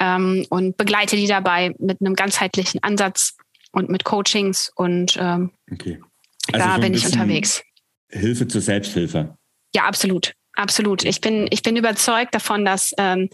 [0.00, 3.36] Ähm, und begleite die dabei mit einem ganzheitlichen Ansatz
[3.70, 6.00] und mit Coachings und ähm, okay.
[6.52, 7.62] also da bin ich unterwegs.
[8.10, 9.36] Hilfe zur Selbsthilfe.
[9.74, 10.32] Ja, absolut.
[10.54, 11.04] Absolut.
[11.04, 13.28] Ich bin, ich bin überzeugt davon, dass, ähm,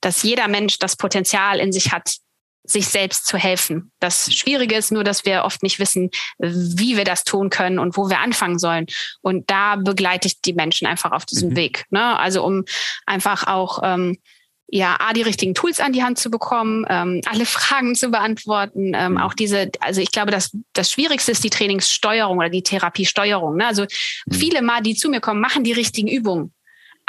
[0.00, 2.16] dass jeder Mensch das Potenzial in sich hat,
[2.62, 3.90] sich selbst zu helfen.
[3.98, 7.96] Das Schwierige ist nur, dass wir oft nicht wissen, wie wir das tun können und
[7.96, 8.86] wo wir anfangen sollen.
[9.22, 11.56] Und da begleite ich die Menschen einfach auf diesem mhm.
[11.56, 11.86] Weg.
[11.90, 12.18] Ne?
[12.18, 12.64] Also um
[13.06, 14.18] einfach auch ähm,
[14.70, 18.92] ja, A, die richtigen Tools an die Hand zu bekommen, ähm, alle Fragen zu beantworten,
[18.94, 19.18] ähm, mhm.
[19.18, 23.56] auch diese, also ich glaube, dass das Schwierigste ist die Trainingssteuerung oder die Therapiesteuerung.
[23.56, 23.66] Ne?
[23.66, 23.84] Also
[24.26, 24.34] mhm.
[24.34, 26.52] viele mal, die zu mir kommen, machen die richtigen Übungen.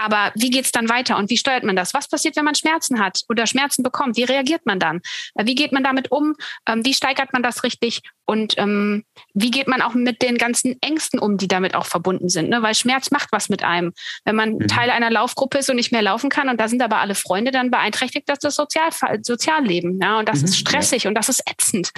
[0.02, 1.93] Aber wie geht's dann weiter und wie steuert man das?
[1.93, 4.16] Was passiert, wenn man Schmerzen hat oder Schmerzen bekommt?
[4.16, 5.02] Wie reagiert man dann?
[5.36, 6.36] Äh, wie geht man damit um?
[6.66, 8.02] Ähm, wie steigert man das richtig?
[8.26, 12.30] Und ähm, wie geht man auch mit den ganzen Ängsten um, die damit auch verbunden
[12.30, 12.47] sind?
[12.50, 12.62] Ne?
[12.62, 13.91] Weil Schmerz macht was mit einem.
[14.24, 14.68] Wenn man mhm.
[14.70, 17.52] Teil einer Laufgruppe ist und nicht mehr laufen kann und da sind aber alle Freunde,
[17.52, 18.91] dann beeinträchtigt das das Sozial
[19.22, 20.00] Sozialleben.
[20.02, 20.20] Ja?
[20.20, 20.45] Und das mhm.
[20.45, 21.10] ist stressig ja.
[21.10, 21.91] und das ist ätzend.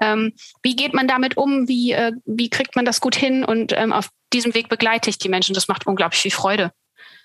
[0.00, 0.32] Ähm,
[0.64, 1.68] wie geht man damit um?
[1.68, 3.44] Wie, äh, wie kriegt man das gut hin?
[3.44, 5.54] Und ähm, auf diesem Weg begleite ich die Menschen.
[5.54, 6.72] Das macht unglaublich viel Freude.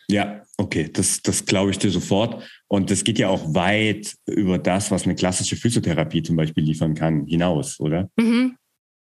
[0.10, 2.44] Ja, okay, das, das glaube ich dir sofort.
[2.68, 6.96] Und das geht ja auch weit über das, was eine klassische Physiotherapie zum Beispiel liefern
[6.96, 8.10] kann, hinaus, oder?
[8.18, 8.58] Mhm.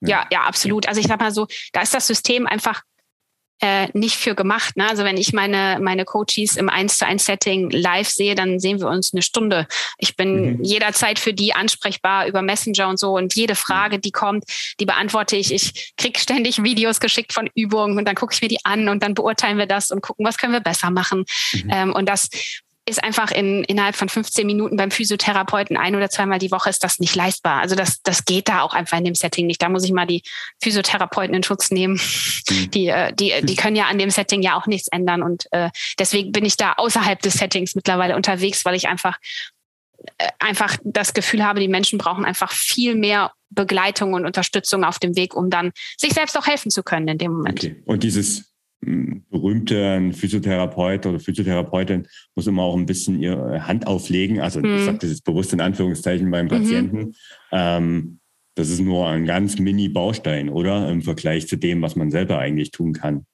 [0.01, 0.09] Ja.
[0.09, 0.87] ja, ja, absolut.
[0.87, 2.83] Also ich sag mal so, da ist das System einfach
[3.61, 4.77] äh, nicht für gemacht.
[4.77, 4.89] Ne?
[4.89, 8.81] Also wenn ich meine, meine Coaches im 1 zu 1 Setting live sehe, dann sehen
[8.81, 9.67] wir uns eine Stunde.
[9.99, 10.65] Ich bin mhm.
[10.65, 14.45] jederzeit für die ansprechbar über Messenger und so und jede Frage, die kommt,
[14.81, 15.53] die beantworte ich.
[15.53, 19.03] Ich krieg ständig Videos geschickt von Übungen und dann gucke ich mir die an und
[19.03, 21.25] dann beurteilen wir das und gucken, was können wir besser machen.
[21.53, 21.71] Mhm.
[21.71, 22.29] Ähm, und das
[22.89, 26.83] ist einfach in, innerhalb von 15 Minuten beim Physiotherapeuten ein oder zweimal die Woche ist
[26.83, 27.61] das nicht leistbar.
[27.61, 29.61] Also das, das geht da auch einfach in dem Setting nicht.
[29.63, 30.23] Da muss ich mal die
[30.63, 32.01] Physiotherapeuten in Schutz nehmen.
[32.49, 32.71] Mhm.
[32.71, 35.23] Die, äh, die, die können ja an dem Setting ja auch nichts ändern.
[35.23, 39.19] Und äh, deswegen bin ich da außerhalb des Settings mittlerweile unterwegs, weil ich einfach
[40.19, 44.99] äh, einfach das Gefühl habe, die Menschen brauchen einfach viel mehr Begleitung und Unterstützung auf
[44.99, 47.59] dem Weg, um dann sich selbst auch helfen zu können in dem Moment.
[47.61, 47.83] Okay.
[47.85, 54.41] Und dieses berühmte Physiotherapeut oder Physiotherapeutin muss immer auch ein bisschen ihre Hand auflegen.
[54.41, 54.77] Also mhm.
[54.77, 56.51] ich sage das jetzt bewusst in Anführungszeichen beim mhm.
[56.51, 56.99] Patienten.
[56.99, 57.15] Mhm.
[57.53, 58.21] Ähm,
[58.55, 60.89] das ist nur ein ganz mini-Baustein, oder?
[60.91, 63.25] Im Vergleich zu dem, was man selber eigentlich tun kann.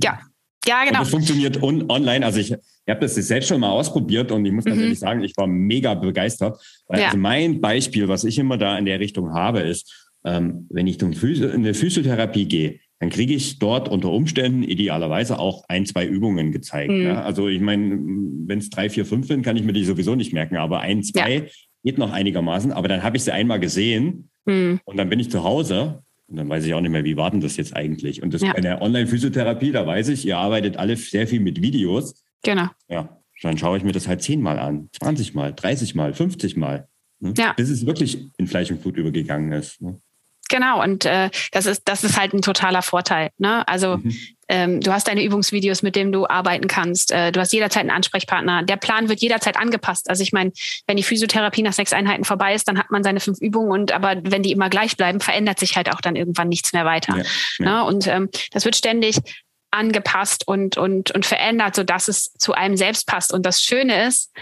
[0.00, 0.20] Ja,
[0.66, 0.98] ja, genau.
[0.98, 2.24] Und das funktioniert on online.
[2.24, 4.84] Also ich, ich habe das selbst schon mal ausprobiert und ich muss ganz mhm.
[4.84, 6.60] ehrlich sagen, ich war mega begeistert.
[6.86, 7.06] Weil ja.
[7.06, 11.00] also mein Beispiel, was ich immer da in der Richtung habe, ist, ähm, wenn ich
[11.00, 16.50] in eine Physiotherapie gehe, dann kriege ich dort unter Umständen idealerweise auch ein, zwei Übungen
[16.50, 16.90] gezeigt.
[16.90, 17.04] Mhm.
[17.04, 17.22] Ne?
[17.22, 17.98] Also ich meine,
[18.46, 21.02] wenn es drei, vier, fünf sind, kann ich mir die sowieso nicht merken, aber ein,
[21.02, 21.42] zwei ja.
[21.84, 22.72] geht noch einigermaßen.
[22.72, 24.80] Aber dann habe ich sie einmal gesehen mhm.
[24.84, 27.30] und dann bin ich zu Hause und dann weiß ich auch nicht mehr, wie war
[27.30, 28.22] denn das jetzt eigentlich?
[28.22, 28.52] Und das ja.
[28.52, 32.22] bei der Online-Physiotherapie, da weiß ich, ihr arbeitet alle sehr viel mit Videos.
[32.42, 32.66] Genau.
[32.88, 36.88] Ja, dann schaue ich mir das halt zehnmal an, 20 Mal, 30 Mal, 50 Mal.
[37.20, 37.32] Ne?
[37.38, 37.54] Ja.
[37.54, 39.80] Bis es wirklich in Fleisch und Blut übergegangen ist.
[39.80, 40.00] Ne?
[40.48, 43.30] Genau, und äh, das ist das ist halt ein totaler Vorteil.
[43.38, 43.66] Ne?
[43.68, 44.16] Also mhm.
[44.48, 47.12] ähm, du hast deine Übungsvideos, mit denen du arbeiten kannst.
[47.12, 48.62] Äh, du hast jederzeit einen Ansprechpartner.
[48.62, 50.08] Der Plan wird jederzeit angepasst.
[50.08, 50.52] Also ich meine,
[50.86, 53.92] wenn die Physiotherapie nach sechs Einheiten vorbei ist, dann hat man seine fünf Übungen und
[53.92, 57.16] aber wenn die immer gleich bleiben, verändert sich halt auch dann irgendwann nichts mehr weiter.
[57.16, 57.24] Ja,
[57.58, 57.64] ja.
[57.64, 57.84] Ne?
[57.84, 59.18] Und ähm, das wird ständig
[59.70, 63.34] angepasst und und und verändert, so dass es zu einem selbst passt.
[63.34, 64.32] Und das Schöne ist,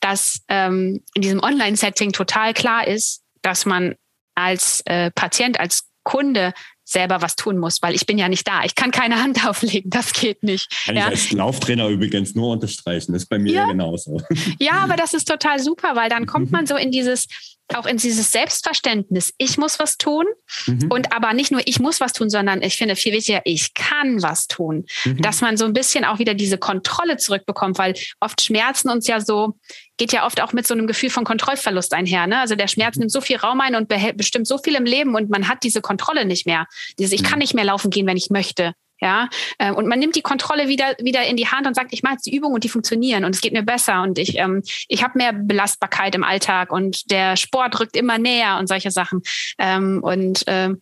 [0.00, 3.94] dass ähm, in diesem Online-Setting total klar ist, dass man
[4.34, 6.52] als äh, Patient, als Kunde
[6.84, 8.64] selber was tun muss, weil ich bin ja nicht da.
[8.64, 10.68] Ich kann keine Hand auflegen, das geht nicht.
[10.86, 11.06] Kann ja.
[11.06, 13.66] ich als Lauftrainer übrigens nur unterstreichen, das ist bei mir ja.
[13.66, 14.20] genauso.
[14.58, 17.26] Ja, aber das ist total super, weil dann kommt man so in dieses,
[17.72, 20.26] auch in dieses Selbstverständnis, ich muss was tun
[20.66, 20.90] mhm.
[20.90, 24.22] und aber nicht nur ich muss was tun, sondern ich finde viel wichtiger, ich kann
[24.22, 24.84] was tun.
[25.04, 25.22] Mhm.
[25.22, 29.20] Dass man so ein bisschen auch wieder diese Kontrolle zurückbekommt, weil oft Schmerzen uns ja
[29.20, 29.56] so,
[29.96, 32.26] geht ja oft auch mit so einem Gefühl von Kontrollverlust einher.
[32.26, 32.40] Ne?
[32.40, 33.00] Also der Schmerz mhm.
[33.00, 35.80] nimmt so viel Raum ein und bestimmt so viel im Leben und man hat diese
[35.80, 36.66] Kontrolle nicht mehr.
[36.98, 37.40] Dieses, ich kann mhm.
[37.40, 38.72] nicht mehr laufen gehen, wenn ich möchte.
[39.00, 42.02] Ja, ähm, und man nimmt die Kontrolle wieder, wieder in die Hand und sagt, ich
[42.02, 44.62] mache jetzt die Übung und die funktionieren und es geht mir besser und ich, ähm,
[44.88, 49.20] ich habe mehr Belastbarkeit im Alltag und der Sport rückt immer näher und solche Sachen.
[49.58, 50.80] Ähm, und ähm,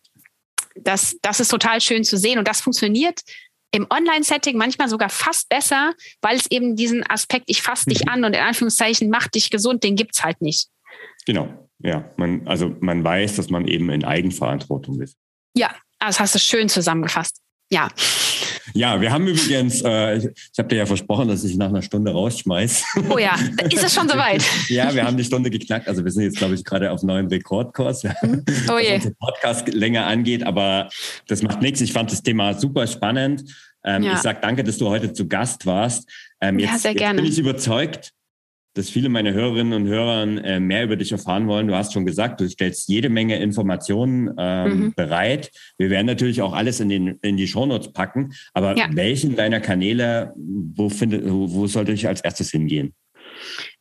[0.76, 3.22] das, das ist total schön zu sehen und das funktioniert
[3.72, 8.12] im Online-Setting manchmal sogar fast besser, weil es eben diesen Aspekt, ich fasse dich mhm.
[8.12, 10.68] an und in Anführungszeichen mach dich gesund, den gibt's halt nicht.
[11.26, 12.11] Genau, ja.
[12.16, 15.16] Man, also man weiß, dass man eben in Eigenverantwortung ist.
[15.55, 17.42] Ja, das hast du schön zusammengefasst
[17.72, 17.88] ja.
[18.74, 21.82] Ja, wir haben übrigens, äh, ich, ich habe dir ja versprochen, dass ich nach einer
[21.82, 22.84] Stunde rausschmeiß.
[23.11, 23.34] Oh ja,
[23.70, 24.44] ist es schon soweit?
[24.68, 25.88] ja, wir haben die Stunde geknackt.
[25.88, 28.44] Also wir sind jetzt, glaube ich, gerade auf neuen Rekordkurs, mhm.
[28.70, 28.98] oh je.
[28.98, 30.44] was Podcast länger angeht.
[30.44, 30.90] Aber
[31.28, 31.80] das macht nichts.
[31.80, 33.42] Ich fand das Thema super spannend.
[33.84, 34.14] Ähm, ja.
[34.14, 36.09] Ich sage danke, dass du heute zu Gast warst.
[36.40, 37.20] Ähm, jetzt, ja, sehr gerne.
[37.20, 38.12] Jetzt bin ich überzeugt,
[38.74, 41.68] dass viele meiner Hörerinnen und Hörer äh, mehr über dich erfahren wollen.
[41.68, 44.94] Du hast schon gesagt, du stellst jede Menge Informationen ähm, mhm.
[44.94, 45.50] bereit.
[45.78, 48.32] Wir werden natürlich auch alles in, den, in die Shownotes packen.
[48.54, 48.88] Aber ja.
[48.92, 52.94] welchen deiner Kanäle, wo, findet, wo sollte ich als erstes hingehen?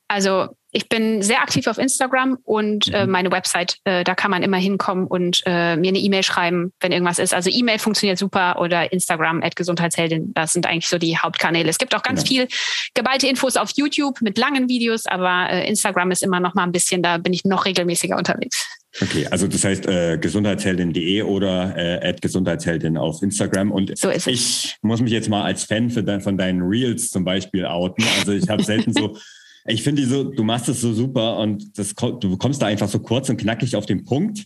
[0.08, 3.12] Also ich bin sehr aktiv auf Instagram und äh, mhm.
[3.12, 6.92] meine Website, äh, da kann man immer hinkommen und äh, mir eine E-Mail schreiben, wenn
[6.92, 7.34] irgendwas ist.
[7.34, 10.34] Also E-Mail funktioniert super oder Instagram at Gesundheitsheldin.
[10.34, 11.70] Das sind eigentlich so die Hauptkanäle.
[11.70, 12.28] Es gibt auch ganz ja.
[12.28, 12.48] viel
[12.94, 16.72] geballte Infos auf YouTube mit langen Videos, aber äh, Instagram ist immer noch mal ein
[16.72, 18.66] bisschen, da bin ich noch regelmäßiger unterwegs.
[19.02, 23.72] Okay, also das heißt äh, gesundheitsheldin.de oder äh, Gesundheitsheldin auf Instagram.
[23.72, 27.66] Und so ich muss mich jetzt mal als Fan dein, von deinen Reels zum Beispiel
[27.66, 28.04] outen.
[28.20, 29.18] Also ich habe selten so,
[29.66, 33.00] ich finde so, du machst es so super und das, du kommst da einfach so
[33.00, 34.46] kurz und knackig auf den Punkt.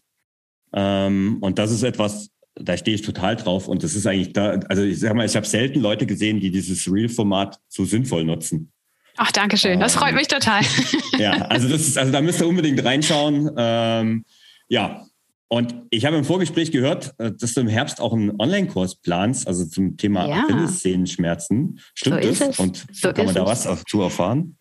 [0.73, 3.67] Ähm, und das ist etwas, da stehe ich total drauf.
[3.67, 6.51] Und das ist eigentlich da, also ich sag mal, ich habe selten Leute gesehen, die
[6.51, 8.71] dieses Reel-Format so sinnvoll nutzen.
[9.17, 9.79] Ach, danke schön.
[9.79, 10.61] Das freut ähm, mich total.
[11.17, 13.49] Ja, also das ist, also da müsst ihr unbedingt reinschauen.
[13.55, 14.25] Ähm,
[14.67, 15.05] ja,
[15.47, 19.47] und ich habe im Vorgespräch gehört, äh, dass du im Herbst auch einen Online-Kurs planst,
[19.47, 20.43] also zum Thema ja.
[20.43, 21.79] Achillessehnenschmerzen.
[21.93, 22.59] Stimmt so das?
[22.59, 24.57] Und so kann man da was zu erfahren?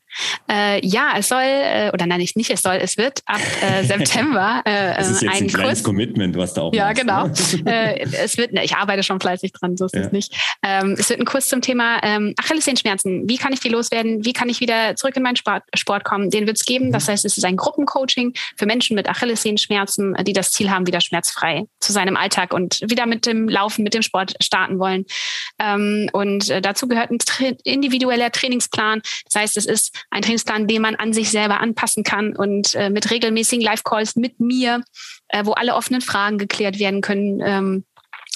[0.51, 3.85] Äh, ja, es soll, äh, oder nein, nicht, nicht es soll, es wird ab äh,
[3.87, 5.83] September äh, Das ist jetzt ein, ein kleines Kurs.
[5.85, 7.27] Commitment, was da auch Ja, machst, genau.
[7.65, 8.01] Ne?
[8.01, 10.03] äh, es wird, ich arbeite schon fleißig dran, so ist ja.
[10.03, 10.35] es nicht.
[10.63, 13.29] Ähm, es wird ein Kurs zum Thema ähm, Achillessehenschmerzen.
[13.29, 14.25] Wie kann ich die loswerden?
[14.25, 16.31] Wie kann ich wieder zurück in meinen Sport, Sport kommen?
[16.31, 16.89] Den wird es geben.
[16.89, 16.93] Mhm.
[16.93, 21.01] Das heißt, es ist ein Gruppencoaching für Menschen mit Achillessehenschmerzen, die das Ziel haben, wieder
[21.01, 25.05] schmerzfrei zu seinem Alltag und wieder mit dem Laufen, mit dem Sport starten wollen.
[25.59, 29.03] Ähm, und äh, dazu gehört ein tra individueller Trainingsplan.
[29.25, 32.91] Das heißt, es ist ein Trainingsplan, den man an sich selber anpassen kann und äh,
[32.91, 34.83] mit regelmäßigen Live-Calls mit mir,
[35.29, 37.41] äh, wo alle offenen Fragen geklärt werden können.
[37.45, 37.85] Ähm,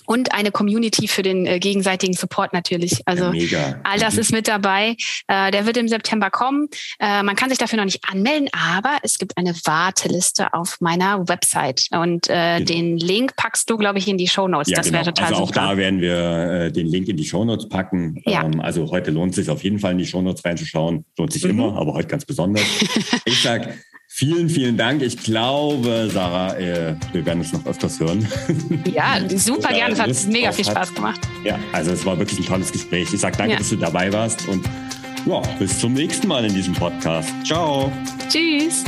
[0.09, 3.03] und eine Community für den äh, gegenseitigen Support natürlich.
[3.05, 4.21] Also ja, all das mhm.
[4.21, 4.97] ist mit dabei.
[5.27, 6.69] Äh, der wird im September kommen.
[6.99, 11.29] Äh, man kann sich dafür noch nicht anmelden, aber es gibt eine Warteliste auf meiner
[11.29, 12.65] Website und äh, genau.
[12.65, 14.71] den Link packst du, glaube ich, in die Show Notes.
[14.71, 15.01] Ja, das genau.
[15.01, 15.61] wäre total Also auch super.
[15.61, 18.23] da werden wir äh, den Link in die Show Notes packen.
[18.25, 18.45] Ja.
[18.45, 21.05] Ähm, also heute lohnt es sich auf jeden Fall in die Show Notes reinzuschauen.
[21.19, 21.51] Lohnt sich mhm.
[21.51, 22.65] immer, aber heute ganz besonders.
[23.27, 23.75] ich sag
[24.19, 25.01] Vielen, vielen Dank.
[25.03, 28.27] Ich glaube, Sarah, äh, wir werden es noch öfters hören.
[28.93, 29.95] Ja, super gerne.
[29.95, 31.21] Es hat mega viel Spaß gemacht.
[31.45, 33.15] Ja, also es war wirklich ein tolles Gespräch.
[33.15, 33.59] Ich sage danke, ja.
[33.59, 34.69] dass du dabei warst und
[35.25, 37.33] ja, bis zum nächsten Mal in diesem Podcast.
[37.45, 37.93] Ciao.
[38.29, 38.83] Tschüss.